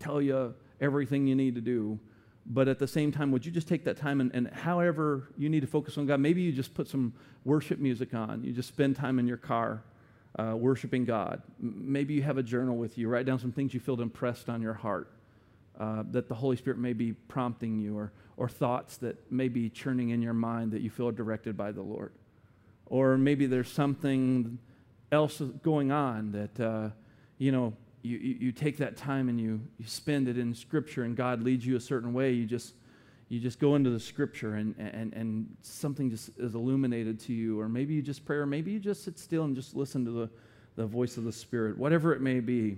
tell 0.03 0.23
you 0.23 0.55
everything 0.81 1.27
you 1.27 1.35
need 1.35 1.53
to 1.53 1.61
do. 1.61 1.99
But 2.47 2.67
at 2.67 2.79
the 2.79 2.87
same 2.87 3.11
time, 3.11 3.31
would 3.31 3.45
you 3.45 3.51
just 3.51 3.67
take 3.67 3.83
that 3.83 3.97
time 3.97 4.21
and, 4.21 4.31
and 4.33 4.47
however 4.47 5.29
you 5.37 5.49
need 5.49 5.59
to 5.59 5.67
focus 5.67 5.99
on 5.99 6.07
God, 6.07 6.19
maybe 6.19 6.41
you 6.41 6.51
just 6.51 6.73
put 6.73 6.87
some 6.87 7.13
worship 7.45 7.77
music 7.77 8.15
on. 8.15 8.43
You 8.43 8.53
just 8.53 8.69
spend 8.69 8.95
time 8.95 9.19
in 9.19 9.27
your 9.27 9.37
car 9.37 9.83
uh, 10.39 10.55
worshiping 10.55 11.05
God. 11.05 11.43
Maybe 11.59 12.15
you 12.15 12.23
have 12.23 12.39
a 12.39 12.43
journal 12.43 12.75
with 12.75 12.97
you. 12.97 13.07
Write 13.07 13.27
down 13.27 13.37
some 13.37 13.51
things 13.51 13.75
you 13.75 13.79
feel 13.79 14.01
impressed 14.01 14.49
on 14.49 14.63
your 14.63 14.73
heart 14.73 15.11
uh, 15.79 16.03
that 16.11 16.27
the 16.27 16.35
Holy 16.35 16.55
Spirit 16.55 16.79
may 16.79 16.93
be 16.93 17.13
prompting 17.13 17.79
you, 17.79 17.97
or, 17.97 18.11
or 18.35 18.49
thoughts 18.49 18.97
that 18.97 19.31
may 19.31 19.47
be 19.47 19.69
churning 19.69 20.09
in 20.09 20.21
your 20.21 20.33
mind 20.33 20.71
that 20.71 20.81
you 20.81 20.89
feel 20.89 21.11
directed 21.11 21.55
by 21.55 21.71
the 21.71 21.81
Lord. 21.81 22.11
Or 22.87 23.17
maybe 23.17 23.45
there's 23.45 23.71
something 23.71 24.57
else 25.11 25.39
going 25.39 25.91
on 25.91 26.31
that, 26.31 26.59
uh, 26.59 26.89
you 27.37 27.51
know, 27.51 27.73
you, 28.01 28.17
you, 28.17 28.51
take 28.51 28.77
that 28.77 28.95
time 28.95 29.27
and 29.27 29.39
you, 29.39 29.59
you 29.77 29.85
spend 29.85 30.27
it 30.27 30.37
in 30.37 30.53
Scripture 30.53 31.03
and 31.03 31.15
God 31.15 31.43
leads 31.43 31.65
you 31.65 31.75
a 31.75 31.79
certain 31.79 32.13
way. 32.13 32.31
You 32.31 32.45
just, 32.45 32.73
you 33.27 33.39
just 33.39 33.59
go 33.59 33.75
into 33.75 33.89
the 33.89 33.99
Scripture 33.99 34.55
and, 34.55 34.73
and, 34.77 35.13
and 35.13 35.57
something 35.61 36.09
just 36.09 36.29
is 36.37 36.55
illuminated 36.55 37.19
to 37.21 37.33
you. 37.33 37.59
Or 37.59 37.67
maybe 37.67 37.93
you 37.93 38.01
just 38.01 38.25
pray, 38.25 38.37
or 38.37 38.45
maybe 38.45 38.71
you 38.71 38.79
just 38.79 39.03
sit 39.03 39.19
still 39.19 39.43
and 39.43 39.55
just 39.55 39.75
listen 39.75 40.05
to 40.05 40.11
the, 40.11 40.29
the 40.75 40.85
voice 40.85 41.17
of 41.17 41.25
the 41.25 41.31
Spirit, 41.31 41.77
whatever 41.77 42.13
it 42.13 42.21
may 42.21 42.39
be 42.39 42.77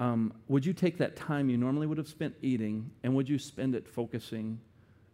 um, 0.00 0.32
would 0.46 0.64
you 0.64 0.72
take 0.72 0.98
that 0.98 1.16
time 1.16 1.50
you 1.50 1.56
normally 1.56 1.86
would 1.86 1.98
have 1.98 2.08
spent 2.08 2.34
eating 2.42 2.90
and 3.02 3.14
would 3.14 3.28
you 3.28 3.38
spend 3.38 3.74
it 3.74 3.88
focusing 3.88 4.60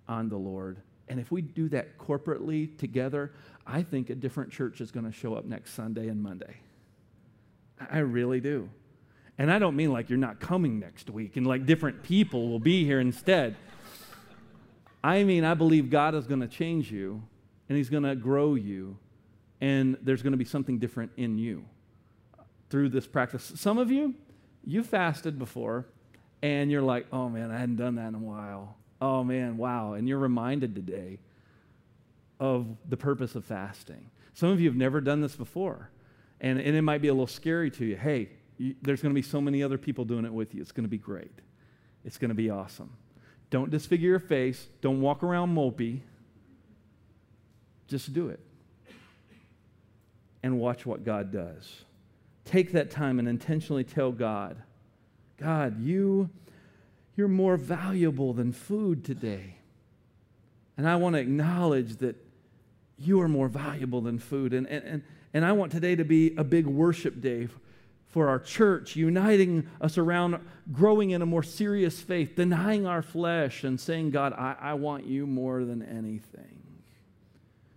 on 0.09 0.28
the 0.28 0.37
Lord? 0.37 0.78
And 1.09 1.18
if 1.20 1.30
we 1.30 1.43
do 1.43 1.68
that 1.70 1.99
corporately 1.99 2.76
together, 2.78 3.32
I 3.66 3.82
think 3.82 4.11
a 4.11 4.14
different 4.14 4.51
church 4.51 4.80
is 4.80 4.91
going 4.91 5.07
to 5.07 5.12
show 5.12 5.35
up 5.35 5.45
next 5.45 5.72
Sunday 5.72 6.09
and 6.09 6.22
Monday. 6.22 6.57
I 7.91 7.99
really 7.99 8.41
do. 8.41 8.68
And 9.37 9.51
I 9.51 9.59
don't 9.59 9.74
mean 9.74 9.93
like 9.93 10.09
you're 10.09 10.18
not 10.18 10.39
coming 10.39 10.78
next 10.78 11.11
week 11.11 11.37
and 11.37 11.47
like 11.47 11.66
different 11.66 12.03
people 12.03 12.49
will 12.49 12.61
be 12.61 12.85
here 12.85 13.01
instead. 13.01 13.57
I 15.03 15.24
mean, 15.24 15.45
I 15.45 15.55
believe 15.55 15.91
God 15.91 16.14
is 16.14 16.26
going 16.26 16.41
to 16.41 16.49
change 16.49 16.91
you 16.91 17.22
and 17.68 17.76
He's 17.76 17.91
going 17.91 18.03
to 18.03 18.14
grow 18.14 18.55
you, 18.55 18.99
and 19.61 19.97
there's 20.03 20.22
going 20.22 20.32
to 20.32 20.39
be 20.39 20.45
something 20.45 20.78
different 20.78 21.12
in 21.16 21.39
you 21.39 21.64
through 22.70 22.91
this 22.91 23.07
practice. 23.07 23.53
Some 23.57 23.78
of 23.78 23.91
you, 23.91 24.14
you 24.67 24.83
fasted 24.83 25.39
before 25.39 25.87
and 26.43 26.71
you're 26.71 26.83
like, 26.83 27.07
oh 27.12 27.29
man, 27.29 27.51
I 27.51 27.59
hadn't 27.59 27.77
done 27.77 27.95
that 27.97 28.09
in 28.09 28.15
a 28.15 28.19
while. 28.19 28.77
Oh 29.01 29.25
man, 29.25 29.57
wow. 29.57 29.95
And 29.95 30.09
you're 30.09 30.19
reminded 30.19 30.75
today 30.75 31.19
of 32.41 32.67
the 32.89 32.97
purpose 32.97 33.35
of 33.35 33.45
fasting. 33.45 34.11
Some 34.35 34.51
of 34.51 34.61
you 34.61 34.69
have 34.69 34.77
never 34.77 35.01
done 35.01 35.21
this 35.21 35.37
before, 35.37 35.91
and, 36.41 36.59
and 36.59 36.77
it 36.77 36.83
might 36.83 37.01
be 37.01 37.09
a 37.09 37.12
little 37.12 37.27
scary 37.27 37.71
to 37.73 37.85
you. 37.85 37.97
Hey, 37.97 38.31
you, 38.59 38.75
there's 38.83 39.01
going 39.01 39.15
to 39.15 39.15
be 39.15 39.23
so 39.23 39.41
many 39.41 39.62
other 39.62 39.79
people 39.79 40.05
doing 40.05 40.25
it 40.25 40.33
with 40.33 40.55
you. 40.55 40.61
It's 40.61 40.73
going 40.73 40.85
to 40.85 40.91
be 40.91 40.99
great. 40.99 41.41
It's 42.05 42.19
going 42.19 42.31
to 42.31 42.35
be 42.35 42.51
awesome. 42.51 42.93
Don't 43.51 43.71
disfigure 43.71 44.11
your 44.11 44.19
face. 44.19 44.67
Don't 44.81 45.01
walk 45.01 45.23
around 45.23 45.55
mopey. 45.55 46.01
Just 47.87 48.12
do 48.12 48.29
it. 48.29 48.41
And 50.43 50.59
watch 50.59 50.85
what 50.85 51.05
God 51.05 51.33
does 51.33 51.84
take 52.45 52.73
that 52.73 52.91
time 52.91 53.19
and 53.19 53.29
intentionally 53.29 53.85
tell 53.85 54.13
God, 54.13 54.63
God, 55.37 55.81
you, 55.81 56.31
you're 57.17 57.29
more 57.29 57.57
valuable 57.57 58.33
than 58.33 58.53
food 58.53 59.05
today. 59.05 59.57
And 60.77 60.89
I 60.89 60.97
want 60.97 61.15
to 61.15 61.21
acknowledge 61.21 61.97
that 61.97 62.17
you 62.99 63.21
are 63.21 63.29
more 63.29 63.49
valuable 63.49 64.01
than 64.01 64.19
food. 64.19 64.53
And, 64.53 64.67
and, 64.67 64.85
and 64.85 65.03
and 65.35 65.45
I 65.45 65.51
want 65.51 65.73
today 65.73 65.97
to 65.97 66.05
be 66.05 66.33
a 66.37 66.45
big 66.45 66.65
worship 66.65 67.21
day 67.21 67.49
for 68.07 68.29
our 68.29 68.39
church, 68.39 68.95
uniting 68.95 69.69
us 69.81 69.99
around 69.99 70.39
growing 70.73 71.11
in 71.11 71.23
a 71.23 71.27
more 71.27 71.43
serious 71.43 72.01
faith, 72.01 72.37
denying 72.37 72.87
our 72.87 73.03
flesh, 73.03 73.65
and 73.65 73.81
saying, 73.81 74.13
God, 74.13 74.33
I, 74.33 74.55
I 74.61 74.75
want 74.75 75.07
you 75.07 75.27
more 75.27 75.65
than 75.65 75.83
anything. 75.83 76.63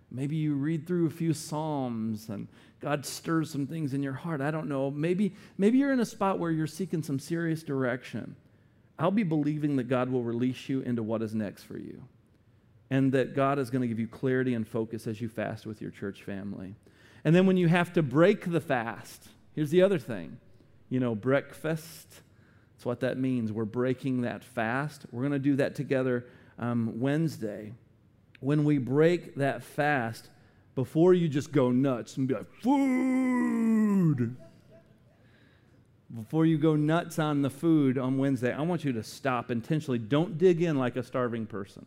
Maybe 0.08 0.36
you 0.36 0.54
read 0.54 0.86
through 0.86 1.08
a 1.08 1.10
few 1.10 1.34
Psalms 1.34 2.28
and 2.28 2.46
God 2.80 3.04
stirs 3.04 3.50
some 3.50 3.66
things 3.66 3.92
in 3.92 4.02
your 4.02 4.12
heart. 4.12 4.40
I 4.40 4.50
don't 4.50 4.68
know. 4.68 4.90
Maybe, 4.90 5.34
maybe 5.56 5.78
you're 5.78 5.92
in 5.92 6.00
a 6.00 6.06
spot 6.06 6.38
where 6.38 6.50
you're 6.50 6.66
seeking 6.66 7.02
some 7.02 7.18
serious 7.18 7.62
direction. 7.62 8.36
I'll 8.98 9.10
be 9.10 9.24
believing 9.24 9.76
that 9.76 9.88
God 9.88 10.10
will 10.10 10.22
release 10.22 10.68
you 10.68 10.80
into 10.80 11.02
what 11.02 11.22
is 11.22 11.34
next 11.34 11.64
for 11.64 11.78
you 11.78 12.02
and 12.90 13.12
that 13.12 13.34
God 13.34 13.58
is 13.58 13.70
going 13.70 13.82
to 13.82 13.88
give 13.88 13.98
you 13.98 14.08
clarity 14.08 14.54
and 14.54 14.66
focus 14.66 15.06
as 15.06 15.20
you 15.20 15.28
fast 15.28 15.66
with 15.66 15.80
your 15.80 15.90
church 15.90 16.22
family. 16.22 16.74
And 17.24 17.34
then 17.34 17.46
when 17.46 17.56
you 17.56 17.68
have 17.68 17.92
to 17.94 18.02
break 18.02 18.50
the 18.50 18.60
fast, 18.60 19.28
here's 19.54 19.70
the 19.70 19.82
other 19.82 19.98
thing 19.98 20.38
you 20.88 21.00
know, 21.00 21.14
breakfast. 21.14 22.08
That's 22.74 22.86
what 22.86 23.00
that 23.00 23.18
means. 23.18 23.52
We're 23.52 23.66
breaking 23.66 24.22
that 24.22 24.42
fast. 24.42 25.04
We're 25.12 25.22
going 25.22 25.32
to 25.32 25.38
do 25.38 25.56
that 25.56 25.74
together 25.74 26.26
um, 26.58 26.98
Wednesday. 26.98 27.72
When 28.40 28.64
we 28.64 28.78
break 28.78 29.34
that 29.34 29.62
fast, 29.62 30.30
before 30.78 31.12
you 31.12 31.28
just 31.28 31.50
go 31.50 31.72
nuts 31.72 32.18
and 32.18 32.28
be 32.28 32.34
like, 32.34 32.46
food. 32.62 34.36
Before 36.14 36.46
you 36.46 36.56
go 36.56 36.76
nuts 36.76 37.18
on 37.18 37.42
the 37.42 37.50
food 37.50 37.98
on 37.98 38.16
Wednesday, 38.16 38.52
I 38.52 38.62
want 38.62 38.84
you 38.84 38.92
to 38.92 39.02
stop 39.02 39.50
intentionally. 39.50 39.98
Don't 39.98 40.38
dig 40.38 40.62
in 40.62 40.78
like 40.78 40.94
a 40.94 41.02
starving 41.02 41.46
person, 41.46 41.84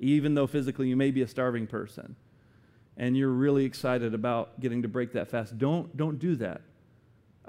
even 0.00 0.34
though 0.34 0.46
physically 0.46 0.88
you 0.88 0.96
may 0.96 1.10
be 1.10 1.20
a 1.20 1.28
starving 1.28 1.66
person 1.66 2.16
and 2.96 3.14
you're 3.14 3.28
really 3.28 3.66
excited 3.66 4.14
about 4.14 4.58
getting 4.58 4.80
to 4.80 4.88
break 4.88 5.12
that 5.12 5.28
fast. 5.28 5.58
Don't, 5.58 5.94
don't 5.94 6.18
do 6.18 6.34
that 6.36 6.62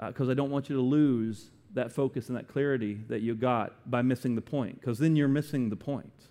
because 0.08 0.28
uh, 0.28 0.32
I 0.32 0.34
don't 0.34 0.50
want 0.50 0.68
you 0.68 0.76
to 0.76 0.82
lose 0.82 1.52
that 1.72 1.90
focus 1.90 2.28
and 2.28 2.36
that 2.36 2.48
clarity 2.48 3.00
that 3.08 3.22
you 3.22 3.34
got 3.34 3.90
by 3.90 4.02
missing 4.02 4.34
the 4.34 4.42
point 4.42 4.78
because 4.78 4.98
then 4.98 5.16
you're 5.16 5.26
missing 5.26 5.70
the 5.70 5.76
point. 5.76 6.28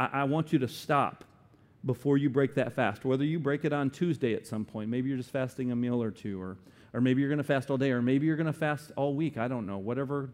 I, 0.00 0.08
I 0.12 0.24
want 0.24 0.52
you 0.52 0.58
to 0.58 0.66
stop 0.66 1.24
before 1.84 2.16
you 2.16 2.30
break 2.30 2.54
that 2.54 2.72
fast, 2.72 3.04
whether 3.04 3.24
you 3.24 3.38
break 3.38 3.64
it 3.64 3.72
on 3.72 3.90
Tuesday 3.90 4.34
at 4.34 4.46
some 4.46 4.64
point, 4.64 4.88
maybe 4.88 5.08
you're 5.08 5.18
just 5.18 5.30
fasting 5.30 5.72
a 5.72 5.76
meal 5.76 6.02
or 6.02 6.10
two, 6.10 6.40
or, 6.40 6.56
or 6.92 7.00
maybe 7.00 7.20
you're 7.20 7.28
going 7.28 7.38
to 7.38 7.44
fast 7.44 7.70
all 7.70 7.78
day, 7.78 7.90
or 7.90 8.00
maybe 8.00 8.26
you're 8.26 8.36
going 8.36 8.46
to 8.46 8.52
fast 8.52 8.92
all 8.96 9.14
week. 9.14 9.36
I 9.36 9.48
don't 9.48 9.66
know, 9.66 9.78
whatever 9.78 10.30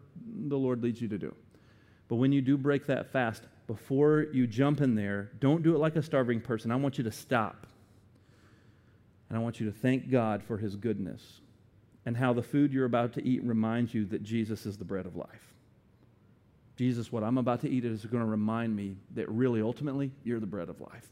the 0.47 0.57
Lord 0.57 0.83
leads 0.83 1.01
you 1.01 1.07
to 1.07 1.17
do. 1.17 1.33
But 2.07 2.15
when 2.15 2.31
you 2.31 2.41
do 2.41 2.57
break 2.57 2.85
that 2.87 3.11
fast, 3.11 3.43
before 3.67 4.27
you 4.33 4.47
jump 4.47 4.81
in 4.81 4.95
there, 4.95 5.31
don't 5.39 5.61
do 5.63 5.75
it 5.75 5.79
like 5.79 5.95
a 5.95 6.01
starving 6.01 6.41
person. 6.41 6.71
I 6.71 6.75
want 6.75 6.97
you 6.97 7.03
to 7.03 7.11
stop. 7.11 7.67
And 9.29 9.37
I 9.37 9.41
want 9.41 9.59
you 9.59 9.67
to 9.67 9.71
thank 9.71 10.09
God 10.09 10.43
for 10.43 10.57
his 10.57 10.75
goodness 10.75 11.41
and 12.05 12.17
how 12.17 12.33
the 12.33 12.41
food 12.41 12.73
you're 12.73 12.85
about 12.85 13.13
to 13.13 13.23
eat 13.23 13.43
reminds 13.43 13.93
you 13.93 14.05
that 14.05 14.23
Jesus 14.23 14.65
is 14.65 14.77
the 14.77 14.85
bread 14.85 15.05
of 15.05 15.15
life. 15.15 15.53
Jesus, 16.75 17.11
what 17.11 17.23
I'm 17.23 17.37
about 17.37 17.61
to 17.61 17.69
eat 17.69 17.85
is 17.85 18.05
going 18.05 18.23
to 18.23 18.29
remind 18.29 18.75
me 18.75 18.95
that 19.13 19.29
really, 19.29 19.61
ultimately, 19.61 20.11
you're 20.23 20.39
the 20.39 20.47
bread 20.47 20.69
of 20.69 20.81
life. 20.81 21.07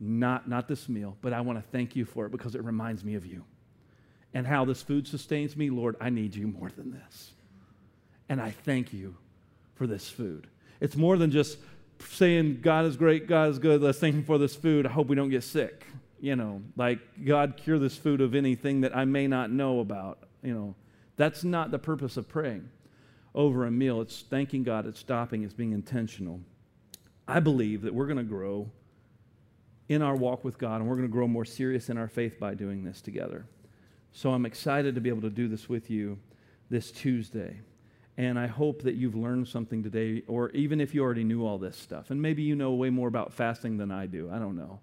Not, 0.00 0.48
not 0.48 0.68
this 0.68 0.88
meal, 0.88 1.16
but 1.22 1.32
I 1.32 1.40
want 1.40 1.58
to 1.58 1.70
thank 1.70 1.96
you 1.96 2.04
for 2.04 2.26
it 2.26 2.32
because 2.32 2.54
it 2.54 2.62
reminds 2.62 3.04
me 3.04 3.14
of 3.14 3.26
you. 3.26 3.44
And 4.34 4.46
how 4.46 4.64
this 4.64 4.82
food 4.82 5.08
sustains 5.08 5.56
me, 5.56 5.70
Lord, 5.70 5.96
I 6.00 6.10
need 6.10 6.34
you 6.34 6.46
more 6.46 6.70
than 6.70 6.92
this. 6.92 7.32
And 8.28 8.40
I 8.40 8.50
thank 8.50 8.92
you 8.92 9.16
for 9.74 9.86
this 9.86 10.08
food. 10.08 10.46
It's 10.80 10.96
more 10.96 11.16
than 11.16 11.30
just 11.30 11.58
saying, 12.10 12.60
God 12.60 12.84
is 12.84 12.96
great, 12.96 13.26
God 13.26 13.50
is 13.50 13.58
good, 13.58 13.80
let's 13.80 13.98
thank 13.98 14.14
Him 14.14 14.24
for 14.24 14.38
this 14.38 14.54
food. 14.54 14.86
I 14.86 14.90
hope 14.90 15.08
we 15.08 15.16
don't 15.16 15.30
get 15.30 15.42
sick. 15.42 15.84
You 16.20 16.36
know, 16.36 16.62
like, 16.76 16.98
God, 17.24 17.54
cure 17.56 17.78
this 17.78 17.96
food 17.96 18.20
of 18.20 18.34
anything 18.34 18.82
that 18.82 18.96
I 18.96 19.04
may 19.04 19.26
not 19.26 19.50
know 19.50 19.80
about. 19.80 20.18
You 20.42 20.52
know, 20.52 20.74
that's 21.16 21.44
not 21.44 21.70
the 21.70 21.78
purpose 21.78 22.16
of 22.16 22.28
praying 22.28 22.68
over 23.34 23.66
a 23.66 23.70
meal. 23.70 24.00
It's 24.00 24.22
thanking 24.22 24.62
God, 24.62 24.86
it's 24.86 24.98
stopping, 24.98 25.42
it's 25.42 25.54
being 25.54 25.72
intentional. 25.72 26.40
I 27.26 27.40
believe 27.40 27.82
that 27.82 27.94
we're 27.94 28.06
going 28.06 28.18
to 28.18 28.22
grow 28.24 28.70
in 29.88 30.02
our 30.02 30.14
walk 30.14 30.44
with 30.44 30.58
God 30.58 30.80
and 30.80 30.88
we're 30.88 30.96
going 30.96 31.08
to 31.08 31.12
grow 31.12 31.26
more 31.26 31.44
serious 31.44 31.88
in 31.88 31.96
our 31.96 32.08
faith 32.08 32.38
by 32.38 32.54
doing 32.54 32.84
this 32.84 33.00
together. 33.00 33.46
So 34.12 34.30
I'm 34.30 34.46
excited 34.46 34.94
to 34.94 35.00
be 35.00 35.08
able 35.08 35.22
to 35.22 35.30
do 35.30 35.48
this 35.48 35.68
with 35.68 35.90
you 35.90 36.18
this 36.70 36.90
Tuesday. 36.90 37.60
And 38.16 38.38
I 38.38 38.46
hope 38.46 38.82
that 38.82 38.96
you've 38.96 39.14
learned 39.14 39.46
something 39.46 39.82
today, 39.82 40.22
or 40.26 40.50
even 40.50 40.80
if 40.80 40.92
you 40.92 41.02
already 41.02 41.22
knew 41.22 41.46
all 41.46 41.56
this 41.56 41.76
stuff, 41.76 42.10
and 42.10 42.20
maybe 42.20 42.42
you 42.42 42.56
know 42.56 42.72
way 42.72 42.90
more 42.90 43.06
about 43.06 43.32
fasting 43.32 43.76
than 43.76 43.92
I 43.92 44.06
do. 44.06 44.28
I 44.32 44.40
don't 44.40 44.56
know. 44.56 44.80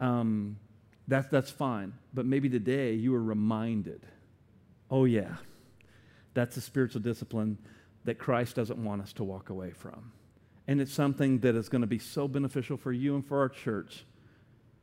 Um, 0.00 0.56
that's, 1.06 1.28
that's 1.28 1.50
fine. 1.50 1.92
But 2.12 2.26
maybe 2.26 2.48
today 2.48 2.94
you 2.94 3.12
were 3.12 3.22
reminded 3.22 4.04
oh, 4.88 5.04
yeah, 5.04 5.36
that's 6.32 6.56
a 6.56 6.60
spiritual 6.60 7.00
discipline 7.00 7.58
that 8.04 8.18
Christ 8.18 8.54
doesn't 8.54 8.78
want 8.78 9.02
us 9.02 9.12
to 9.14 9.24
walk 9.24 9.50
away 9.50 9.72
from. 9.72 10.12
And 10.68 10.80
it's 10.80 10.92
something 10.92 11.40
that 11.40 11.56
is 11.56 11.68
going 11.68 11.80
to 11.80 11.88
be 11.88 11.98
so 11.98 12.28
beneficial 12.28 12.76
for 12.76 12.92
you 12.92 13.16
and 13.16 13.26
for 13.26 13.40
our 13.40 13.48
church 13.48 14.04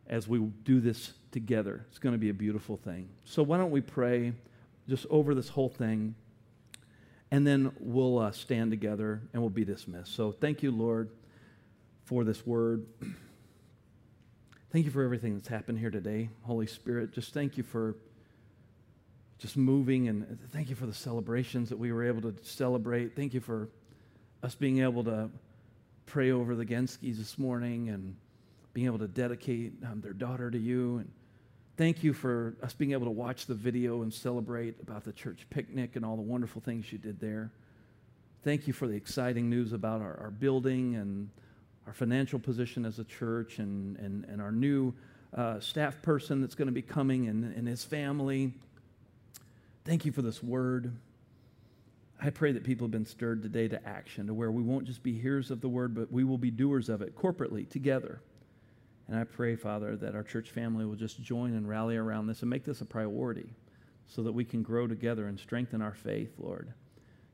as 0.08 0.28
we 0.28 0.40
do 0.40 0.80
this 0.80 1.14
together. 1.32 1.86
It's 1.90 2.00
going 2.00 2.14
to 2.14 2.20
be 2.20 2.30
a 2.30 2.34
beautiful 2.34 2.78
thing. 2.78 3.10
So, 3.26 3.44
why 3.44 3.58
don't 3.58 3.72
we 3.72 3.82
pray 3.82 4.34
just 4.88 5.06
over 5.10 5.34
this 5.34 5.50
whole 5.50 5.70
thing? 5.70 6.16
and 7.34 7.48
then 7.48 7.72
we'll 7.80 8.20
uh, 8.20 8.32
stand 8.32 8.70
together 8.70 9.20
and 9.34 9.42
we'll 9.42 9.50
be 9.50 9.66
dismissed. 9.66 10.16
So 10.16 10.32
thank 10.32 10.62
you, 10.62 10.70
Lord, 10.70 11.10
for 12.04 12.24
this 12.24 12.46
word. 12.46 12.86
Thank 14.72 14.86
you 14.86 14.92
for 14.92 15.04
everything 15.04 15.36
that's 15.36 15.48
happened 15.48 15.78
here 15.78 15.90
today, 15.90 16.30
Holy 16.42 16.66
Spirit. 16.66 17.12
Just 17.12 17.32
thank 17.32 17.58
you 17.58 17.64
for 17.64 17.96
just 19.38 19.56
moving 19.56 20.08
and 20.08 20.40
thank 20.52 20.72
you 20.72 20.76
for 20.76 20.88
the 20.88 20.94
celebrations 20.96 21.70
that 21.70 21.78
we 21.78 21.92
were 21.92 22.04
able 22.04 22.22
to 22.24 22.34
celebrate. 22.42 23.16
Thank 23.16 23.36
you 23.36 23.40
for 23.40 23.70
us 24.42 24.56
being 24.56 24.82
able 24.82 25.04
to 25.04 25.30
pray 26.08 26.32
over 26.32 26.56
the 26.56 26.66
Genskis 26.66 27.18
this 27.18 27.38
morning 27.38 27.90
and 27.90 28.16
being 28.74 28.88
able 28.88 29.00
to 29.00 29.08
dedicate 29.08 29.74
um, 29.86 30.02
their 30.02 30.14
daughter 30.14 30.50
to 30.50 30.58
you 30.58 30.98
and 30.98 31.10
Thank 31.76 32.04
you 32.04 32.14
for 32.14 32.56
us 32.62 32.74
being 32.74 32.92
able 32.92 33.06
to 33.06 33.12
watch 33.12 33.48
the 33.48 33.56
video 33.56 34.04
and 34.04 34.14
celebrate 34.14 34.76
about 34.80 35.04
the 35.04 35.12
church 35.12 35.48
picnic 35.50 35.96
and 35.96 36.06
all 36.06 36.16
the 36.16 36.22
wonderful 36.22 36.62
things 36.62 36.92
you 36.92 37.00
did 37.00 37.20
there. 37.20 37.52
Thank 38.44 38.68
you 38.68 38.74
for 38.74 38.88
the 38.88 38.94
exciting 38.94 39.50
news 39.50 39.74
about 39.74 40.00
our, 40.02 40.20
our 40.22 40.30
building 40.30 40.96
and 40.96 41.30
our 41.88 41.94
financial 41.94 42.38
position 42.38 42.86
as 42.86 43.00
a 43.00 43.04
church 43.04 43.58
and, 43.58 43.98
and, 43.98 44.24
and 44.26 44.40
our 44.40 44.52
new 44.52 44.94
uh, 45.36 45.60
staff 45.60 46.00
person 46.04 46.42
that's 46.42 46.54
going 46.54 46.68
to 46.68 46.74
be 46.74 46.84
coming 46.84 47.28
and, 47.28 47.44
and 47.56 47.68
his 47.68 47.84
family. 47.84 48.54
Thank 49.84 50.06
you 50.06 50.12
for 50.12 50.22
this 50.22 50.44
word. 50.44 50.96
I 52.22 52.30
pray 52.30 52.52
that 52.52 52.64
people 52.64 52.86
have 52.86 52.92
been 52.92 53.06
stirred 53.08 53.42
today 53.42 53.68
to 53.70 53.88
action, 53.88 54.28
to 54.28 54.34
where 54.36 54.52
we 54.52 54.62
won't 54.62 54.86
just 54.86 55.02
be 55.02 55.18
hearers 55.18 55.50
of 55.50 55.60
the 55.60 55.70
word, 55.70 55.96
but 55.96 56.12
we 56.12 56.24
will 56.24 56.38
be 56.38 56.52
doers 56.52 56.88
of 56.88 57.02
it 57.02 57.18
corporately 57.18 57.68
together. 57.68 58.22
And 59.08 59.18
I 59.18 59.24
pray, 59.24 59.56
Father, 59.56 59.96
that 59.98 60.16
our 60.16 60.24
church 60.24 60.52
family 60.52 60.86
will 60.86 60.96
just 60.96 61.22
join 61.22 61.54
and 61.54 61.68
rally 61.68 61.98
around 61.98 62.28
this 62.28 62.42
and 62.42 62.50
make 62.50 62.64
this 62.64 62.82
a 62.82 62.86
priority 62.86 63.54
so 64.08 64.24
that 64.24 64.32
we 64.32 64.46
can 64.46 64.64
grow 64.64 64.88
together 64.88 65.28
and 65.28 65.40
strengthen 65.40 65.82
our 65.82 65.94
faith, 65.94 66.34
Lord, 66.38 66.74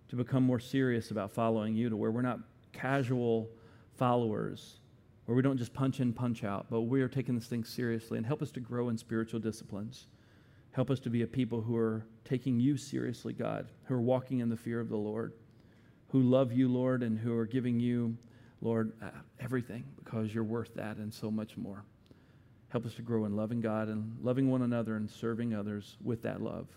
to 0.10 0.16
become 0.16 0.44
more 0.44 0.60
serious 0.60 1.12
about 1.12 1.32
following 1.32 1.76
you, 1.76 1.90
to 1.90 1.98
where 1.98 2.12
we're 2.12 2.22
not 2.22 2.40
casual 2.74 3.50
followers, 3.98 4.80
where 5.26 5.36
we 5.36 5.42
don't 5.42 5.58
just 5.58 5.74
punch 5.74 6.00
in, 6.00 6.14
punch 6.14 6.44
out, 6.44 6.68
but 6.70 6.82
we 6.82 7.02
are 7.02 7.08
taking 7.08 7.36
this 7.36 7.48
thing 7.48 7.64
seriously 7.64 8.18
and 8.18 8.26
help 8.26 8.42
us 8.42 8.52
to 8.52 8.60
grow 8.60 8.90
in 8.90 8.98
spiritual 8.98 9.40
disciplines. 9.40 10.08
Help 10.72 10.90
us 10.90 11.00
to 11.00 11.10
be 11.10 11.24
a 11.24 11.28
people 11.28 11.62
who 11.62 11.76
are 11.76 12.06
taking 12.24 12.60
you 12.60 12.78
seriously, 12.78 13.34
God, 13.34 13.68
who 13.86 13.96
are 13.96 14.02
walking 14.02 14.40
in 14.40 14.50
the 14.50 14.58
fear 14.58 14.80
of 14.80 14.90
the 14.90 14.98
Lord, 14.98 15.34
who 16.10 16.22
love 16.22 16.52
you, 16.52 16.68
Lord, 16.68 17.04
and 17.04 17.20
who 17.20 17.36
are 17.36 17.46
giving 17.46 17.80
you 17.80 18.18
Lord, 18.62 18.94
uh, 19.02 19.10
everything 19.40 19.84
because 20.04 20.34
you're 20.34 20.44
worth 20.44 20.74
that 20.76 20.98
and 20.98 21.14
so 21.14 21.32
much 21.32 21.58
more. 21.58 21.84
Help 22.70 22.86
us 22.86 22.94
to 22.96 23.02
grow 23.02 23.26
in 23.26 23.36
loving 23.36 23.62
God 23.62 23.88
and 23.88 24.18
loving 24.22 24.50
one 24.50 24.62
another 24.62 24.96
and 24.96 25.10
serving 25.10 25.56
others 25.56 25.98
with 26.04 26.22
that 26.24 26.42
love. 26.42 26.68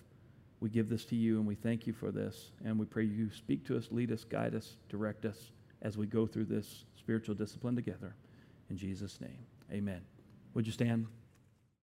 We 0.60 0.70
give 0.70 0.88
this 0.88 1.04
to 1.06 1.16
you 1.16 1.38
and 1.38 1.46
we 1.46 1.54
thank 1.54 1.86
you 1.86 1.92
for 1.92 2.10
this. 2.10 2.52
And 2.64 2.78
we 2.78 2.86
pray 2.86 3.04
you 3.04 3.30
speak 3.30 3.66
to 3.66 3.76
us, 3.76 3.88
lead 3.90 4.12
us, 4.12 4.24
guide 4.24 4.54
us, 4.54 4.76
direct 4.88 5.24
us 5.24 5.50
as 5.82 5.98
we 5.98 6.06
go 6.06 6.26
through 6.26 6.44
this 6.46 6.84
spiritual 6.96 7.34
discipline 7.34 7.74
together. 7.74 8.14
In 8.70 8.76
Jesus' 8.76 9.20
name, 9.20 9.44
amen. 9.70 10.00
Would 10.54 10.66
you 10.66 10.72
stand? 10.72 11.06